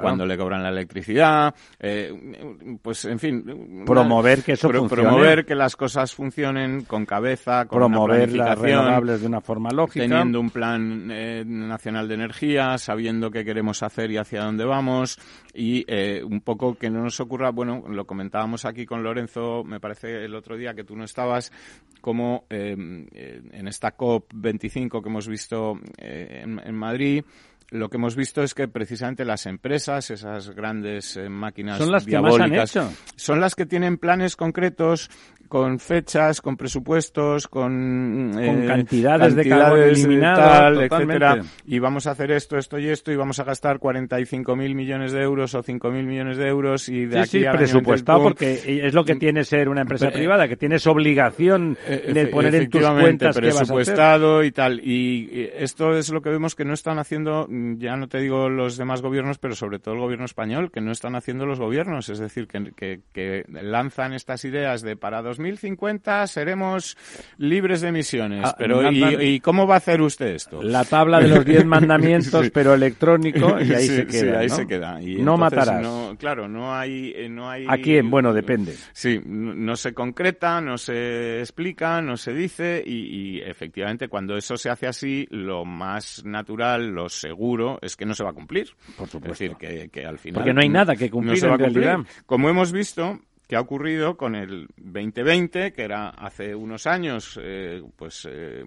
cuando 0.00 0.26
le 0.26 0.36
cobran 0.36 0.62
la 0.64 0.70
electricidad. 0.70 1.54
Eh, 1.78 2.78
pues, 2.82 3.04
en 3.04 3.18
fin. 3.20 3.84
Promover 3.86 4.42
que 4.42 4.52
eso 4.52 4.68
funcione. 4.68 5.02
Promover 5.02 5.46
que 5.46 5.54
las 5.54 5.76
cosas 5.76 6.12
funcionen 6.12 6.84
con 6.84 7.06
cabeza, 7.06 7.66
con 7.66 7.78
Promover 7.78 8.32
las 8.32 8.58
renovables 8.58 9.20
de 9.20 9.26
una 9.28 9.40
forma 9.40 9.70
lógica. 9.70 10.04
Teniendo 10.04 10.40
un 10.40 10.50
plan 10.50 11.08
eh, 11.12 11.44
nacional 11.46 12.08
de 12.08 12.14
energía, 12.14 12.76
sabiendo 12.78 13.30
qué 13.30 13.44
queremos 13.44 13.84
hacer 13.84 14.10
y 14.10 14.16
hacia 14.16 14.42
dónde 14.42 14.64
vamos, 14.64 15.18
y 15.54 15.86
un 16.22 16.40
poco 16.40 16.74
que 16.74 16.90
no 16.90 17.02
nos 17.02 17.18
ocurra 17.20 17.35
bueno, 17.52 17.84
lo 17.88 18.06
comentábamos 18.06 18.64
aquí 18.64 18.86
con 18.86 19.02
Lorenzo, 19.02 19.64
me 19.64 19.80
parece 19.80 20.24
el 20.24 20.34
otro 20.34 20.56
día 20.56 20.74
que 20.74 20.84
tú 20.84 20.96
no 20.96 21.04
estabas, 21.04 21.52
como 22.00 22.44
eh, 22.50 22.72
en 22.72 23.68
esta 23.68 23.96
COP25 23.96 25.02
que 25.02 25.08
hemos 25.08 25.28
visto 25.28 25.78
eh, 25.98 26.42
en, 26.44 26.74
Madrid, 26.74 27.24
lo 27.70 27.88
que 27.88 27.96
hemos 27.96 28.14
visto 28.14 28.42
es 28.42 28.54
que 28.54 28.68
precisamente 28.68 29.24
las 29.24 29.46
empresas, 29.46 30.10
esas 30.10 30.50
grandes 30.50 31.16
eh, 31.16 31.28
máquinas 31.28 31.78
son 31.78 31.90
las 31.90 32.04
diabólicas, 32.04 32.72
que 32.72 32.80
son 33.16 33.40
las 33.40 33.54
que 33.54 33.66
tienen 33.66 33.98
planes 33.98 34.36
concretos 34.36 35.10
con 35.46 35.78
fechas, 35.78 36.40
con 36.40 36.56
presupuestos, 36.56 37.48
con, 37.48 38.32
con 38.34 38.66
cantidades, 38.66 39.34
de 39.34 39.48
carbono 39.48 39.82
eliminado, 39.82 40.82
etcétera, 40.82 41.40
y 41.66 41.78
vamos 41.78 42.06
a 42.06 42.12
hacer 42.12 42.32
esto, 42.32 42.56
esto 42.56 42.78
y 42.78 42.88
esto, 42.88 43.12
y 43.12 43.16
vamos 43.16 43.38
a 43.38 43.44
gastar 43.44 43.78
45.000 43.78 44.74
millones 44.74 45.12
de 45.12 45.22
euros 45.22 45.54
o 45.54 45.62
5.000 45.62 46.02
millones 46.04 46.36
de 46.36 46.48
euros, 46.48 46.88
y 46.88 47.06
de 47.06 47.20
aquí 47.20 47.40
sí, 47.40 47.44
presupuestado, 47.50 48.22
porque 48.22 48.62
es 48.84 48.94
lo 48.94 49.04
que 49.04 49.16
tiene 49.16 49.44
ser 49.44 49.68
una 49.68 49.82
empresa 49.82 50.10
privada, 50.10 50.48
que 50.48 50.56
tienes 50.56 50.86
obligación 50.86 51.76
eh, 51.86 52.10
de 52.12 52.26
poner 52.26 52.54
en 52.54 52.70
tus 52.70 52.86
cuentas 52.86 53.36
presupuestado 53.36 54.44
y 54.44 54.52
tal, 54.52 54.80
y 54.80 55.50
esto 55.56 55.96
es 55.96 56.10
lo 56.10 56.20
que 56.20 56.30
vemos 56.30 56.54
que 56.54 56.64
no 56.64 56.74
están 56.74 56.98
haciendo, 56.98 57.46
ya 57.78 57.96
no 57.96 58.08
te 58.08 58.18
digo 58.18 58.48
los 58.48 58.76
demás 58.76 59.02
gobiernos, 59.02 59.38
pero 59.38 59.54
sobre 59.54 59.78
todo 59.78 59.94
el 59.94 60.00
gobierno 60.00 60.24
español, 60.24 60.70
que 60.70 60.80
no 60.80 60.92
están 60.92 61.14
haciendo 61.14 61.46
los 61.46 61.58
gobiernos, 61.58 62.08
es 62.08 62.18
decir, 62.18 62.46
que, 62.46 62.72
que, 62.74 63.00
que 63.12 63.44
lanzan 63.48 64.12
estas 64.12 64.44
ideas 64.44 64.82
de 64.82 64.96
parados 64.96 65.26
2050 65.26 66.26
seremos 66.26 66.96
libres 67.38 67.80
de 67.80 67.88
emisiones. 67.88 68.42
Ah, 68.44 68.54
pero 68.56 68.90
¿y, 68.90 69.40
cómo 69.40 69.66
va 69.66 69.74
a 69.74 69.78
hacer 69.78 70.00
usted 70.00 70.28
esto? 70.28 70.62
La 70.62 70.84
tabla 70.84 71.20
de 71.20 71.28
los 71.28 71.44
10 71.44 71.64
mandamientos, 71.66 72.50
pero 72.50 72.74
electrónico, 72.74 73.60
y 73.60 73.72
ahí 73.72 73.86
se 73.86 74.06
queda. 74.06 74.40
ahí 74.40 74.48
¿no? 74.48 74.56
se 74.56 74.66
queda. 74.66 75.02
Y 75.02 75.16
no 75.16 75.36
matarás. 75.36 75.86
claro, 76.18 76.48
no 76.48 76.74
hay, 76.74 77.12
eh, 77.14 77.28
no 77.28 77.50
hay. 77.50 77.66
¿A 77.68 77.76
quién? 77.78 78.10
Bueno, 78.10 78.32
depende. 78.32 78.74
Sí, 78.92 79.20
no, 79.24 79.76
se 79.76 79.92
concreta, 79.92 80.60
no 80.60 80.78
se 80.78 81.40
explica, 81.40 82.00
no 82.00 82.16
se 82.16 82.32
dice, 82.32 82.82
y, 82.84 83.40
efectivamente 83.40 84.08
cuando 84.08 84.36
eso 84.36 84.56
se 84.56 84.70
hace 84.70 84.86
así, 84.86 85.26
lo 85.30 85.64
más 85.64 86.24
natural, 86.24 86.88
lo 86.88 87.08
seguro, 87.08 87.45
es 87.80 87.96
que 87.96 88.06
no 88.06 88.14
se 88.14 88.24
va 88.24 88.30
a 88.30 88.32
cumplir. 88.32 88.68
Por 88.96 89.08
supuesto. 89.08 89.44
Es 89.44 89.56
decir, 89.56 89.90
que, 89.90 90.06
al 90.06 90.18
final. 90.18 90.40
Porque 90.40 90.54
no 90.54 90.60
hay 90.60 90.68
nada 90.68 90.96
que 90.96 91.10
cumplir 91.10 91.44
en 91.44 91.58
realidad. 91.58 91.98
Como 92.26 92.48
hemos 92.48 92.72
visto, 92.72 93.20
¿Qué 93.48 93.54
ha 93.54 93.60
ocurrido 93.60 94.16
con 94.16 94.34
el 94.34 94.66
2020, 94.76 95.72
que 95.72 95.82
era 95.82 96.08
hace 96.08 96.52
unos 96.56 96.84
años, 96.88 97.38
eh, 97.40 97.80
pues 97.94 98.26
eh, 98.28 98.64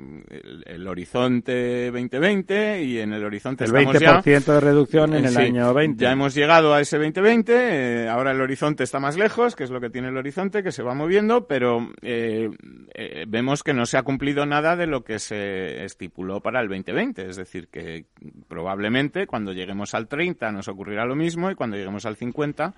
el, 0.65 0.87
horizonte 0.87 1.91
2020 1.91 2.83
y 2.83 2.99
en 2.99 3.11
el 3.11 3.25
horizonte 3.25 3.65
el 3.65 3.73
20% 3.73 4.45
de 4.45 4.59
reducción 4.61 5.15
en 5.15 5.25
el 5.25 5.35
año 5.35 5.73
20. 5.73 6.01
Ya 6.01 6.13
hemos 6.13 6.33
llegado 6.33 6.73
a 6.73 6.79
ese 6.79 6.97
2020, 6.97 8.05
eh, 8.05 8.07
ahora 8.07 8.31
el 8.31 8.39
horizonte 8.39 8.85
está 8.85 9.01
más 9.01 9.17
lejos, 9.17 9.53
que 9.57 9.65
es 9.65 9.69
lo 9.69 9.81
que 9.81 9.89
tiene 9.89 10.07
el 10.07 10.17
horizonte, 10.17 10.63
que 10.63 10.71
se 10.71 10.81
va 10.81 10.93
moviendo, 10.93 11.45
pero 11.45 11.89
vemos 13.27 13.63
que 13.63 13.73
no 13.73 13.85
se 13.85 13.97
ha 13.97 14.03
cumplido 14.03 14.45
nada 14.45 14.77
de 14.77 14.87
lo 14.87 15.03
que 15.03 15.19
se 15.19 15.83
estipuló 15.83 16.39
para 16.39 16.61
el 16.61 16.69
2020, 16.69 17.27
es 17.27 17.35
decir, 17.35 17.67
que 17.67 18.05
probablemente 18.47 19.27
cuando 19.27 19.51
lleguemos 19.51 19.93
al 19.93 20.07
30 20.07 20.53
nos 20.53 20.69
ocurrirá 20.69 21.05
lo 21.05 21.17
mismo 21.17 21.51
y 21.51 21.55
cuando 21.55 21.75
lleguemos 21.75 22.05
al 22.05 22.15
50 22.15 22.73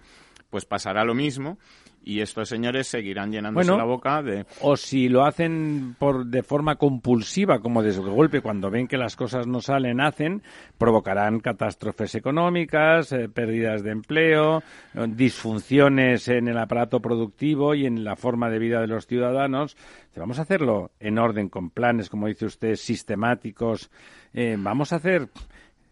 pues 0.49 0.65
pasará 0.65 1.05
lo 1.05 1.15
mismo 1.15 1.57
y 2.03 2.21
estos 2.21 2.49
señores 2.49 2.87
seguirán 2.87 3.31
llenándose 3.31 3.71
la 3.71 3.83
boca 3.83 4.21
de... 4.23 4.45
O 4.61 4.75
si 4.75 5.07
lo 5.07 5.25
hacen 5.25 5.95
por 5.99 6.25
de 6.25 6.43
forma 6.43 6.75
compulsiva, 6.75 7.59
como 7.59 7.83
de 7.83 7.91
golpe, 7.91 8.41
cuando 8.41 8.71
ven 8.71 8.87
que 8.87 8.97
las 8.97 9.15
cosas 9.15 9.45
no 9.45 9.61
salen, 9.61 10.01
hacen, 10.01 10.41
provocarán 10.77 11.39
catástrofes 11.39 12.15
económicas, 12.15 13.11
eh, 13.11 13.29
pérdidas 13.29 13.83
de 13.83 13.91
empleo, 13.91 14.63
eh, 14.93 15.05
disfunciones 15.07 16.27
en 16.27 16.47
el 16.47 16.57
aparato 16.57 16.99
productivo 17.01 17.75
y 17.75 17.85
en 17.85 18.03
la 18.03 18.15
forma 18.15 18.49
de 18.49 18.59
vida 18.59 18.81
de 18.81 18.87
los 18.87 19.05
ciudadanos. 19.05 19.77
Vamos 20.15 20.39
a 20.39 20.43
hacerlo 20.43 20.91
en 20.99 21.19
orden, 21.19 21.49
con 21.49 21.69
planes, 21.69 22.09
como 22.09 22.27
dice 22.27 22.45
usted, 22.45 22.75
sistemáticos. 22.75 23.91
Eh, 24.33 24.55
vamos 24.57 24.91
a 24.93 24.97
hacer 24.97 25.29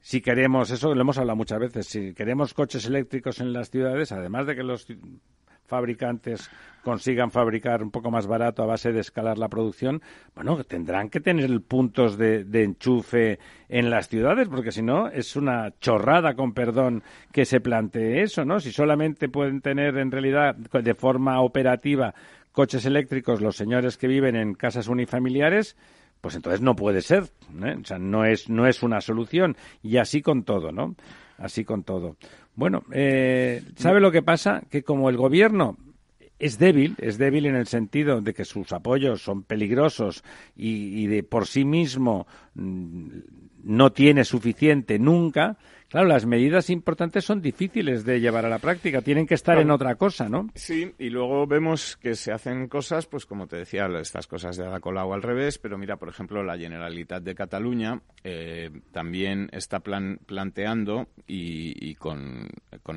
si 0.02 0.22
queremos, 0.22 0.72
eso 0.72 0.96
lo 0.96 1.02
hemos 1.02 1.18
hablado 1.18 1.36
muchas 1.36 1.60
veces, 1.60 1.88
si 1.88 2.14
queremos 2.14 2.54
coches 2.54 2.86
eléctricos 2.86 3.42
en 3.42 3.54
las 3.54 3.70
ciudades, 3.70 4.12
además 4.12 4.48
de 4.48 4.56
que 4.56 4.64
los 4.64 4.88
fabricantes 5.70 6.50
consigan 6.84 7.32
fabricar 7.32 7.84
un 7.84 7.92
poco 7.92 8.10
más 8.10 8.28
barato 8.28 8.64
a 8.64 8.66
base 8.66 8.92
de 8.92 9.02
escalar 9.02 9.38
la 9.38 9.48
producción, 9.48 10.02
bueno, 10.36 10.64
tendrán 10.64 11.10
que 11.10 11.20
tener 11.20 11.50
puntos 11.62 12.18
de, 12.18 12.46
enchufe 12.52 13.40
en 13.68 13.90
las 13.90 14.10
ciudades, 14.10 14.48
porque 14.50 14.72
si 14.72 14.82
no 14.82 15.08
es 15.08 15.36
una 15.36 15.72
chorrada, 15.80 16.34
con 16.34 16.54
perdón, 16.54 17.04
que 17.32 17.46
se 17.46 17.60
plantee 17.62 18.22
eso, 18.22 18.46
¿no? 18.46 18.60
Si 18.60 18.72
solamente 18.72 19.30
pueden 19.30 19.62
tener 19.62 19.98
en 19.98 20.12
realidad 20.12 20.56
de 20.56 20.96
forma 20.96 21.42
operativa 21.42 22.14
coches 22.52 22.86
eléctricos 22.86 23.42
los 23.42 23.56
señores 23.56 23.98
que 23.98 24.08
viven 24.08 24.36
en 24.36 24.54
casas 24.54 24.88
unifamiliares, 24.88 25.78
pues 26.22 26.36
entonces 26.36 26.62
no 26.62 26.76
puede 26.76 27.02
ser, 27.02 27.24
¿eh? 27.64 27.78
o 27.82 27.86
sea, 27.86 27.98
no 28.00 28.26
es, 28.26 28.50
no 28.50 28.68
es 28.68 28.84
una 28.84 29.00
solución. 29.00 29.56
Y 29.82 29.98
así 29.98 30.22
con 30.22 30.44
todo, 30.44 30.72
¿no? 30.72 30.96
Así 31.40 31.64
con 31.64 31.84
todo. 31.84 32.18
Bueno, 32.56 32.84
eh, 32.92 33.64
¿sabe 33.76 34.02
lo 34.02 34.12
que 34.12 34.22
pasa? 34.22 34.62
Que 34.70 34.84
como 34.84 35.10
el 35.10 35.18
gobierno 35.18 35.78
es 36.38 36.60
débil, 36.60 36.96
es 37.00 37.18
débil 37.18 37.46
en 37.46 37.56
el 37.56 37.68
sentido 37.68 38.22
de 38.22 38.34
que 38.34 38.46
sus 38.46 38.72
apoyos 38.74 39.22
son 39.22 39.44
peligrosos 39.44 40.24
y, 40.56 41.04
y 41.04 41.08
de 41.08 41.24
por 41.24 41.48
sí 41.48 41.66
mismo 41.66 42.28
mm, 42.56 43.08
no 43.64 43.92
tiene 43.92 44.24
suficiente 44.26 45.00
nunca, 45.00 45.58
Claro, 45.90 46.08
las 46.08 46.28
medidas 46.28 46.70
importantes 46.70 47.26
son 47.26 47.42
difíciles 47.42 48.06
de 48.06 48.20
llevar 48.20 48.46
a 48.46 48.50
la 48.50 48.60
práctica, 48.60 49.02
tienen 49.02 49.26
que 49.26 49.34
estar 49.34 49.58
en 49.58 49.72
otra 49.72 49.96
cosa, 49.96 50.30
¿no? 50.30 50.48
Sí, 50.54 50.94
y 51.00 51.10
luego 51.10 51.48
vemos 51.48 51.98
que 51.98 52.14
se 52.14 52.32
hacen 52.32 52.68
cosas, 52.68 53.08
pues 53.08 53.26
como 53.26 53.48
te 53.48 53.58
decía, 53.58 53.88
estas 54.00 54.28
cosas 54.28 54.56
de 54.56 54.68
Ada 54.68 54.82
Colau 54.82 55.12
al 55.14 55.24
revés, 55.24 55.58
pero 55.58 55.80
mira, 55.80 55.98
por 55.98 56.10
ejemplo, 56.10 56.44
la 56.44 56.60
Generalitat 56.60 57.24
de 57.24 57.34
Cataluña 57.34 58.04
eh, 58.24 58.70
también 58.92 59.50
está 59.52 59.80
planteando, 59.80 61.08
y, 61.26 61.96
con, 61.96 62.48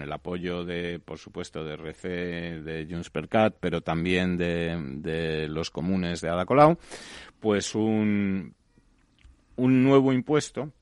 el 0.03 0.13
apoyo 0.13 0.63
de, 0.67 0.99
por 0.99 1.17
supuesto, 1.17 1.65
de 1.65 1.75
RC, 1.75 2.09
de 2.61 2.87
Junts 2.91 3.09
per 3.09 3.27
Cat, 3.27 3.57
pero 3.59 3.81
también 3.81 4.37
de, 4.37 4.79
de 4.99 5.49
los 5.49 5.71
comunes 5.71 6.21
de 6.21 6.29
Ada 6.29 6.45
Colau, 6.45 6.77
pues 7.41 7.75
un, 7.75 8.55
un 9.57 9.83
nuevo 9.83 10.13
impuesto 10.13 10.73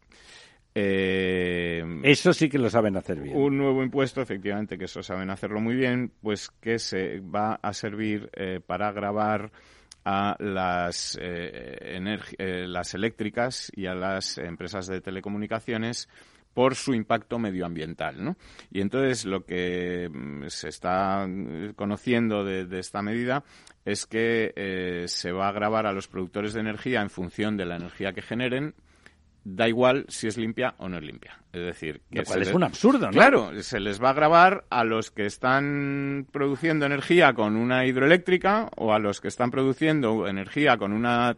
eh, 0.75 1.83
eso 2.05 2.33
sí 2.33 2.49
que 2.49 2.59
lo 2.59 2.71
saben 2.71 2.97
hacer 2.97 3.21
bien. 3.21 3.37
Un 3.37 3.59
nuevo 3.59 3.83
impuesto, 3.83 4.21
efectivamente, 4.21 4.79
que 4.79 4.85
eso 4.85 5.03
saben 5.03 5.31
hacerlo 5.31 5.61
muy 5.61 5.75
bien, 5.75 6.13
pues 6.23 6.51
que 6.61 6.79
se 6.79 7.21
va 7.21 7.59
a 7.61 7.73
servir 7.73 8.31
eh, 8.35 8.61
para 8.65 8.93
grabar 8.93 9.51
a 10.05 10.37
las, 10.39 11.19
eh, 11.21 12.67
las 12.67 12.95
eléctricas 12.95 13.71
y 13.75 13.87
a 13.87 13.95
las 13.95 14.39
empresas 14.39 14.87
de 14.87 15.01
telecomunicaciones 15.01 16.09
por 16.55 16.75
su 16.75 16.95
impacto 16.95 17.39
medioambiental. 17.39 18.25
¿no? 18.25 18.37
Y 18.71 18.81
entonces 18.81 19.25
lo 19.25 19.45
que 19.45 20.09
mm, 20.09 20.47
se 20.49 20.69
está 20.69 21.29
conociendo 21.77 22.45
de, 22.45 22.67
de 22.67 22.79
esta 22.79 23.03
medida 23.03 23.45
es 23.85 24.07
que 24.07 25.05
se 25.07 25.33
va 25.33 25.49
a 25.49 25.53
grabar 25.53 25.87
a 25.87 25.93
los 25.93 26.07
productores 26.07 26.53
de 26.53 26.61
energía 26.61 27.03
en 27.03 27.11
función 27.11 27.57
de 27.57 27.67
la 27.67 27.77
energía 27.77 28.13
que 28.13 28.23
generen 28.23 28.75
da 29.45 29.69
igual 29.69 30.05
si 30.09 30.27
es 30.27 30.37
limpia 30.37 30.75
o 30.79 30.89
no 30.89 30.99
es 30.99 31.05
limpia. 31.05 31.39
Es 31.53 31.63
decir, 31.63 32.03
que 32.11 32.21
es 32.21 32.53
un 32.53 32.63
absurdo, 32.63 33.07
¿no? 33.07 33.13
Claro, 33.13 33.51
se 33.63 33.81
les 33.81 34.03
va 34.03 34.11
a 34.11 34.15
grabar 34.15 34.65
a 34.71 34.85
los 34.85 35.11
que 35.11 35.27
están 35.27 36.27
produciendo 36.31 36.87
energía 36.87 37.33
con 37.33 37.57
una 37.57 37.87
hidroeléctrica 37.87 38.71
o 38.77 38.93
a 38.93 38.99
los 38.99 39.21
que 39.21 39.29
están 39.29 39.51
produciendo 39.51 40.29
energía 40.29 40.77
con 40.77 40.93
una 40.93 41.37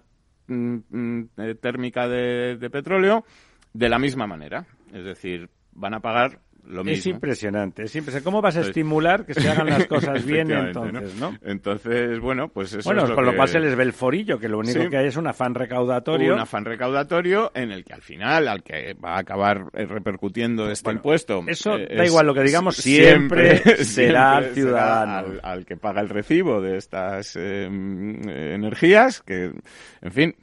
mm, 0.49 0.77
mm, 0.91 1.29
eh, 1.39 1.55
térmica 1.55 2.09
de 2.09 2.71
petróleo 2.71 3.25
de 3.73 3.89
la 3.89 3.99
misma 3.99 4.27
manera. 4.27 4.67
Es 4.93 5.05
decir, 5.05 5.49
van 5.73 5.95
a 5.95 6.01
pagar 6.01 6.41
es 6.87 7.07
impresionante, 7.07 7.85
es 7.85 7.97
impresionante. 7.97 8.25
¿Cómo 8.25 8.41
vas 8.41 8.57
a 8.57 8.61
estimular 8.61 9.27
que 9.27 9.35
se 9.35 9.49
hagan 9.49 9.67
las 9.67 9.87
cosas 9.89 10.25
bien 10.25 10.51
entonces, 10.51 11.15
¿no? 11.17 11.37
Entonces, 11.43 12.21
bueno, 12.21 12.49
pues 12.49 12.73
eso 12.73 12.89
Bueno, 12.89 13.03
es 13.03 13.09
lo 13.11 13.15
con 13.15 13.25
lo 13.25 13.37
cual 13.37 13.49
se 13.49 13.61
les 13.61 13.75
ve 13.75 13.83
el 13.83 13.93
forillo, 13.93 14.39
que 14.39 14.49
lo 14.49 14.59
único 14.59 14.89
que 14.89 14.97
hay 14.97 15.07
es 15.07 15.17
un 15.17 15.27
afán 15.27 15.55
recaudatorio. 15.55 16.35
Un 16.35 16.41
afán 16.41 16.65
recaudatorio 16.65 17.51
en 17.55 17.73
el 17.73 17.85
que 17.85 17.95
al 17.95 18.03
final, 18.03 18.49
al 18.49 18.63
que 18.63 18.95
va 18.95 19.17
a 19.17 19.21
acabar 19.21 19.67
eh, 19.73 19.87
repercutiendo 19.87 20.71
este 20.71 20.91
impuesto... 20.91 21.45
Eso 21.47 21.77
eh, 21.77 21.97
da 21.97 22.07
igual 22.07 22.27
lo 22.27 22.35
que 22.35 22.43
digamos, 22.43 22.77
siempre, 22.83 23.59
será 23.85 24.39
el 24.39 24.55
ciudadano. 24.55 25.41
al, 25.43 25.67
que 25.67 25.77
paga 25.77 26.01
el 26.01 26.09
recibo 26.09 26.61
de 26.61 26.77
estas 26.77 27.37
eh, 27.37 27.65
energías, 27.67 29.23
que, 29.23 29.53
en 30.01 30.13
fin... 30.13 30.35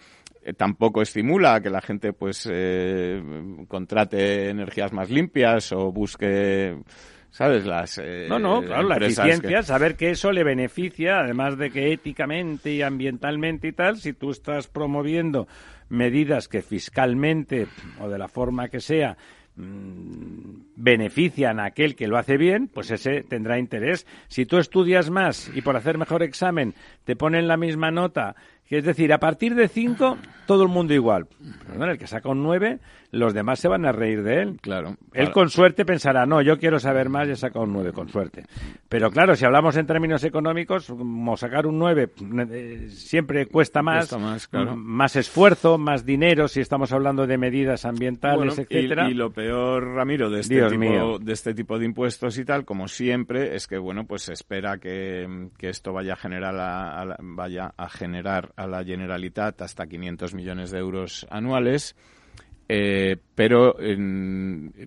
Eh, 0.41 0.53
tampoco 0.53 1.01
estimula 1.01 1.55
a 1.55 1.61
que 1.61 1.69
la 1.69 1.81
gente 1.81 2.13
pues 2.13 2.47
eh, 2.51 3.21
contrate 3.67 4.49
energías 4.49 4.93
más 4.93 5.09
limpias 5.09 5.71
o 5.73 5.91
busque 5.91 6.77
¿sabes? 7.31 7.65
Las, 7.65 7.97
eh, 7.97 8.27
no, 8.27 8.39
no, 8.39 8.61
claro, 8.61 8.87
la 8.87 8.97
eficiencia, 8.97 9.61
saber 9.63 9.95
que 9.95 10.11
eso 10.11 10.31
le 10.31 10.43
beneficia, 10.43 11.19
además 11.19 11.57
de 11.57 11.71
que 11.71 11.91
éticamente 11.93 12.73
y 12.73 12.81
ambientalmente 12.81 13.67
y 13.67 13.73
tal, 13.73 13.97
si 13.97 14.13
tú 14.13 14.31
estás 14.31 14.67
promoviendo 14.67 15.47
medidas 15.89 16.47
que 16.47 16.61
fiscalmente 16.61 17.67
o 17.99 18.09
de 18.09 18.17
la 18.17 18.27
forma 18.27 18.69
que 18.69 18.79
sea 18.79 19.17
mm, 19.55 20.61
benefician 20.75 21.59
a 21.59 21.65
aquel 21.65 21.95
que 21.95 22.07
lo 22.07 22.17
hace 22.17 22.37
bien, 22.37 22.67
pues 22.67 22.91
ese 22.91 23.23
tendrá 23.23 23.59
interés. 23.59 24.07
Si 24.27 24.45
tú 24.45 24.57
estudias 24.57 25.09
más 25.09 25.51
y 25.53 25.61
por 25.61 25.75
hacer 25.75 25.97
mejor 25.97 26.23
examen 26.23 26.73
te 27.03 27.15
ponen 27.15 27.47
la 27.47 27.57
misma 27.57 27.91
nota 27.91 28.35
es 28.78 28.86
decir, 28.86 29.11
a 29.13 29.20
partir 29.20 29.55
de 29.55 29.67
5, 29.67 30.17
todo 30.45 30.63
el 30.63 30.70
mundo 30.70 30.93
igual. 30.93 31.28
el 31.80 31.97
que 31.97 32.07
saca 32.07 32.30
un 32.30 32.43
9, 32.43 32.80
los 33.11 33.34
demás 33.34 33.59
se 33.59 33.67
van 33.67 33.86
a 33.86 33.91
reír 33.91 34.24
de 34.24 34.41
él. 34.41 34.57
Claro. 34.61 34.95
Él 35.13 35.32
con 35.32 35.49
suerte 35.49 35.86
pensará, 35.86 36.26
no, 36.26 36.41
yo 36.41 36.59
quiero 36.59 36.80
saber 36.80 37.09
más 37.09 37.28
y 37.28 37.32
he 37.32 37.36
sacado 37.36 37.65
un 37.65 37.74
9, 37.74 37.93
con 37.93 38.09
suerte. 38.09 38.45
Pero 38.88 39.11
claro, 39.11 39.36
si 39.36 39.45
hablamos 39.45 39.76
en 39.78 39.88
términos 39.88 40.24
económicos, 40.24 40.88
como 40.88 41.38
sacar 41.38 41.65
un 41.65 41.80
9 41.80 42.11
eh, 42.51 42.88
siempre 42.89 43.47
cuesta 43.47 43.82
más, 43.82 44.15
más, 44.76 45.15
esfuerzo, 45.15 45.78
más 45.78 46.05
dinero, 46.05 46.47
si 46.47 46.61
estamos 46.61 46.91
hablando 46.91 47.26
de 47.26 47.38
medidas 47.38 47.86
ambientales, 47.86 48.59
etcétera. 48.59 49.09
Y, 49.09 49.13
lo 49.13 49.32
peor, 49.32 49.95
Ramiro, 49.95 50.30
de 50.30 50.41
este, 50.41 50.67
tipo, 50.70 51.20
de 51.20 51.34
este 51.34 51.53
tipo 51.53 51.80
de 51.80 51.86
impuestos 51.86 52.38
y 52.38 52.45
tal, 52.45 52.65
como 52.65 52.88
siempre, 52.88 53.55
es 53.55 53.67
que, 53.67 53.78
bueno, 53.78 54.05
pues 54.05 54.24
se 54.24 54.34
espera 54.34 54.78
que, 54.78 55.49
esto 55.59 55.93
vaya 55.93 56.13
a 56.13 56.15
generar, 56.15 57.17
vaya 57.22 57.74
a 57.78 57.89
generar 57.89 58.51
a 58.60 58.68
la 58.68 58.84
Generalitat 58.84 59.62
hasta 59.62 59.88
500 59.88 60.34
millones 60.34 60.72
de 60.72 60.80
euros 60.80 61.26
anuales. 61.30 61.95
Eh, 62.68 63.18
pero 63.34 63.76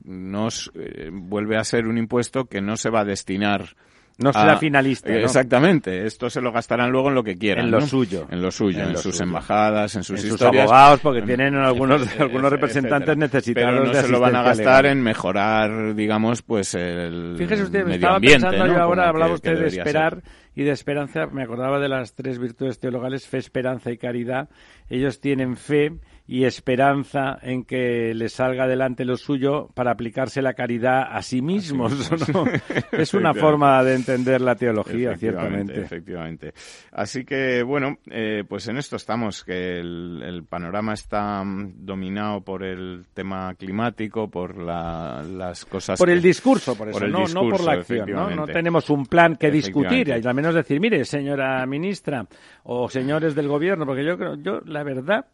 nos 0.04 0.70
eh, 0.74 1.10
vuelve 1.10 1.56
a 1.56 1.64
ser 1.64 1.86
un 1.88 1.98
impuesto 1.98 2.44
que 2.44 2.60
no 2.60 2.76
se 2.76 2.90
va 2.90 3.00
a 3.00 3.04
destinar 3.04 3.74
no 4.22 4.32
será 4.32 4.56
finalista. 4.58 5.12
Exactamente. 5.12 6.06
Esto 6.06 6.30
se 6.30 6.40
lo 6.40 6.52
gastarán 6.52 6.90
luego 6.90 7.08
en 7.08 7.14
lo 7.14 7.22
que 7.22 7.36
quieran. 7.36 7.66
En 7.66 7.70
lo 7.70 7.80
suyo. 7.80 8.26
En 8.30 8.42
lo 8.42 8.50
suyo, 8.50 8.82
en, 8.82 8.96
sus 8.96 9.20
embajadas, 9.20 9.94
en 9.96 10.04
sus 10.04 10.22
en 10.22 10.30
sus 10.30 10.42
abogados, 10.42 11.00
porque 11.00 11.22
tienen 11.22 11.54
algunos, 11.56 12.08
algunos 12.18 12.50
representantes 12.50 13.16
necesitados 13.16 13.80
Pero 13.80 13.86
no 13.86 13.94
se 13.94 14.08
lo 14.08 14.20
van 14.20 14.36
a 14.36 14.42
gastar 14.42 14.86
en 14.86 15.02
mejorar, 15.02 15.94
digamos, 15.94 16.42
pues 16.42 16.74
el 16.74 17.34
Fíjese 17.36 17.64
usted, 17.64 17.84
me 17.84 17.94
estaba 17.96 18.20
pensando 18.20 18.66
yo 18.66 18.80
ahora, 18.80 19.08
hablaba 19.08 19.34
usted 19.34 19.58
de 19.58 19.68
esperar 19.68 20.22
y 20.54 20.64
de 20.64 20.70
esperanza. 20.70 21.26
Me 21.26 21.42
acordaba 21.42 21.78
de 21.78 21.88
las 21.88 22.14
tres 22.14 22.38
virtudes 22.38 22.78
teologales, 22.78 23.26
fe, 23.26 23.38
esperanza 23.38 23.90
y 23.90 23.98
caridad. 23.98 24.48
Ellos 24.88 25.20
tienen 25.20 25.56
fe 25.56 25.92
y 26.26 26.44
esperanza 26.44 27.38
en 27.42 27.64
que 27.64 28.14
les 28.14 28.32
salga 28.32 28.64
adelante 28.64 29.04
lo 29.04 29.16
suyo 29.16 29.68
para 29.74 29.90
aplicarse 29.90 30.40
la 30.40 30.54
caridad 30.54 31.02
a 31.10 31.20
sí 31.22 31.42
mismos. 31.42 31.92
es 32.92 33.14
una 33.14 33.34
forma 33.34 33.82
de 33.82 33.94
entender 33.94 34.40
la 34.40 34.54
teología, 34.54 35.16
ciertamente. 35.16 35.80
Efectivamente. 35.80 36.54
Así 36.92 37.24
que, 37.24 37.62
bueno, 37.62 37.98
eh, 38.10 38.44
pues 38.48 38.68
en 38.68 38.78
esto 38.78 38.96
estamos, 38.96 39.44
que 39.44 39.80
el, 39.80 40.44
panorama 40.48 40.94
está 40.94 41.42
mm, 41.42 41.84
dominado 41.84 42.40
por 42.42 42.62
el 42.62 43.06
tema 43.12 43.54
climático, 43.54 44.30
por 44.30 44.56
las 44.56 45.64
cosas... 45.64 45.98
Por 45.98 46.10
el 46.10 46.22
discurso, 46.22 46.76
por 46.76 46.88
eso, 46.88 47.06
no, 47.06 47.26
no, 47.26 47.48
por 47.48 47.64
la 47.64 47.72
acción. 47.72 48.10
¿no? 48.10 48.46
tenemos 48.46 48.90
un 48.90 49.06
plan 49.06 49.36
que 49.36 49.50
discutir, 49.50 50.08
y 50.08 50.12
al 50.12 50.34
menos 50.34 50.54
decir, 50.54 50.80
mire, 50.80 51.04
señora 51.04 51.64
ministra 51.66 52.26
o 52.64 52.88
señores 52.88 53.34
del 53.34 53.48
gobierno, 53.48 53.86
porque 53.86 54.04
yo 54.04 54.16
creo, 54.16 54.34
yo 54.36 54.60
la 54.64 54.82
verdad 54.82 55.26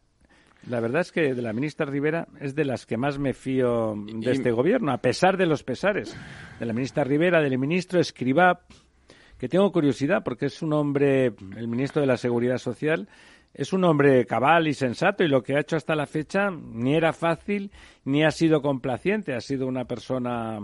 la 0.68 0.80
verdad 0.80 1.00
es 1.00 1.12
que 1.12 1.34
de 1.34 1.42
la 1.42 1.52
ministra 1.52 1.86
Rivera 1.86 2.28
es 2.40 2.54
de 2.54 2.64
las 2.64 2.86
que 2.86 2.96
más 2.96 3.18
me 3.18 3.32
fío 3.32 3.94
de 3.96 4.30
este 4.30 4.50
gobierno, 4.50 4.92
a 4.92 4.98
pesar 4.98 5.36
de 5.36 5.46
los 5.46 5.62
pesares. 5.62 6.16
De 6.58 6.66
la 6.66 6.72
ministra 6.72 7.04
Rivera, 7.04 7.40
del 7.40 7.58
ministro 7.58 8.00
Escribá, 8.00 8.60
que 9.38 9.48
tengo 9.48 9.70
curiosidad 9.72 10.22
porque 10.24 10.46
es 10.46 10.62
un 10.62 10.72
hombre, 10.72 11.32
el 11.56 11.68
ministro 11.68 12.00
de 12.00 12.06
la 12.06 12.16
Seguridad 12.16 12.58
Social, 12.58 13.08
es 13.54 13.72
un 13.72 13.84
hombre 13.84 14.26
cabal 14.26 14.68
y 14.68 14.74
sensato 14.74 15.24
y 15.24 15.28
lo 15.28 15.42
que 15.42 15.56
ha 15.56 15.60
hecho 15.60 15.76
hasta 15.76 15.96
la 15.96 16.06
fecha 16.06 16.50
ni 16.50 16.94
era 16.94 17.12
fácil 17.12 17.70
ni 18.04 18.24
ha 18.24 18.30
sido 18.30 18.60
complaciente. 18.60 19.34
Ha 19.34 19.40
sido 19.40 19.66
una 19.66 19.86
persona 19.86 20.60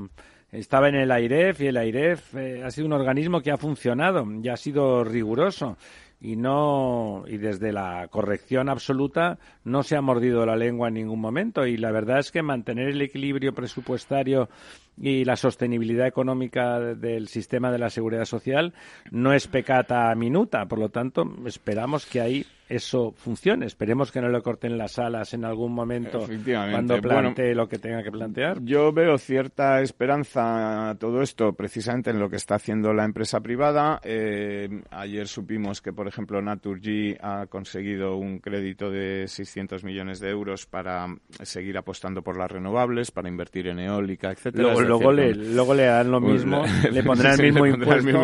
estaba 0.55 0.89
en 0.89 0.95
el 0.95 1.11
AIREF 1.11 1.61
y 1.61 1.67
el 1.67 1.77
AIREF 1.77 2.35
eh, 2.37 2.63
ha 2.65 2.71
sido 2.71 2.87
un 2.87 2.93
organismo 2.93 3.41
que 3.41 3.51
ha 3.51 3.57
funcionado 3.57 4.27
y 4.43 4.49
ha 4.49 4.57
sido 4.57 5.03
riguroso 5.03 5.77
y 6.21 6.37
no 6.37 7.25
y 7.27 7.37
desde 7.37 7.73
la 7.73 8.09
corrección 8.09 8.69
absoluta 8.69 9.39
no 9.65 9.83
se 9.83 9.97
ha 9.97 10.01
mordido 10.01 10.47
la 10.47 10.57
lengua 10.57 10.89
en 10.89 10.95
ningún 10.95 11.21
momento 11.21 11.67
y 11.67 11.77
la 11.77 11.91
verdad 11.91 12.21
es 12.21 12.31
que 12.31 12.41
mantener 12.41 12.89
el 12.89 13.03
equilibrio 13.03 13.53
presupuestario 13.53 14.49
y 14.97 15.25
la 15.25 15.37
sostenibilidad 15.37 16.07
económica 16.07 16.79
del 16.81 17.29
sistema 17.29 17.73
de 17.73 17.79
la 17.79 17.91
seguridad 17.91 18.25
social 18.25 18.73
no 19.11 19.33
es 19.33 19.49
pecata 19.49 20.15
minuta. 20.15 20.67
Por 20.67 20.79
lo 20.79 20.89
tanto, 20.89 21.25
esperamos 21.47 22.07
que 22.07 22.21
ahí 22.21 22.47
eso 22.69 23.13
funcione. 23.17 23.67
Esperemos 23.67 24.11
que 24.11 24.21
no 24.21 24.29
le 24.29 24.41
corten 24.43 24.79
las 24.79 24.99
alas 24.99 25.35
en 25.35 25.45
algún 25.45 25.73
momento 25.73 26.27
cuando 26.45 27.01
plantee 27.01 27.55
lo 27.55 27.69
que 27.69 27.79
tenga 27.79 28.03
que 28.03 28.11
plantear. 28.11 28.63
Yo 28.63 28.93
veo 28.93 29.19
cierta 29.19 29.81
esperanza 29.81 30.91
a 30.91 30.95
todo 30.95 31.23
esto 31.23 31.53
precisamente 31.53 32.11
en 32.11 32.19
lo 32.19 32.29
que 32.29 32.37
está 32.37 32.57
haciendo 32.57 32.93
la 32.93 33.05
empresa 33.05 33.41
privada. 33.41 34.01
Eh, 34.03 34.69
ayer 34.91 35.29
supimos 35.29 35.81
que, 35.81 35.93
por 35.93 36.09
ejemplo, 36.09 36.41
Naturgy 36.41 37.17
ha 37.21 37.47
conseguido 37.47 38.17
un 38.17 38.39
crédito 38.39 38.91
de 38.91 39.27
600 39.29 39.85
millones 39.85 40.21
de 40.21 40.31
euros 40.31 40.67
para 40.67 41.07
seguir 41.43 41.77
apostando 41.77 42.23
por 42.23 42.39
las 42.39 42.51
renovables, 42.51 43.11
para 43.11 43.29
invertir 43.29 43.69
en 43.69 43.79
eólica, 43.79 44.31
etcétera 44.31 44.75
luego, 44.75 45.13
le, 45.13 45.35
luego 45.35 45.75
le 45.75 45.85
dan 45.85 46.11
lo 46.11 46.21
pues 46.21 46.35
mismo, 46.35 46.65
le, 46.91 47.03
pondrán 47.03 47.41
el, 47.41 47.53
mismo 47.53 47.67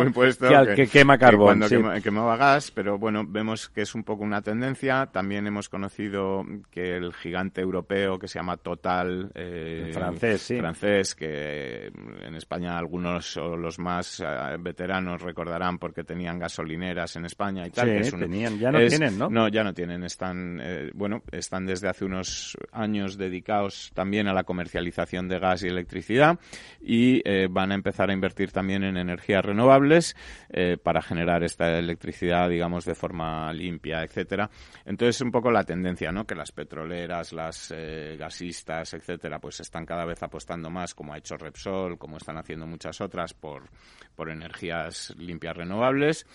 impuesto 0.03 0.47
que 0.47 0.55
al 0.55 0.75
que, 0.75 0.87
quema 0.87 1.17
carbón. 1.17 1.59
cuando 1.59 2.01
quemaba 2.01 2.37
gas, 2.37 2.71
pero 2.71 2.97
bueno, 2.97 3.23
vemos 3.27 3.69
que 3.69 3.81
es 3.81 3.95
un 3.95 4.03
poco 4.03 4.23
una 4.23 4.40
tendencia. 4.41 5.07
También 5.07 5.47
hemos 5.47 5.69
conocido 5.69 6.45
que 6.69 6.95
el 6.95 7.13
gigante 7.13 7.61
europeo 7.61 8.19
que 8.19 8.27
se 8.27 8.39
llama 8.39 8.57
Total, 8.57 9.31
eh, 9.35 9.91
francés, 9.93 10.41
sí. 10.41 10.57
francés, 10.57 11.15
que 11.15 11.87
en 11.87 12.35
España 12.35 12.77
algunos 12.77 13.37
o 13.37 13.55
los 13.55 13.79
más 13.79 14.19
eh, 14.19 14.25
veteranos 14.59 15.21
recordarán 15.21 15.77
porque 15.77 16.03
tenían 16.03 16.39
gasolineras 16.39 17.15
en 17.15 17.25
España 17.25 17.65
y 17.67 17.71
tal. 17.71 18.03
Sí, 18.03 18.11
tenían, 18.17 18.59
ya 18.59 18.71
no 18.71 18.79
tienen, 18.85 19.17
¿no? 19.17 19.29
No, 19.29 19.47
ya 19.47 19.63
no 19.63 19.73
tienen. 19.73 20.03
Están, 20.03 20.59
eh, 20.61 20.91
bueno, 20.93 21.23
están 21.31 21.65
desde 21.65 21.89
hace 21.89 22.05
unos 22.05 22.57
años 22.71 23.17
dedicados 23.17 23.91
también 23.93 24.27
a 24.27 24.33
la 24.33 24.43
comercialización 24.43 25.27
de 25.27 25.39
gas 25.39 25.63
y 25.63 25.67
electricidad 25.67 26.39
y 26.81 27.21
van 27.47 27.71
a 27.71 27.75
empezar 27.75 28.09
a 28.09 28.13
invertir 28.13 28.51
también 28.51 28.83
en 28.83 28.97
energías 28.97 29.43
renovables 29.43 30.15
para 30.83 31.01
generar 31.01 31.43
esta 31.43 31.77
electricidad, 31.77 32.49
digamos, 32.49 32.85
de 32.85 32.95
forma 32.95 33.51
limpia, 33.53 34.03
etcétera. 34.21 34.49
Entonces, 34.85 35.21
un 35.21 35.31
poco 35.31 35.51
la 35.51 35.63
tendencia, 35.63 36.11
¿no? 36.11 36.25
Que 36.25 36.35
las 36.35 36.51
petroleras, 36.51 37.33
las 37.33 37.73
eh, 37.75 38.15
gasistas, 38.17 38.93
etcétera, 38.93 39.39
pues 39.39 39.59
están 39.59 39.85
cada 39.85 40.05
vez 40.05 40.21
apostando 40.23 40.69
más, 40.69 40.93
como 40.93 41.13
ha 41.13 41.17
hecho 41.17 41.37
Repsol, 41.37 41.97
como 41.97 42.17
están 42.17 42.37
haciendo 42.37 42.67
muchas 42.67 43.01
otras, 43.01 43.33
por, 43.33 43.69
por 44.15 44.29
energías 44.29 45.13
limpias 45.17 45.57
renovables 45.57 46.25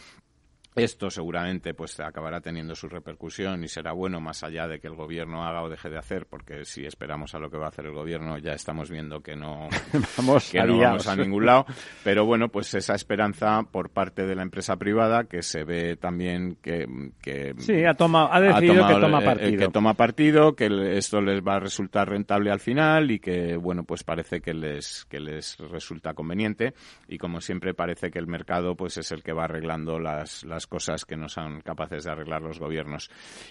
esto 0.76 1.10
seguramente 1.10 1.72
pues 1.72 1.98
acabará 2.00 2.40
teniendo 2.40 2.74
su 2.74 2.88
repercusión 2.88 3.64
y 3.64 3.68
será 3.68 3.92
bueno 3.92 4.20
más 4.20 4.44
allá 4.44 4.68
de 4.68 4.78
que 4.78 4.86
el 4.86 4.94
gobierno 4.94 5.44
haga 5.44 5.62
o 5.62 5.70
deje 5.70 5.88
de 5.88 5.96
hacer, 5.96 6.26
porque 6.26 6.66
si 6.66 6.84
esperamos 6.84 7.34
a 7.34 7.38
lo 7.38 7.50
que 7.50 7.56
va 7.56 7.66
a 7.66 7.68
hacer 7.68 7.86
el 7.86 7.92
gobierno 7.92 8.36
ya 8.38 8.52
estamos 8.52 8.90
viendo 8.90 9.20
que 9.20 9.36
no 9.36 9.68
vamos, 10.18 10.50
que 10.50 10.62
no 10.62 10.78
vamos 10.78 11.06
a 11.06 11.16
ningún 11.16 11.46
lado. 11.46 11.64
Pero 12.04 12.26
bueno, 12.26 12.48
pues 12.50 12.74
esa 12.74 12.94
esperanza 12.94 13.62
por 13.70 13.90
parte 13.90 14.26
de 14.26 14.34
la 14.34 14.42
empresa 14.42 14.76
privada 14.76 15.24
que 15.24 15.42
se 15.42 15.64
ve 15.64 15.96
también 15.96 16.58
que, 16.62 16.86
que 17.22 17.54
sí 17.58 17.84
ha 17.84 17.94
tomado 17.94 18.32
ha 18.32 18.40
decidido 18.40 18.86
que 18.86 18.94
toma 18.94 19.20
partido, 19.22 19.58
que 19.58 19.72
toma 19.72 19.94
partido, 19.94 20.56
que 20.56 20.98
esto 20.98 21.22
les 21.22 21.40
va 21.40 21.56
a 21.56 21.60
resultar 21.60 22.10
rentable 22.10 22.50
al 22.50 22.60
final 22.60 23.10
y 23.10 23.18
que 23.18 23.56
bueno 23.56 23.84
pues 23.84 24.04
parece 24.04 24.42
que 24.42 24.52
les 24.52 25.06
que 25.06 25.20
les 25.20 25.56
resulta 25.56 26.12
conveniente. 26.12 26.74
Y 27.08 27.16
como 27.16 27.40
siempre 27.40 27.72
parece 27.72 28.10
que 28.10 28.18
el 28.18 28.26
mercado 28.26 28.76
pues 28.76 28.98
es 28.98 29.10
el 29.12 29.22
que 29.22 29.32
va 29.32 29.44
arreglando 29.44 29.98
las 29.98 30.44
las 30.44 30.65
cosas 30.68 31.04
que 31.04 31.16
no 31.16 31.28
son 31.28 31.60
capaces 31.60 32.04
de 32.04 32.10
arreglar 32.10 32.42
los 32.42 32.58
gobiernos. 32.58 33.10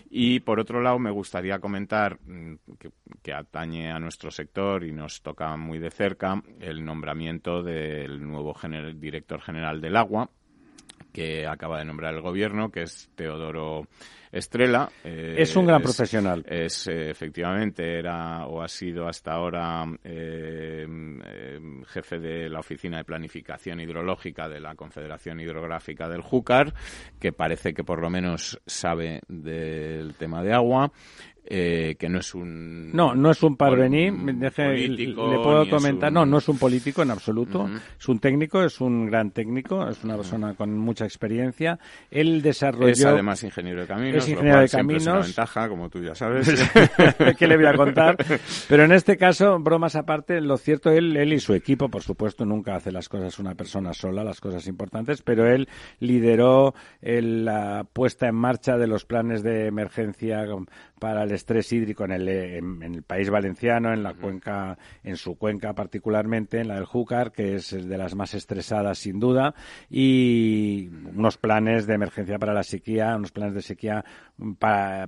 Y 0.09 0.39
por 0.41 0.59
otro 0.59 0.82
lado, 0.82 0.99
me 0.99 1.11
gustaría 1.11 1.59
comentar 1.59 2.20
mm, 2.22 2.55
que, 3.22 3.34
atañe 3.34 3.91
a 3.91 3.99
nuestro 3.99 4.32
sector 4.32 4.84
y 4.84 4.91
nos 4.91 5.22
toca 5.22 5.55
muy 5.57 5.80
de 5.80 5.91
cerca 5.91 6.41
el 6.59 6.86
nombramiento 6.86 7.63
del 7.63 8.22
nuevo 8.26 8.55
director 8.95 9.41
general 9.41 9.82
del 9.82 9.95
agua 9.97 10.30
que 11.16 11.47
acaba 11.47 11.80
de 11.80 11.86
nombrar 11.86 12.13
el 12.13 12.20
gobierno, 12.20 12.70
que 12.70 12.82
es 12.82 13.09
Teodoro 13.16 13.88
Estrella. 14.34 14.89
Eh, 15.01 15.36
es 15.38 15.55
un 15.55 15.66
gran 15.66 15.82
profesional. 15.82 16.43
Es 16.45 16.88
eh, 16.88 17.09
efectivamente 17.09 17.97
era 17.97 18.45
o 18.47 18.61
ha 18.61 18.68
sido 18.68 19.07
hasta 19.07 19.32
ahora 19.32 19.86
eh, 20.03 20.86
jefe 21.88 22.20
de 22.20 22.49
la 22.49 22.59
oficina 22.59 22.97
de 22.97 23.05
planificación 23.05 23.80
hidrológica 23.80 24.49
de 24.49 24.59
la 24.59 24.76
Confederación 24.76 25.39
Hidrográfica 25.39 26.09
del 26.09 26.20
Júcar, 26.20 26.74
que 27.18 27.32
parece 27.32 27.74
que 27.74 27.86
por 27.86 28.01
lo 28.01 28.09
menos 28.09 28.59
sabe 28.66 29.22
del 29.30 30.16
tema 30.16 30.43
de 30.43 30.51
agua. 30.51 30.91
Eh, 31.47 31.95
que 31.99 32.09
no 32.09 32.17
es 32.17 32.33
un 32.33 32.91
no 32.91 33.13
no 33.13 33.29
es 33.29 33.43
un 33.43 33.55
parvení 33.55 34.09
le 34.09 35.13
puedo 35.13 35.69
comentar 35.69 36.11
no 36.11 36.25
no 36.25 36.39
es 36.39 36.49
un 36.49 36.57
político 36.57 37.03
en 37.03 37.11
absoluto 37.11 37.69
es 37.99 38.09
un 38.09 38.17
técnico 38.17 38.63
es 38.63 38.81
un 38.81 39.05
gran 39.05 39.29
técnico 39.29 39.87
es 39.87 40.03
una 40.03 40.15
persona 40.15 40.55
con 40.55 40.75
mucha 40.75 41.05
experiencia 41.05 41.77
él 42.09 42.41
desarrolló 42.41 42.87
es 42.87 43.05
además 43.05 43.43
ingeniero 43.43 43.81
de 43.81 43.87
caminos 43.87 44.23
es 44.23 44.29
ingeniero 44.29 44.59
de 44.61 44.69
caminos 44.69 45.03
es 45.03 45.07
una 45.07 45.19
ventaja 45.19 45.69
como 45.69 45.87
tú 45.87 46.01
ya 46.01 46.15
sabes. 46.15 46.47
Qué 47.37 47.47
le 47.47 47.57
voy 47.57 47.67
a 47.67 47.75
contar 47.75 48.17
pero 48.67 48.83
en 48.83 48.91
este 48.91 49.15
caso 49.15 49.59
bromas 49.59 49.95
aparte 49.95 50.41
lo 50.41 50.57
cierto 50.57 50.89
él 50.89 51.15
él 51.15 51.31
y 51.31 51.39
su 51.39 51.53
equipo 51.53 51.89
por 51.89 52.01
supuesto 52.01 52.43
nunca 52.43 52.75
hace 52.75 52.91
las 52.91 53.07
cosas 53.07 53.37
una 53.37 53.53
persona 53.53 53.93
sola 53.93 54.23
las 54.23 54.41
cosas 54.41 54.65
importantes 54.65 55.21
pero 55.21 55.45
él 55.45 55.69
lideró 55.99 56.73
la 57.01 57.85
puesta 57.93 58.27
en 58.27 58.35
marcha 58.35 58.79
de 58.79 58.87
los 58.87 59.05
planes 59.05 59.43
de 59.43 59.67
emergencia 59.67 60.43
para 61.05 61.21
el 61.21 61.31
estrés 61.33 61.71
hídrico 61.71 62.03
en 62.05 62.13
el, 62.13 62.27
en, 62.27 62.81
el 62.81 63.03
país 63.03 63.29
valenciano, 63.29 63.93
en 63.93 64.01
la 64.01 64.15
cuenca, 64.15 64.75
en 65.03 65.17
su 65.17 65.35
cuenca 65.35 65.73
particularmente, 65.73 66.59
en 66.59 66.67
la 66.67 66.77
del 66.77 66.85
Júcar, 66.85 67.31
que 67.31 67.53
es 67.53 67.69
de 67.69 67.95
las 67.95 68.15
más 68.15 68.33
estresadas 68.33 68.97
sin 68.97 69.19
duda, 69.19 69.53
y 69.87 70.89
unos 71.13 71.37
planes 71.37 71.85
de 71.85 71.93
emergencia 71.93 72.39
para 72.39 72.55
la 72.55 72.63
sequía, 72.63 73.15
unos 73.15 73.31
planes 73.31 73.53
de 73.53 73.61
sequía 73.61 74.03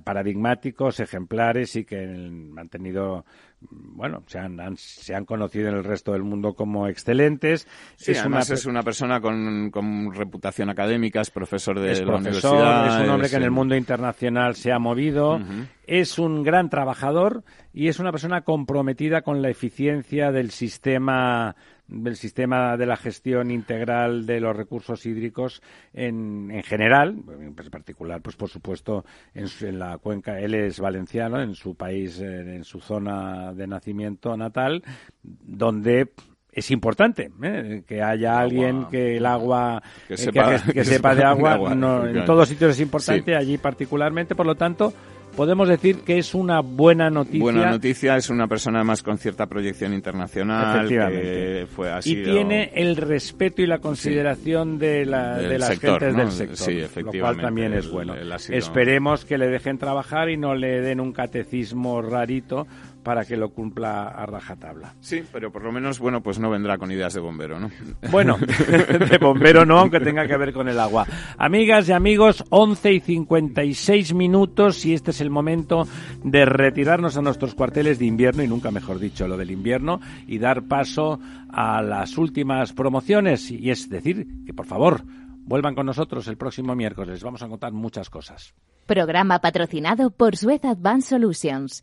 paradigmáticos, 0.04 1.00
ejemplares 1.00 1.74
y 1.74 1.84
que 1.84 1.98
han 2.04 2.68
tenido 2.68 3.24
bueno, 3.60 4.22
se 4.26 4.38
han, 4.38 4.76
se 4.76 5.14
han 5.14 5.24
conocido 5.24 5.68
en 5.68 5.76
el 5.76 5.84
resto 5.84 6.12
del 6.12 6.22
mundo 6.22 6.54
como 6.54 6.86
excelentes. 6.86 7.66
Sí, 7.96 8.12
es 8.12 8.20
además 8.20 8.48
una, 8.48 8.54
es 8.54 8.66
una 8.66 8.82
persona 8.82 9.20
con, 9.20 9.70
con, 9.70 10.14
reputación 10.14 10.70
académica, 10.70 11.20
es 11.20 11.30
profesor 11.30 11.80
de 11.80 12.04
la 12.04 12.16
universidad. 12.16 12.86
Es 12.86 13.04
un 13.04 13.10
hombre 13.10 13.28
que 13.28 13.36
en 13.36 13.42
el 13.42 13.50
mundo 13.50 13.74
internacional 13.74 14.54
se 14.54 14.72
ha 14.72 14.78
movido, 14.78 15.40
es 15.88 16.18
un 16.18 16.42
gran 16.42 16.68
trabajador 16.68 17.42
y 17.72 17.88
es 17.88 17.98
una 17.98 18.12
persona 18.12 18.42
comprometida 18.42 19.22
con 19.22 19.40
la 19.40 19.48
eficiencia 19.48 20.30
del 20.30 20.50
sistema 20.50 21.56
del 21.88 22.16
sistema 22.16 22.76
de 22.76 22.84
la 22.84 22.98
gestión 22.98 23.50
integral 23.50 24.26
de 24.26 24.40
los 24.40 24.54
recursos 24.54 25.06
hídricos 25.06 25.62
en, 25.94 26.50
en 26.50 26.62
general, 26.62 27.16
en 27.40 27.54
particular, 27.54 28.20
pues 28.20 28.36
por 28.36 28.50
supuesto, 28.50 29.06
en, 29.32 29.78
la 29.78 29.96
cuenca, 29.96 30.38
él 30.38 30.54
es 30.54 30.80
valenciano, 30.80 31.40
en 31.40 31.54
su 31.54 31.76
país, 31.76 32.20
en, 32.20 32.62
su 32.64 32.80
zona 32.80 33.54
de 33.54 33.66
nacimiento 33.66 34.36
natal, 34.36 34.82
donde 35.22 36.10
es 36.52 36.70
importante 36.70 37.30
¿eh? 37.42 37.84
que 37.86 38.02
haya 38.02 38.38
alguien 38.38 38.84
que 38.90 39.16
el 39.16 39.24
agua 39.24 39.82
que 40.06 40.14
eh, 40.14 40.84
sepa, 40.84 41.14
de 41.14 41.24
agua, 41.24 41.72
en 41.72 42.24
todos 42.26 42.50
sitios 42.50 42.72
es 42.72 42.80
importante 42.80 43.34
allí 43.34 43.56
particularmente. 43.56 44.34
Por 44.34 44.44
lo 44.44 44.56
tanto 44.56 44.92
podemos 45.38 45.68
decir 45.68 46.00
que 46.00 46.18
es 46.18 46.34
una 46.34 46.62
buena 46.62 47.10
noticia. 47.10 47.40
Buena 47.40 47.70
noticia, 47.70 48.16
es 48.16 48.28
una 48.28 48.48
persona 48.48 48.82
más 48.82 49.04
con 49.04 49.18
cierta 49.18 49.46
proyección 49.46 49.94
internacional. 49.94 50.88
Que 50.88 51.64
fue, 51.70 51.92
y 52.04 52.24
tiene 52.24 52.72
el 52.74 52.96
respeto 52.96 53.62
y 53.62 53.68
la 53.68 53.78
consideración 53.78 54.80
de, 54.80 55.06
la, 55.06 55.38
de 55.38 55.60
las 55.60 55.78
gentes 55.78 56.16
del 56.16 56.32
sector. 56.32 56.56
Sí, 56.56 56.80
efectivamente. 56.80 57.18
Lo 57.18 57.22
cual 57.22 57.40
también 57.40 57.72
es 57.72 57.88
bueno. 57.88 58.16
Esperemos 58.48 59.24
que 59.24 59.38
le 59.38 59.46
dejen 59.46 59.78
trabajar 59.78 60.28
y 60.28 60.36
no 60.36 60.56
le 60.56 60.80
den 60.80 60.98
un 60.98 61.12
catecismo 61.12 62.02
rarito 62.02 62.66
para 63.08 63.24
que 63.24 63.38
lo 63.38 63.54
cumpla 63.54 64.08
a 64.08 64.26
rajatabla. 64.26 64.94
Sí, 65.00 65.22
pero 65.32 65.50
por 65.50 65.64
lo 65.64 65.72
menos, 65.72 65.98
bueno, 65.98 66.22
pues 66.22 66.38
no 66.38 66.50
vendrá 66.50 66.76
con 66.76 66.92
ideas 66.92 67.14
de 67.14 67.20
bombero, 67.20 67.58
¿no? 67.58 67.70
Bueno, 68.10 68.36
de 69.10 69.16
bombero 69.16 69.64
no, 69.64 69.78
aunque 69.78 69.98
tenga 69.98 70.26
que 70.26 70.36
ver 70.36 70.52
con 70.52 70.68
el 70.68 70.78
agua. 70.78 71.06
Amigas 71.38 71.88
y 71.88 71.92
amigos, 71.92 72.44
11 72.50 72.92
y 72.92 73.00
56 73.00 74.12
minutos 74.12 74.84
y 74.84 74.92
este 74.92 75.12
es 75.12 75.22
el 75.22 75.30
momento 75.30 75.88
de 76.22 76.44
retirarnos 76.44 77.16
a 77.16 77.22
nuestros 77.22 77.54
cuarteles 77.54 77.98
de 77.98 78.04
invierno, 78.04 78.42
y 78.42 78.46
nunca 78.46 78.70
mejor 78.70 78.98
dicho 78.98 79.26
lo 79.26 79.38
del 79.38 79.52
invierno, 79.52 80.02
y 80.26 80.38
dar 80.38 80.64
paso 80.64 81.18
a 81.48 81.80
las 81.80 82.18
últimas 82.18 82.74
promociones, 82.74 83.50
y 83.50 83.70
es 83.70 83.88
decir, 83.88 84.26
que 84.44 84.52
por 84.52 84.66
favor, 84.66 85.02
vuelvan 85.46 85.74
con 85.74 85.86
nosotros 85.86 86.28
el 86.28 86.36
próximo 86.36 86.74
miércoles, 86.74 87.08
les 87.08 87.24
vamos 87.24 87.42
a 87.42 87.48
contar 87.48 87.72
muchas 87.72 88.10
cosas. 88.10 88.54
Programa 88.84 89.38
patrocinado 89.38 90.10
por 90.10 90.36
Suez 90.36 90.62
Advanced 90.66 91.08
Solutions 91.08 91.82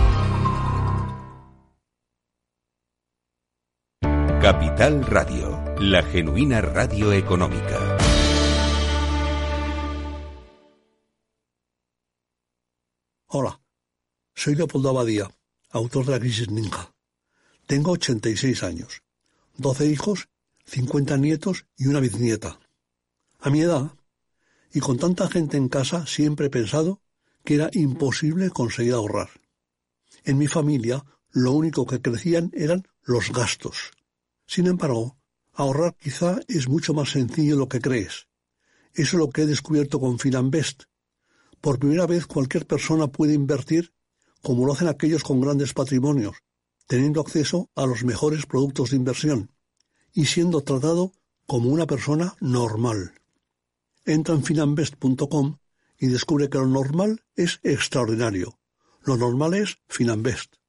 Capital 4.41 5.05
Radio, 5.05 5.75
la 5.77 6.01
genuina 6.01 6.61
radio 6.61 7.13
económica. 7.13 7.95
Hola, 13.27 13.61
soy 14.33 14.55
Leopoldo 14.55 14.89
Abadía, 14.89 15.29
autor 15.69 16.07
de 16.07 16.13
La 16.13 16.19
Crisis 16.19 16.49
Ninja. 16.49 16.91
Tengo 17.67 17.91
86 17.91 18.63
años, 18.63 19.03
12 19.57 19.85
hijos, 19.85 20.29
50 20.65 21.17
nietos 21.17 21.67
y 21.77 21.85
una 21.85 21.99
bisnieta. 21.99 22.59
A 23.41 23.51
mi 23.51 23.61
edad, 23.61 23.91
y 24.73 24.79
con 24.79 24.97
tanta 24.97 25.29
gente 25.29 25.57
en 25.57 25.69
casa, 25.69 26.07
siempre 26.07 26.47
he 26.47 26.49
pensado 26.49 26.99
que 27.45 27.53
era 27.53 27.69
imposible 27.73 28.49
conseguir 28.49 28.93
ahorrar. 28.93 29.29
En 30.23 30.39
mi 30.39 30.47
familia, 30.47 31.05
lo 31.29 31.51
único 31.51 31.85
que 31.85 32.01
crecían 32.01 32.49
eran 32.55 32.87
los 33.03 33.31
gastos. 33.31 33.91
Sin 34.51 34.67
embargo, 34.67 35.17
ahorrar 35.53 35.95
quizá 35.95 36.41
es 36.49 36.67
mucho 36.67 36.93
más 36.93 37.11
sencillo 37.11 37.53
de 37.53 37.59
lo 37.59 37.69
que 37.69 37.79
crees. 37.79 38.27
Eso 38.93 39.15
es 39.15 39.19
lo 39.21 39.29
que 39.29 39.43
he 39.43 39.45
descubierto 39.45 39.97
con 39.97 40.19
Finanbest. 40.19 40.83
Por 41.61 41.79
primera 41.79 42.05
vez 42.05 42.25
cualquier 42.25 42.67
persona 42.67 43.07
puede 43.07 43.33
invertir 43.33 43.93
como 44.41 44.65
lo 44.65 44.73
hacen 44.73 44.89
aquellos 44.89 45.23
con 45.23 45.39
grandes 45.39 45.73
patrimonios, 45.73 46.35
teniendo 46.85 47.21
acceso 47.21 47.69
a 47.75 47.85
los 47.85 48.03
mejores 48.03 48.45
productos 48.45 48.89
de 48.89 48.97
inversión 48.97 49.51
y 50.11 50.25
siendo 50.25 50.59
tratado 50.59 51.13
como 51.47 51.69
una 51.69 51.87
persona 51.87 52.35
normal. 52.41 53.13
Entra 54.03 54.35
en 54.35 54.43
finanbest.com 54.43 55.59
y 55.97 56.07
descubre 56.07 56.49
que 56.49 56.57
lo 56.57 56.67
normal 56.67 57.23
es 57.37 57.61
extraordinario. 57.63 58.59
Lo 59.01 59.15
normal 59.15 59.53
es 59.53 59.77
Finanbest. 59.87 60.60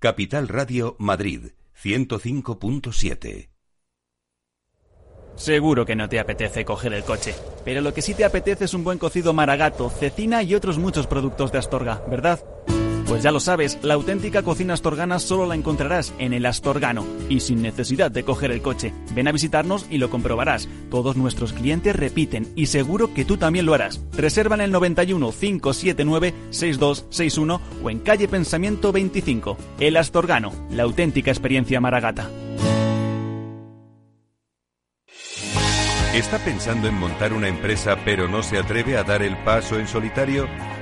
Capital 0.00 0.48
Radio 0.48 0.96
Madrid 0.98 1.50
105.7 1.84 3.50
Seguro 5.36 5.84
que 5.84 5.94
no 5.94 6.08
te 6.08 6.18
apetece 6.18 6.64
coger 6.64 6.94
el 6.94 7.04
coche, 7.04 7.34
pero 7.66 7.82
lo 7.82 7.92
que 7.92 8.00
sí 8.00 8.14
te 8.14 8.24
apetece 8.24 8.64
es 8.64 8.72
un 8.72 8.82
buen 8.82 8.96
cocido 8.96 9.34
maragato, 9.34 9.90
cecina 9.90 10.42
y 10.42 10.54
otros 10.54 10.78
muchos 10.78 11.06
productos 11.06 11.52
de 11.52 11.58
Astorga, 11.58 12.02
¿verdad? 12.08 12.40
Pues 13.10 13.24
ya 13.24 13.32
lo 13.32 13.40
sabes, 13.40 13.76
la 13.82 13.94
auténtica 13.94 14.44
cocina 14.44 14.74
astorgana 14.74 15.18
solo 15.18 15.44
la 15.44 15.56
encontrarás 15.56 16.14
en 16.20 16.32
el 16.32 16.46
Astorgano 16.46 17.04
y 17.28 17.40
sin 17.40 17.60
necesidad 17.60 18.08
de 18.08 18.22
coger 18.22 18.52
el 18.52 18.62
coche. 18.62 18.94
Ven 19.16 19.26
a 19.26 19.32
visitarnos 19.32 19.84
y 19.90 19.98
lo 19.98 20.10
comprobarás. 20.10 20.68
Todos 20.92 21.16
nuestros 21.16 21.52
clientes 21.52 21.96
repiten 21.96 22.52
y 22.54 22.66
seguro 22.66 23.12
que 23.12 23.24
tú 23.24 23.36
también 23.36 23.66
lo 23.66 23.74
harás. 23.74 24.00
Reserva 24.12 24.54
en 24.54 24.60
el 24.60 24.70
91 24.70 25.32
579 25.32 26.34
6261 26.50 27.60
o 27.82 27.90
en 27.90 27.98
calle 27.98 28.28
Pensamiento 28.28 28.92
25. 28.92 29.56
El 29.80 29.96
Astorgano, 29.96 30.52
la 30.70 30.84
auténtica 30.84 31.32
experiencia 31.32 31.80
maragata. 31.80 32.30
¿Está 36.14 36.38
pensando 36.44 36.86
en 36.86 36.94
montar 36.94 37.32
una 37.32 37.48
empresa 37.48 37.96
pero 38.04 38.28
no 38.28 38.44
se 38.44 38.58
atreve 38.58 38.96
a 38.96 39.02
dar 39.02 39.22
el 39.22 39.36
paso 39.38 39.80
en 39.80 39.88
solitario? 39.88 40.46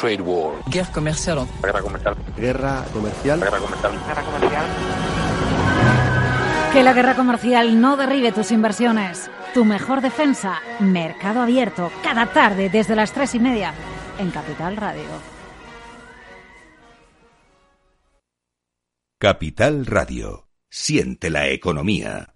Trade 0.00 0.22
war. 0.22 0.54
Guerra 0.66 0.92
comercial. 0.92 1.46
Guerra 1.62 1.82
comercial. 1.82 2.16
Guerra 2.36 2.84
comercial. 2.92 3.40
Guerra 3.40 3.58
comercial. 3.58 3.92
Guerra 4.06 4.22
comercial. 4.22 4.66
Que 6.72 6.82
la 6.82 6.92
guerra 6.92 7.14
comercial 7.14 7.80
no 7.80 7.96
derribe 7.96 8.32
tus 8.32 8.52
inversiones. 8.52 9.30
Tu 9.54 9.64
mejor 9.64 10.02
defensa, 10.02 10.60
Mercado 10.80 11.40
Abierto, 11.40 11.90
cada 12.02 12.26
tarde 12.26 12.68
desde 12.68 12.94
las 12.94 13.12
tres 13.12 13.34
y 13.34 13.40
media 13.40 13.72
en 14.18 14.30
Capital 14.30 14.76
Radio. 14.76 15.04
Capital 19.18 19.86
Radio. 19.86 20.48
Siente 20.68 21.30
la 21.30 21.48
economía. 21.48 22.35